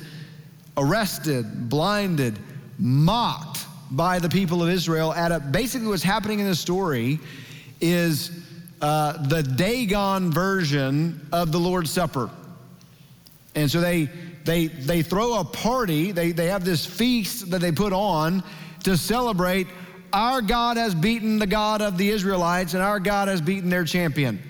arrested, 0.78 1.68
blinded, 1.68 2.40
mocked 2.78 3.59
by 3.92 4.20
the 4.20 4.30
people 4.30 4.62
of 4.62 4.70
Israel 4.70 5.14
at 5.14 5.32
a, 5.32 5.40
basically 5.40 5.88
what's 5.88 6.04
happening 6.04 6.40
in 6.40 6.48
the 6.48 6.56
story 6.56 7.20
is 7.82 8.32
uh, 8.82 9.28
the 9.28 9.44
Dagon 9.44 10.32
version 10.32 11.28
of 11.32 11.52
the 11.52 11.60
Lord's 11.60 11.92
Supper. 11.92 12.30
And 13.56 13.70
so 13.70 13.82
they, 13.82 14.10
they, 14.46 14.68
they 14.68 15.02
throw 15.02 15.40
a 15.40 15.44
party, 15.44 16.12
they, 16.12 16.32
they 16.32 16.48
have 16.48 16.64
this 16.64 16.86
feast 16.86 17.52
that 17.52 17.62
they 17.62 17.72
put 17.72 17.94
on 17.94 18.44
to 18.84 18.96
celebrate 18.96 19.68
our 20.14 20.42
God 20.42 20.78
has 20.78 20.96
beaten 20.96 21.38
the 21.38 21.48
God 21.48 21.82
of 21.82 21.98
the 21.98 22.10
Israelites 22.10 22.74
and 22.74 22.82
our 22.82 23.00
God 23.00 23.28
has 23.28 23.42
beaten 23.42 23.70
their 23.70 23.84
champion. 23.84 24.42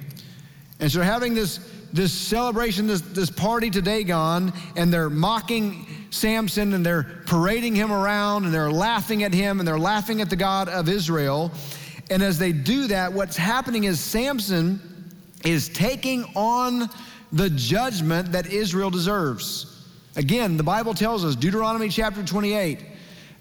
And 0.79 0.91
so 0.91 1.01
having 1.01 1.33
this, 1.33 1.59
this 1.91 2.13
celebration, 2.13 2.87
this, 2.87 3.01
this 3.01 3.29
party 3.29 3.69
to 3.71 3.81
Dagon, 3.81 4.53
and 4.75 4.93
they're 4.93 5.09
mocking 5.09 5.85
Samson 6.11 6.73
and 6.73 6.85
they're 6.85 7.03
parading 7.25 7.75
him 7.75 7.91
around 7.91 8.45
and 8.45 8.53
they're 8.53 8.71
laughing 8.71 9.23
at 9.23 9.33
him 9.33 9.59
and 9.59 9.67
they're 9.67 9.79
laughing 9.79 10.21
at 10.21 10.29
the 10.29 10.35
God 10.35 10.69
of 10.69 10.89
Israel. 10.89 11.51
And 12.09 12.23
as 12.23 12.39
they 12.39 12.51
do 12.51 12.87
that, 12.87 13.13
what's 13.13 13.37
happening 13.37 13.83
is 13.83 13.99
Samson 13.99 14.81
is 15.45 15.69
taking 15.69 16.25
on 16.35 16.89
the 17.31 17.49
judgment 17.51 18.31
that 18.31 18.47
Israel 18.47 18.89
deserves. 18.89 19.85
Again, 20.15 20.57
the 20.57 20.63
Bible 20.63 20.93
tells 20.93 21.23
us, 21.23 21.35
Deuteronomy 21.35 21.89
chapter 21.89 22.23
28, 22.23 22.79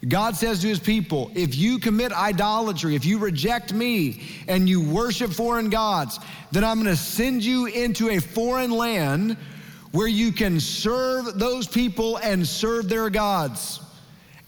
God 0.07 0.35
says 0.35 0.61
to 0.61 0.67
his 0.67 0.79
people, 0.79 1.31
if 1.35 1.55
you 1.55 1.77
commit 1.79 2.13
idolatry, 2.13 2.95
if 2.95 3.03
you 3.03 3.17
reject 3.17 3.73
me 3.73 4.21
and 4.47 4.69
you 4.69 4.79
worship 4.79 5.31
foreign 5.31 5.69
gods, 5.69 6.19
then 6.51 6.63
I'm 6.63 6.75
going 6.75 6.95
to 6.95 6.95
send 6.95 7.43
you 7.43 7.65
into 7.65 8.09
a 8.09 8.19
foreign 8.19 8.71
land 8.71 9.35
where 9.91 10.07
you 10.07 10.31
can 10.31 10.59
serve 10.59 11.39
those 11.39 11.67
people 11.67 12.17
and 12.17 12.47
serve 12.47 12.89
their 12.89 13.09
gods. 13.09 13.81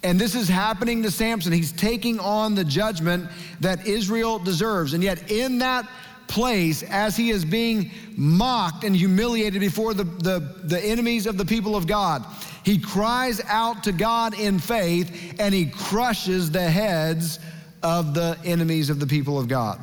And 0.03 0.19
this 0.19 0.35
is 0.35 0.47
happening 0.47 1.03
to 1.03 1.11
Samson. 1.11 1.51
He's 1.51 1.71
taking 1.71 2.19
on 2.19 2.55
the 2.55 2.63
judgment 2.63 3.29
that 3.59 3.85
Israel 3.85 4.39
deserves. 4.39 4.93
And 4.93 5.03
yet, 5.03 5.31
in 5.31 5.59
that 5.59 5.87
place, 6.27 6.81
as 6.83 7.15
he 7.15 7.29
is 7.29 7.45
being 7.45 7.91
mocked 8.15 8.83
and 8.83 8.95
humiliated 8.95 9.59
before 9.59 9.93
the, 9.93 10.05
the, 10.05 10.39
the 10.63 10.79
enemies 10.79 11.27
of 11.27 11.37
the 11.37 11.45
people 11.45 11.75
of 11.75 11.85
God, 11.85 12.25
he 12.63 12.79
cries 12.79 13.41
out 13.47 13.83
to 13.83 13.91
God 13.91 14.39
in 14.39 14.59
faith 14.59 15.35
and 15.39 15.53
he 15.53 15.65
crushes 15.65 16.51
the 16.51 16.61
heads 16.61 17.39
of 17.83 18.13
the 18.13 18.37
enemies 18.45 18.89
of 18.89 18.99
the 18.99 19.07
people 19.07 19.39
of 19.39 19.47
God. 19.47 19.79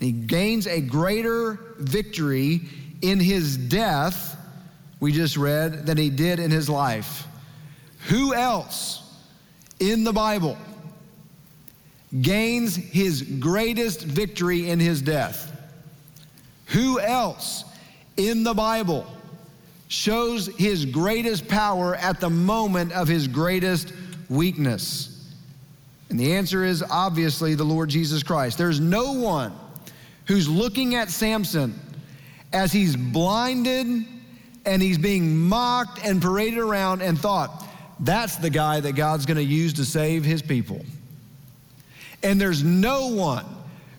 He 0.00 0.12
gains 0.12 0.66
a 0.66 0.80
greater 0.80 1.58
victory 1.78 2.62
in 3.02 3.20
his 3.20 3.56
death, 3.56 4.36
we 5.00 5.12
just 5.12 5.36
read, 5.36 5.86
than 5.86 5.96
he 5.96 6.10
did 6.10 6.38
in 6.38 6.50
his 6.50 6.68
life. 6.68 7.26
Who 8.08 8.34
else 8.34 9.02
in 9.78 10.04
the 10.04 10.12
Bible 10.12 10.56
gains 12.22 12.74
his 12.74 13.22
greatest 13.22 14.02
victory 14.02 14.70
in 14.70 14.80
his 14.80 15.02
death? 15.02 15.54
Who 16.66 17.00
else 17.00 17.64
in 18.16 18.44
the 18.44 18.54
Bible 18.54 19.06
shows 19.88 20.48
his 20.56 20.84
greatest 20.84 21.48
power 21.48 21.94
at 21.94 22.20
the 22.20 22.30
moment 22.30 22.92
of 22.92 23.08
his 23.08 23.28
greatest 23.28 23.92
weakness? 24.28 25.14
And 26.10 26.18
the 26.18 26.34
answer 26.34 26.64
is 26.64 26.82
obviously 26.82 27.54
the 27.54 27.64
Lord 27.64 27.90
Jesus 27.90 28.22
Christ. 28.22 28.58
There's 28.58 28.80
no 28.80 29.12
one 29.12 29.52
who's 30.26 30.48
looking 30.48 30.94
at 30.94 31.10
Samson 31.10 31.78
as 32.52 32.72
he's 32.72 32.96
blinded 32.96 33.86
and 34.64 34.82
he's 34.82 34.98
being 34.98 35.36
mocked 35.36 36.04
and 36.04 36.20
paraded 36.20 36.58
around 36.58 37.02
and 37.02 37.18
thought, 37.18 37.64
that's 38.00 38.36
the 38.36 38.50
guy 38.50 38.80
that 38.80 38.92
God's 38.92 39.26
going 39.26 39.36
to 39.36 39.42
use 39.42 39.74
to 39.74 39.84
save 39.84 40.24
his 40.24 40.42
people. 40.42 40.84
And 42.22 42.40
there's 42.40 42.62
no 42.62 43.08
one 43.08 43.46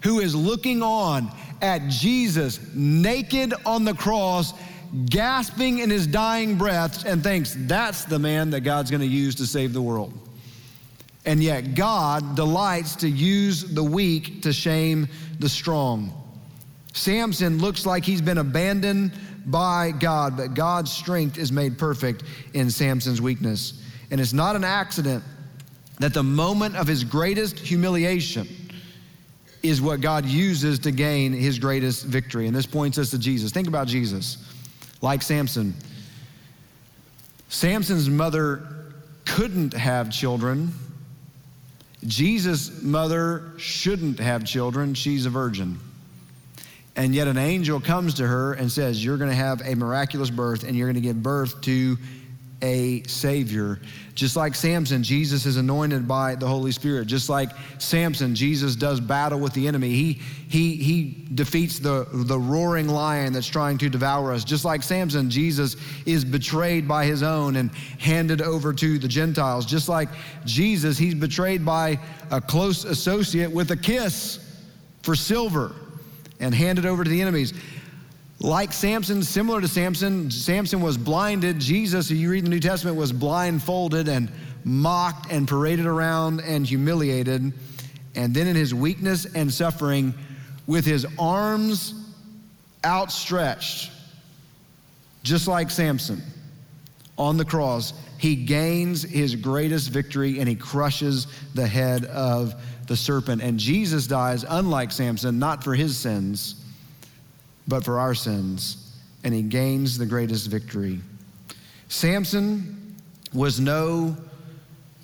who 0.04 0.20
is 0.20 0.36
looking 0.36 0.82
on 0.82 1.30
at 1.62 1.88
Jesus 1.90 2.60
naked 2.74 3.54
on 3.66 3.84
the 3.84 3.94
cross, 3.94 4.54
gasping 5.06 5.80
in 5.80 5.90
his 5.90 6.08
dying 6.08 6.58
breaths, 6.58 7.04
and 7.04 7.22
thinks 7.22 7.56
that's 7.60 8.06
the 8.06 8.20
man 8.20 8.50
that 8.52 8.62
God's 8.62 8.90
going 8.92 9.02
to 9.02 9.08
use 9.08 9.36
to 9.36 9.46
save 9.46 9.74
the 9.74 9.82
world. 9.82 10.14
And 11.26 11.44
yet, 11.44 11.76
God 11.76 12.36
delights 12.36 12.96
to 12.98 13.10
use 13.10 13.64
the 13.64 13.84
weak 13.84 14.42
to 14.44 14.54
shame 14.54 15.08
the 15.40 15.50
strong. 15.50 16.19
Samson 16.94 17.60
looks 17.60 17.86
like 17.86 18.04
he's 18.04 18.22
been 18.22 18.40
abandoned 18.40 19.12
by 19.46 19.92
God, 19.92 20.38
but 20.38 20.54
God's 20.54 20.92
strength 20.92 21.38
is 21.38 21.52
made 21.52 21.78
perfect 21.78 22.24
in 22.54 22.70
Samson's 22.70 23.22
weakness. 23.22 23.82
And 24.12 24.20
it's 24.20 24.34
not 24.34 24.56
an 24.56 24.64
accident 24.64 25.24
that 26.00 26.14
the 26.14 26.24
moment 26.24 26.76
of 26.76 26.88
his 26.88 27.04
greatest 27.04 27.60
humiliation 27.60 28.48
is 29.62 29.82
what 29.82 30.02
God 30.02 30.26
uses 30.26 30.80
to 30.80 30.92
gain 30.92 31.34
his 31.34 31.60
greatest 31.60 32.06
victory. 32.06 32.48
And 32.48 32.56
this 32.56 32.66
points 32.66 32.98
us 32.98 33.12
to 33.12 33.20
Jesus. 33.20 33.52
Think 33.52 33.68
about 33.68 33.88
Jesus. 33.88 34.38
Like 35.02 35.22
Samson, 35.22 35.74
Samson's 37.50 38.10
mother 38.10 38.68
couldn't 39.26 39.74
have 39.74 40.10
children. 40.12 40.74
Jesus' 42.06 42.82
mother 42.82 43.52
shouldn't 43.58 44.20
have 44.20 44.46
children. 44.46 44.94
She's 44.94 45.26
a 45.26 45.30
virgin. 45.30 45.80
And 47.00 47.16
yet 47.16 47.30
an 47.30 47.38
angel 47.38 47.80
comes 47.80 48.16
to 48.16 48.28
her 48.28 48.52
and 48.52 48.70
says, 48.70 49.02
You're 49.02 49.16
going 49.16 49.30
to 49.30 49.36
have 49.36 49.62
a 49.62 49.74
miraculous 49.74 50.30
birth 50.30 50.66
and 50.66 50.76
you're 50.76 50.88
going 50.88 51.02
to 51.02 51.08
give 51.08 51.24
birth 51.24 51.62
to 51.62 51.98
a 52.62 53.04
Savior. 53.04 53.80
Just 54.16 54.36
like 54.36 54.54
Samson, 54.54 55.02
Jesus 55.02 55.46
is 55.46 55.56
anointed 55.56 56.10
by 56.10 56.36
the 56.36 56.46
Holy 56.46 56.74
Spirit. 56.74 57.08
Just 57.08 57.30
like 57.30 57.52
Samson, 57.78 58.36
Jesus 58.36 58.76
does 58.76 59.00
battle 59.00 59.40
with 59.40 59.54
the 59.54 59.66
enemy. 59.66 59.92
He, 59.92 60.12
he, 60.50 60.76
he 60.76 61.26
defeats 61.36 61.80
the, 61.80 62.06
the 62.12 62.38
roaring 62.38 62.90
lion 62.90 63.32
that's 63.32 63.48
trying 63.48 63.78
to 63.78 63.90
devour 63.90 64.34
us. 64.34 64.44
Just 64.44 64.66
like 64.66 64.84
Samson, 64.84 65.30
Jesus 65.30 65.78
is 66.06 66.26
betrayed 66.26 66.86
by 66.86 67.06
his 67.06 67.24
own 67.24 67.56
and 67.56 67.72
handed 67.98 68.42
over 68.42 68.74
to 68.74 69.00
the 69.00 69.08
Gentiles. 69.08 69.66
Just 69.66 69.88
like 69.88 70.10
Jesus, 70.44 70.98
he's 70.98 71.16
betrayed 71.16 71.66
by 71.66 71.98
a 72.30 72.42
close 72.42 72.84
associate 72.84 73.50
with 73.50 73.72
a 73.72 73.78
kiss 73.78 74.46
for 75.02 75.16
silver 75.16 75.74
and 76.40 76.54
handed 76.54 76.86
over 76.86 77.04
to 77.04 77.10
the 77.10 77.22
enemies. 77.22 77.54
Like 78.40 78.72
Samson, 78.72 79.22
similar 79.22 79.60
to 79.60 79.68
Samson, 79.68 80.32
Samson 80.32 80.82
was 80.82 80.98
blinded. 80.98 81.60
Jesus, 81.60 82.10
you 82.10 82.32
read 82.32 82.46
the 82.46 82.50
New 82.50 82.60
Testament, 82.60 82.96
was 82.96 83.12
blindfolded 83.12 84.08
and 84.08 84.32
mocked 84.64 85.32
and 85.32 85.48
paraded 85.48 85.86
around 85.86 86.42
and 86.42 86.66
humiliated. 86.66 87.52
And 88.16 88.34
then 88.34 88.48
in 88.48 88.56
his 88.56 88.74
weakness 88.74 89.26
and 89.36 89.52
suffering, 89.52 90.14
with 90.68 90.86
his 90.86 91.06
arms 91.18 91.94
outstretched, 92.86 93.92
just 95.24 95.48
like 95.48 95.70
Samson 95.70 96.22
on 97.18 97.36
the 97.36 97.46
cross, 97.46 97.94
he 98.18 98.36
gains 98.36 99.04
his 99.04 99.36
greatest 99.36 99.90
victory 99.90 100.40
and 100.40 100.48
he 100.48 100.56
crushes 100.56 101.28
the 101.56 101.68
head 101.68 102.06
of 102.06 102.56
the 102.90 102.98
serpent. 102.98 103.42
And 103.42 103.58
Jesus 103.58 104.06
dies, 104.06 104.44
unlike 104.48 104.92
Samson, 104.92 105.40
not 105.40 105.64
for 105.64 105.74
his 105.74 105.96
sins 105.98 106.56
but 107.70 107.86
for 107.86 108.00
our 108.00 108.16
sins, 108.16 108.98
and 109.24 109.34
he 109.34 109.44
gains 109.44 109.98
the 109.98 110.06
greatest 110.06 110.48
victory. 110.48 111.00
Samson 111.88 112.96
was 113.32 113.60
no 113.60 114.18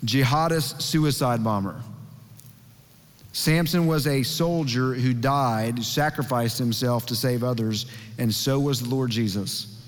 jihadist 0.04 0.82
suicide 0.82 1.42
bomber. 1.42 1.80
Samson 3.32 3.86
was 3.86 4.06
a 4.06 4.22
soldier 4.22 4.94
who 4.94 5.14
died, 5.14 5.84
sacrificed 5.84 6.58
himself 6.58 7.06
to 7.06 7.14
save 7.14 7.44
others, 7.44 7.86
and 8.18 8.34
so 8.34 8.58
was 8.58 8.82
the 8.82 8.88
Lord 8.88 9.10
Jesus. 9.10 9.80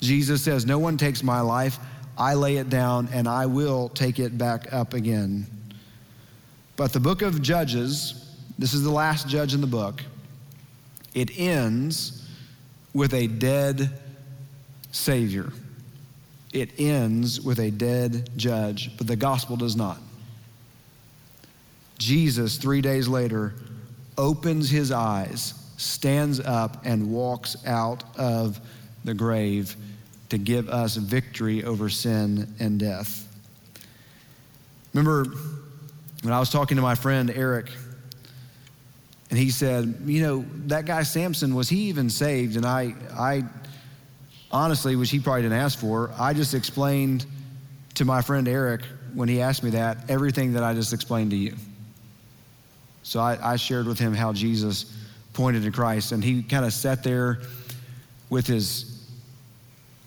Jesus 0.00 0.42
says, 0.42 0.64
No 0.64 0.78
one 0.78 0.96
takes 0.96 1.22
my 1.22 1.40
life, 1.40 1.78
I 2.16 2.34
lay 2.34 2.56
it 2.56 2.70
down, 2.70 3.08
and 3.12 3.28
I 3.28 3.46
will 3.46 3.90
take 3.90 4.18
it 4.18 4.38
back 4.38 4.72
up 4.72 4.94
again. 4.94 5.46
But 6.80 6.94
the 6.94 7.00
book 7.00 7.20
of 7.20 7.42
Judges, 7.42 8.34
this 8.58 8.72
is 8.72 8.82
the 8.82 8.90
last 8.90 9.28
judge 9.28 9.52
in 9.52 9.60
the 9.60 9.66
book, 9.66 10.02
it 11.12 11.38
ends 11.38 12.26
with 12.94 13.12
a 13.12 13.26
dead 13.26 14.00
Savior. 14.90 15.52
It 16.54 16.70
ends 16.80 17.38
with 17.38 17.58
a 17.58 17.70
dead 17.70 18.30
judge, 18.38 18.96
but 18.96 19.06
the 19.06 19.14
gospel 19.14 19.58
does 19.58 19.76
not. 19.76 19.98
Jesus, 21.98 22.56
three 22.56 22.80
days 22.80 23.06
later, 23.06 23.52
opens 24.16 24.70
his 24.70 24.90
eyes, 24.90 25.52
stands 25.76 26.40
up, 26.40 26.80
and 26.86 27.10
walks 27.10 27.58
out 27.66 28.04
of 28.16 28.58
the 29.04 29.12
grave 29.12 29.76
to 30.30 30.38
give 30.38 30.70
us 30.70 30.96
victory 30.96 31.62
over 31.62 31.90
sin 31.90 32.54
and 32.58 32.80
death. 32.80 33.28
Remember 34.94 35.26
when 36.22 36.32
I 36.32 36.38
was 36.38 36.50
talking 36.50 36.76
to 36.76 36.82
my 36.82 36.94
friend 36.94 37.30
Eric, 37.30 37.70
and 39.30 39.38
he 39.38 39.50
said, 39.50 40.02
You 40.04 40.22
know, 40.22 40.44
that 40.66 40.84
guy 40.84 41.02
Samson, 41.02 41.54
was 41.54 41.68
he 41.68 41.88
even 41.88 42.10
saved? 42.10 42.56
And 42.56 42.66
I, 42.66 42.94
I 43.16 43.44
honestly, 44.50 44.96
which 44.96 45.10
he 45.10 45.20
probably 45.20 45.42
didn't 45.42 45.58
ask 45.58 45.78
for, 45.78 46.10
I 46.18 46.34
just 46.34 46.54
explained 46.54 47.24
to 47.94 48.04
my 48.04 48.22
friend 48.22 48.48
Eric 48.48 48.82
when 49.14 49.28
he 49.28 49.40
asked 49.40 49.62
me 49.62 49.70
that 49.70 50.10
everything 50.10 50.54
that 50.54 50.62
I 50.62 50.74
just 50.74 50.92
explained 50.92 51.30
to 51.30 51.36
you. 51.36 51.56
So 53.02 53.20
I, 53.20 53.52
I 53.52 53.56
shared 53.56 53.86
with 53.86 53.98
him 53.98 54.14
how 54.14 54.32
Jesus 54.32 54.96
pointed 55.32 55.62
to 55.62 55.70
Christ, 55.70 56.12
and 56.12 56.22
he 56.22 56.42
kind 56.42 56.64
of 56.64 56.72
sat 56.72 57.02
there 57.02 57.40
with 58.28 58.46
his 58.46 59.08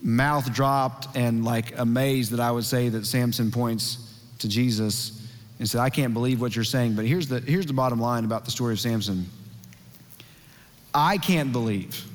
mouth 0.01 0.53
dropped 0.53 1.07
and 1.15 1.45
like 1.45 1.77
amazed 1.79 2.31
that 2.31 2.39
I 2.39 2.51
would 2.51 2.65
say 2.65 2.89
that 2.89 3.05
Samson 3.05 3.51
points 3.51 4.21
to 4.39 4.49
Jesus 4.49 5.22
and 5.59 5.69
said, 5.69 5.81
I 5.81 5.89
can't 5.89 6.13
believe 6.13 6.41
what 6.41 6.55
you're 6.55 6.65
saying. 6.65 6.95
But 6.95 7.05
here's 7.05 7.27
the, 7.27 7.39
here's 7.39 7.65
the 7.65 7.73
bottom 7.73 7.99
line 7.99 8.25
about 8.25 8.45
the 8.45 8.51
story 8.51 8.73
of 8.73 8.79
Samson 8.79 9.29
I 10.93 11.17
can't 11.17 11.51
believe 11.51 12.05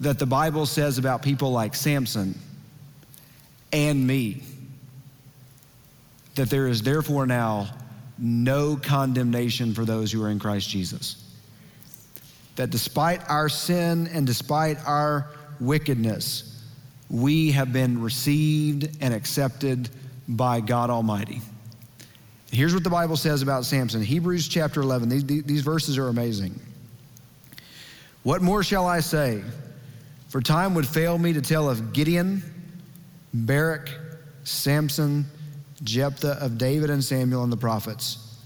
that 0.00 0.18
the 0.18 0.26
Bible 0.26 0.66
says 0.66 0.98
about 0.98 1.22
people 1.22 1.50
like 1.50 1.74
Samson 1.74 2.38
and 3.72 4.06
me 4.06 4.42
that 6.34 6.50
there 6.50 6.68
is 6.68 6.82
therefore 6.82 7.26
now 7.26 7.68
no 8.16 8.76
condemnation 8.76 9.74
for 9.74 9.84
those 9.84 10.12
who 10.12 10.22
are 10.22 10.30
in 10.30 10.38
Christ 10.38 10.68
Jesus. 10.68 11.24
That 12.56 12.70
despite 12.70 13.28
our 13.28 13.48
sin 13.48 14.08
and 14.08 14.26
despite 14.26 14.78
our 14.86 15.30
wickedness, 15.60 16.62
we 17.10 17.52
have 17.52 17.72
been 17.72 18.00
received 18.02 18.98
and 19.00 19.14
accepted 19.14 19.88
by 20.28 20.60
God 20.60 20.90
Almighty. 20.90 21.40
Here's 22.50 22.72
what 22.72 22.82
the 22.82 22.90
Bible 22.90 23.16
says 23.16 23.42
about 23.42 23.64
Samson 23.66 24.02
Hebrews 24.02 24.48
chapter 24.48 24.80
11. 24.80 25.08
These, 25.08 25.44
these 25.44 25.60
verses 25.60 25.98
are 25.98 26.08
amazing. 26.08 26.58
What 28.22 28.42
more 28.42 28.62
shall 28.62 28.86
I 28.86 29.00
say? 29.00 29.42
For 30.28 30.40
time 30.40 30.74
would 30.74 30.86
fail 30.86 31.18
me 31.18 31.32
to 31.34 31.40
tell 31.40 31.68
of 31.68 31.92
Gideon, 31.92 32.42
Barak, 33.32 33.90
Samson, 34.44 35.26
Jephthah, 35.82 36.38
of 36.40 36.58
David 36.58 36.90
and 36.90 37.02
Samuel 37.02 37.44
and 37.44 37.52
the 37.52 37.56
prophets, 37.56 38.38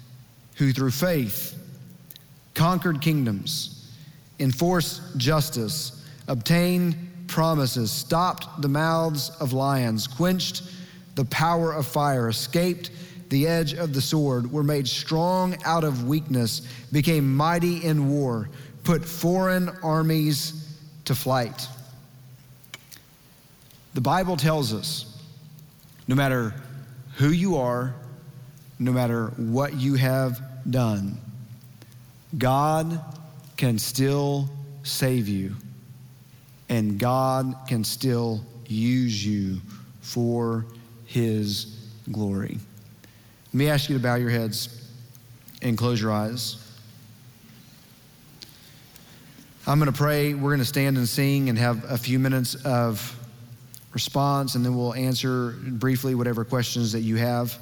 who 0.56 0.72
through 0.72 0.90
faith 0.90 1.58
conquered 2.54 3.00
kingdoms, 3.00 3.92
enforced 4.38 5.16
justice, 5.16 6.06
obtained 6.28 6.96
promises, 7.28 7.90
stopped 7.90 8.62
the 8.62 8.68
mouths 8.68 9.30
of 9.40 9.52
lions, 9.52 10.06
quenched 10.06 10.62
the 11.14 11.24
power 11.26 11.72
of 11.72 11.86
fire, 11.86 12.28
escaped 12.28 12.90
the 13.32 13.48
edge 13.48 13.72
of 13.72 13.94
the 13.94 14.00
sword, 14.02 14.52
were 14.52 14.62
made 14.62 14.86
strong 14.86 15.56
out 15.64 15.84
of 15.84 16.06
weakness, 16.06 16.60
became 16.92 17.34
mighty 17.34 17.82
in 17.82 18.10
war, 18.10 18.50
put 18.84 19.02
foreign 19.02 19.70
armies 19.82 20.76
to 21.06 21.14
flight. 21.14 21.66
The 23.94 24.02
Bible 24.02 24.36
tells 24.36 24.74
us 24.74 25.18
no 26.06 26.14
matter 26.14 26.54
who 27.16 27.30
you 27.30 27.56
are, 27.56 27.94
no 28.78 28.92
matter 28.92 29.28
what 29.38 29.72
you 29.76 29.94
have 29.94 30.42
done, 30.68 31.18
God 32.36 33.00
can 33.56 33.78
still 33.78 34.50
save 34.82 35.26
you, 35.26 35.56
and 36.68 36.98
God 36.98 37.54
can 37.66 37.82
still 37.82 38.44
use 38.66 39.24
you 39.24 39.62
for 40.02 40.66
His 41.06 41.78
glory. 42.10 42.58
Let 43.52 43.58
me 43.58 43.68
ask 43.68 43.90
you 43.90 43.96
to 43.98 44.02
bow 44.02 44.14
your 44.14 44.30
heads 44.30 44.88
and 45.60 45.76
close 45.76 46.00
your 46.00 46.10
eyes. 46.10 46.56
I'm 49.66 49.78
going 49.78 49.92
to 49.92 49.96
pray. 49.96 50.32
We're 50.32 50.48
going 50.48 50.58
to 50.60 50.64
stand 50.64 50.96
and 50.96 51.06
sing 51.06 51.50
and 51.50 51.58
have 51.58 51.84
a 51.84 51.98
few 51.98 52.18
minutes 52.18 52.54
of 52.64 53.14
response, 53.92 54.54
and 54.54 54.64
then 54.64 54.74
we'll 54.74 54.94
answer 54.94 55.50
briefly 55.50 56.14
whatever 56.14 56.46
questions 56.46 56.92
that 56.92 57.00
you 57.00 57.16
have. 57.16 57.58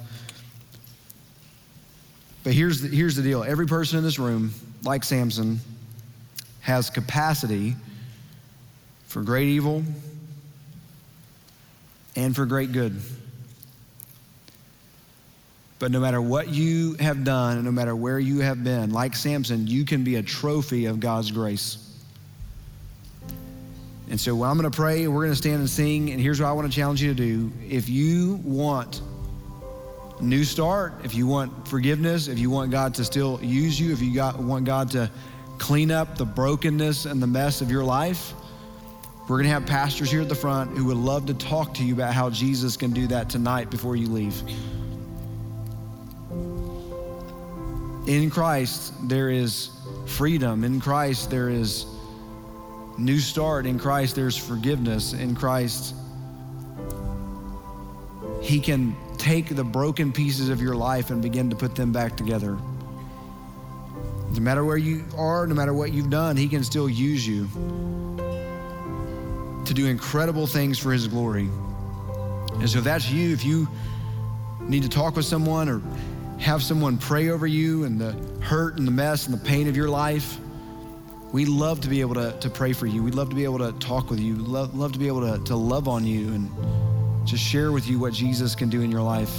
But 2.45 2.53
here's 2.53 2.81
the, 2.81 2.87
here's 2.87 3.17
the 3.17 3.21
deal 3.21 3.43
every 3.43 3.67
person 3.67 3.97
in 3.97 4.03
this 4.05 4.17
room, 4.17 4.53
like 4.83 5.03
Samson, 5.03 5.59
has 6.61 6.89
capacity 6.89 7.75
for 9.07 9.21
great 9.23 9.49
evil 9.49 9.83
and 12.15 12.33
for 12.33 12.45
great 12.45 12.71
good. 12.71 13.01
But 15.81 15.91
no 15.91 15.99
matter 15.99 16.21
what 16.21 16.49
you 16.49 16.93
have 16.99 17.23
done, 17.23 17.55
and 17.55 17.65
no 17.65 17.71
matter 17.71 17.95
where 17.95 18.19
you 18.19 18.41
have 18.41 18.63
been, 18.63 18.91
like 18.91 19.15
Samson, 19.15 19.65
you 19.65 19.83
can 19.83 20.03
be 20.03 20.17
a 20.17 20.21
trophy 20.21 20.85
of 20.85 20.99
God's 20.99 21.31
grace. 21.31 21.99
And 24.07 24.19
so 24.19 24.35
well, 24.35 24.51
I'm 24.51 24.59
going 24.59 24.69
to 24.69 24.75
pray, 24.75 25.05
and 25.05 25.11
we're 25.11 25.21
going 25.21 25.31
to 25.31 25.35
stand 25.35 25.55
and 25.55 25.67
sing, 25.67 26.11
and 26.11 26.21
here's 26.21 26.39
what 26.39 26.49
I 26.49 26.51
want 26.51 26.71
to 26.71 26.75
challenge 26.75 27.01
you 27.01 27.09
to 27.09 27.15
do. 27.15 27.51
If 27.67 27.89
you 27.89 28.35
want 28.43 29.01
a 30.19 30.23
new 30.23 30.43
start, 30.43 30.93
if 31.03 31.15
you 31.15 31.25
want 31.25 31.67
forgiveness, 31.67 32.27
if 32.27 32.37
you 32.37 32.51
want 32.51 32.69
God 32.69 32.93
to 32.93 33.03
still 33.03 33.39
use 33.41 33.79
you, 33.79 33.91
if 33.91 34.03
you 34.03 34.13
got, 34.13 34.37
want 34.37 34.65
God 34.65 34.91
to 34.91 35.09
clean 35.57 35.89
up 35.89 36.15
the 36.15 36.25
brokenness 36.25 37.05
and 37.05 37.19
the 37.19 37.27
mess 37.27 37.59
of 37.59 37.71
your 37.71 37.83
life, 37.83 38.33
we're 39.27 39.37
going 39.37 39.45
to 39.45 39.53
have 39.53 39.65
pastors 39.65 40.11
here 40.11 40.21
at 40.21 40.29
the 40.29 40.35
front 40.35 40.77
who 40.77 40.85
would 40.85 40.97
love 40.97 41.25
to 41.25 41.33
talk 41.33 41.73
to 41.73 41.83
you 41.83 41.95
about 41.95 42.13
how 42.13 42.29
Jesus 42.29 42.77
can 42.77 42.91
do 42.91 43.07
that 43.07 43.31
tonight 43.31 43.71
before 43.71 43.95
you 43.95 44.05
leave. 44.05 44.43
In 48.07 48.31
Christ, 48.31 48.93
there 49.07 49.29
is 49.29 49.69
freedom. 50.05 50.63
In 50.63 50.81
Christ, 50.81 51.29
there 51.29 51.49
is 51.49 51.85
new 52.97 53.19
start. 53.19 53.65
In 53.65 53.77
Christ, 53.77 54.15
there's 54.15 54.35
forgiveness. 54.35 55.13
In 55.13 55.35
Christ, 55.35 55.93
He 58.41 58.59
can 58.59 58.95
take 59.17 59.55
the 59.55 59.63
broken 59.63 60.11
pieces 60.11 60.49
of 60.49 60.61
your 60.61 60.75
life 60.75 61.11
and 61.11 61.21
begin 61.21 61.49
to 61.51 61.55
put 61.55 61.75
them 61.75 61.91
back 61.91 62.17
together. 62.17 62.57
No 64.33 64.39
matter 64.39 64.65
where 64.65 64.77
you 64.77 65.03
are, 65.15 65.45
no 65.45 65.53
matter 65.53 65.73
what 65.73 65.93
you've 65.93 66.09
done, 66.09 66.35
He 66.35 66.47
can 66.47 66.63
still 66.63 66.89
use 66.89 67.27
you 67.27 67.47
to 69.65 69.73
do 69.75 69.85
incredible 69.85 70.47
things 70.47 70.79
for 70.79 70.91
His 70.91 71.07
glory. 71.07 71.49
And 72.53 72.67
so, 72.67 72.79
if 72.79 72.83
that's 72.83 73.11
you, 73.11 73.31
if 73.31 73.45
you 73.45 73.67
need 74.61 74.81
to 74.83 74.89
talk 74.89 75.15
with 75.15 75.25
someone 75.25 75.69
or 75.69 75.81
have 76.41 76.63
someone 76.63 76.97
pray 76.97 77.29
over 77.29 77.45
you 77.45 77.83
and 77.83 78.01
the 78.01 78.11
hurt 78.43 78.77
and 78.77 78.87
the 78.87 78.91
mess 78.91 79.27
and 79.27 79.33
the 79.33 79.45
pain 79.45 79.67
of 79.67 79.77
your 79.77 79.89
life, 79.89 80.37
we 81.31 81.45
love 81.45 81.79
to 81.81 81.87
be 81.87 82.01
able 82.01 82.15
to, 82.15 82.35
to 82.39 82.49
pray 82.49 82.73
for 82.73 82.87
you. 82.87 83.03
We'd 83.03 83.15
love 83.15 83.29
to 83.29 83.35
be 83.35 83.43
able 83.43 83.59
to 83.59 83.71
talk 83.73 84.09
with 84.09 84.19
you. 84.19 84.35
Love, 84.35 84.75
love 84.75 84.91
to 84.93 84.99
be 84.99 85.07
able 85.07 85.21
to, 85.21 85.43
to 85.45 85.55
love 85.55 85.87
on 85.87 86.03
you 86.03 86.33
and 86.33 86.51
just 87.27 87.43
share 87.43 87.71
with 87.71 87.87
you 87.87 87.99
what 87.99 88.13
Jesus 88.13 88.55
can 88.55 88.69
do 88.69 88.81
in 88.81 88.91
your 88.91 89.03
life. 89.03 89.31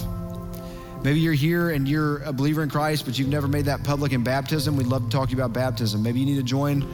Maybe 1.02 1.18
you're 1.18 1.32
here 1.32 1.70
and 1.70 1.88
you're 1.88 2.22
a 2.22 2.32
believer 2.32 2.62
in 2.62 2.70
Christ, 2.70 3.04
but 3.04 3.18
you've 3.18 3.28
never 3.28 3.48
made 3.48 3.64
that 3.64 3.82
public 3.82 4.12
in 4.12 4.22
baptism. 4.22 4.76
We'd 4.76 4.86
love 4.86 5.02
to 5.02 5.10
talk 5.10 5.28
to 5.28 5.36
you 5.36 5.42
about 5.42 5.52
baptism. 5.52 6.04
Maybe 6.04 6.20
you 6.20 6.26
need 6.26 6.36
to 6.36 6.44
join 6.44 6.84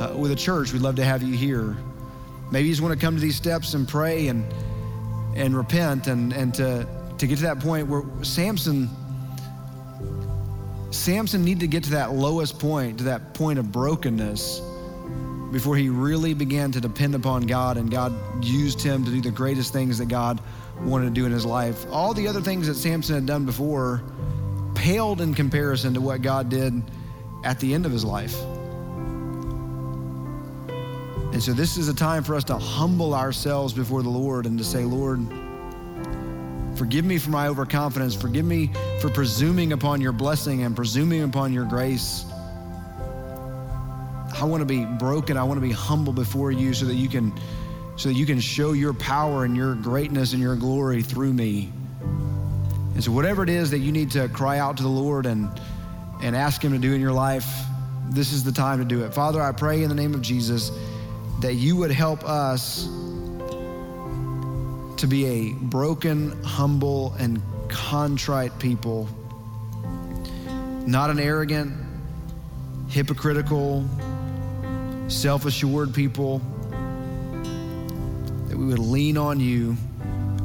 uh, 0.00 0.14
with 0.16 0.30
a 0.30 0.36
church. 0.36 0.72
We'd 0.72 0.82
love 0.82 0.94
to 0.96 1.04
have 1.04 1.24
you 1.24 1.36
here. 1.36 1.76
Maybe 2.52 2.68
you 2.68 2.72
just 2.72 2.82
want 2.82 2.98
to 2.98 3.04
come 3.04 3.16
to 3.16 3.20
these 3.20 3.36
steps 3.36 3.74
and 3.74 3.88
pray 3.88 4.28
and 4.28 4.44
and 5.34 5.56
repent 5.56 6.06
and 6.06 6.32
and 6.32 6.54
to 6.54 6.86
to 7.18 7.26
get 7.26 7.36
to 7.36 7.42
that 7.42 7.60
point 7.60 7.88
where 7.88 8.04
Samson 8.22 8.88
Samson 10.90 11.44
needed 11.44 11.60
to 11.60 11.66
get 11.66 11.84
to 11.84 11.90
that 11.90 12.12
lowest 12.12 12.58
point, 12.58 12.98
to 12.98 13.04
that 13.04 13.34
point 13.34 13.58
of 13.58 13.70
brokenness, 13.70 14.60
before 15.52 15.76
he 15.76 15.88
really 15.88 16.34
began 16.34 16.72
to 16.72 16.80
depend 16.80 17.14
upon 17.14 17.42
God 17.42 17.76
and 17.76 17.90
God 17.90 18.12
used 18.44 18.82
him 18.82 19.04
to 19.04 19.10
do 19.10 19.20
the 19.20 19.30
greatest 19.30 19.72
things 19.72 19.98
that 19.98 20.08
God 20.08 20.40
wanted 20.80 21.06
to 21.06 21.10
do 21.10 21.26
in 21.26 21.32
his 21.32 21.44
life. 21.44 21.86
All 21.90 22.14
the 22.14 22.28
other 22.28 22.40
things 22.40 22.66
that 22.66 22.74
Samson 22.74 23.14
had 23.14 23.26
done 23.26 23.46
before 23.46 24.02
paled 24.74 25.20
in 25.20 25.34
comparison 25.34 25.94
to 25.94 26.00
what 26.00 26.22
God 26.22 26.48
did 26.48 26.82
at 27.44 27.58
the 27.60 27.74
end 27.74 27.86
of 27.86 27.92
his 27.92 28.04
life. 28.04 28.38
And 31.32 31.42
so 31.42 31.52
this 31.52 31.76
is 31.76 31.88
a 31.88 31.94
time 31.94 32.24
for 32.24 32.34
us 32.34 32.44
to 32.44 32.56
humble 32.56 33.14
ourselves 33.14 33.72
before 33.72 34.02
the 34.02 34.08
Lord 34.08 34.46
and 34.46 34.58
to 34.58 34.64
say, 34.64 34.84
Lord, 34.84 35.20
forgive 36.78 37.04
me 37.04 37.18
for 37.18 37.30
my 37.30 37.48
overconfidence. 37.48 38.14
Forgive 38.14 38.44
me 38.44 38.70
for 39.00 39.10
presuming 39.10 39.72
upon 39.72 40.00
your 40.00 40.12
blessing 40.12 40.62
and 40.62 40.76
presuming 40.76 41.24
upon 41.24 41.52
your 41.52 41.64
grace. 41.64 42.24
I 44.40 44.44
want 44.44 44.60
to 44.60 44.64
be 44.64 44.84
broken. 44.84 45.36
I 45.36 45.42
want 45.42 45.58
to 45.58 45.66
be 45.66 45.72
humble 45.72 46.12
before 46.12 46.52
you 46.52 46.72
so 46.72 46.86
that 46.86 46.94
you 46.94 47.08
can 47.08 47.32
so 47.96 48.08
that 48.08 48.14
you 48.14 48.24
can 48.26 48.38
show 48.38 48.72
your 48.72 48.94
power 48.94 49.44
and 49.44 49.56
your 49.56 49.74
greatness 49.74 50.32
and 50.32 50.40
your 50.40 50.54
glory 50.54 51.02
through 51.02 51.32
me. 51.32 51.72
And 52.94 53.02
so 53.02 53.10
whatever 53.10 53.42
it 53.42 53.48
is 53.48 53.72
that 53.72 53.80
you 53.80 53.90
need 53.90 54.12
to 54.12 54.28
cry 54.28 54.60
out 54.60 54.76
to 54.76 54.84
the 54.84 54.88
Lord 54.88 55.26
and 55.26 55.50
and 56.22 56.36
ask 56.36 56.62
him 56.62 56.72
to 56.72 56.78
do 56.78 56.94
in 56.94 57.00
your 57.00 57.12
life, 57.12 57.46
this 58.10 58.32
is 58.32 58.44
the 58.44 58.52
time 58.52 58.78
to 58.78 58.84
do 58.84 59.04
it. 59.04 59.12
Father, 59.12 59.42
I 59.42 59.50
pray 59.50 59.82
in 59.82 59.88
the 59.88 59.96
name 59.96 60.14
of 60.14 60.22
Jesus 60.22 60.70
that 61.40 61.54
you 61.54 61.74
would 61.76 61.90
help 61.90 62.22
us 62.24 62.88
to 64.98 65.06
be 65.06 65.26
a 65.26 65.52
broken, 65.52 66.42
humble, 66.42 67.14
and 67.20 67.40
contrite 67.68 68.58
people, 68.58 69.08
not 70.86 71.08
an 71.08 71.20
arrogant, 71.20 71.72
hypocritical, 72.88 73.88
self 75.06 75.46
assured 75.46 75.94
people, 75.94 76.40
that 78.48 78.56
we 78.56 78.66
would 78.66 78.80
lean 78.80 79.16
on 79.16 79.38
you 79.38 79.76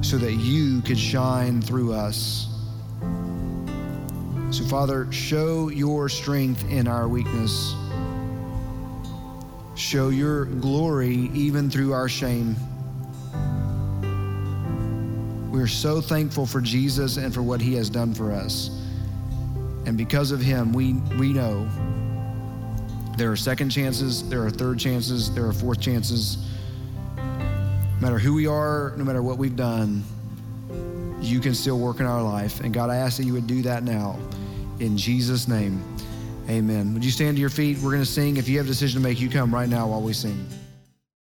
so 0.02 0.18
that 0.18 0.34
you 0.34 0.82
could 0.82 1.00
shine 1.00 1.60
through 1.60 1.94
us. 1.94 2.48
So, 4.52 4.64
Father, 4.66 5.12
show 5.12 5.70
your 5.70 6.10
strength 6.10 6.70
in 6.70 6.88
our 6.88 7.08
weakness. 7.08 7.74
Show 9.74 10.10
your 10.10 10.46
glory 10.46 11.32
even 11.34 11.72
through 11.72 11.94
our 11.94 12.08
shame. 12.08 12.56
We're 15.54 15.68
so 15.68 16.02
thankful 16.02 16.48
for 16.48 16.62
Jesus 16.62 17.18
and 17.18 17.32
for 17.32 17.44
what 17.44 17.62
he 17.62 17.76
has 17.76 17.88
done 17.88 18.16
for 18.16 18.32
us. 18.32 18.72
And 19.86 19.96
because 19.96 20.32
of 20.32 20.42
him, 20.42 20.74
we, 20.74 20.94
we 21.20 21.32
know 21.32 21.70
there 23.20 23.32
are 23.32 23.36
second 23.36 23.70
chances, 23.70 24.28
there 24.28 24.44
are 24.44 24.50
third 24.50 24.80
chances, 24.80 25.32
there 25.32 25.46
are 25.46 25.54
fourth 25.54 25.80
chances. 25.80 26.44
No 27.16 27.98
matter 28.02 28.18
who 28.18 28.34
we 28.34 28.48
are, 28.48 28.96
no 28.98 29.04
matter 29.04 29.22
what 29.22 29.38
we've 29.38 29.56
done, 29.56 30.04
you 31.22 31.40
can 31.40 31.54
still 31.54 31.78
work 31.78 32.00
in 32.00 32.08
our 32.08 32.24
life. 32.24 32.62
And 32.62 32.74
God, 32.74 32.90
I 32.90 32.96
ask 32.96 33.18
that 33.18 33.26
you 33.26 33.34
would 33.34 33.46
do 33.46 33.62
that 33.62 33.84
now. 33.84 34.18
In 34.80 34.98
Jesus' 34.98 35.48
name, 35.48 35.84
amen. 36.50 36.96
Would 36.96 37.06
you 37.06 37.12
stand 37.12 37.38
to 37.38 37.42
your 37.42 37.52
feet? 37.52 37.78
We're 37.78 37.92
going 37.92 38.02
to 38.02 38.10
sing. 38.10 38.38
If 38.38 38.50
you 38.50 38.58
have 38.58 38.66
a 38.66 38.70
decision 38.70 39.04
to 39.04 39.08
make, 39.08 39.22
you 39.22 39.30
come 39.30 39.54
right 39.54 39.70
now 39.70 39.90
while 39.90 40.02
we 40.02 40.14
sing. 40.14 40.48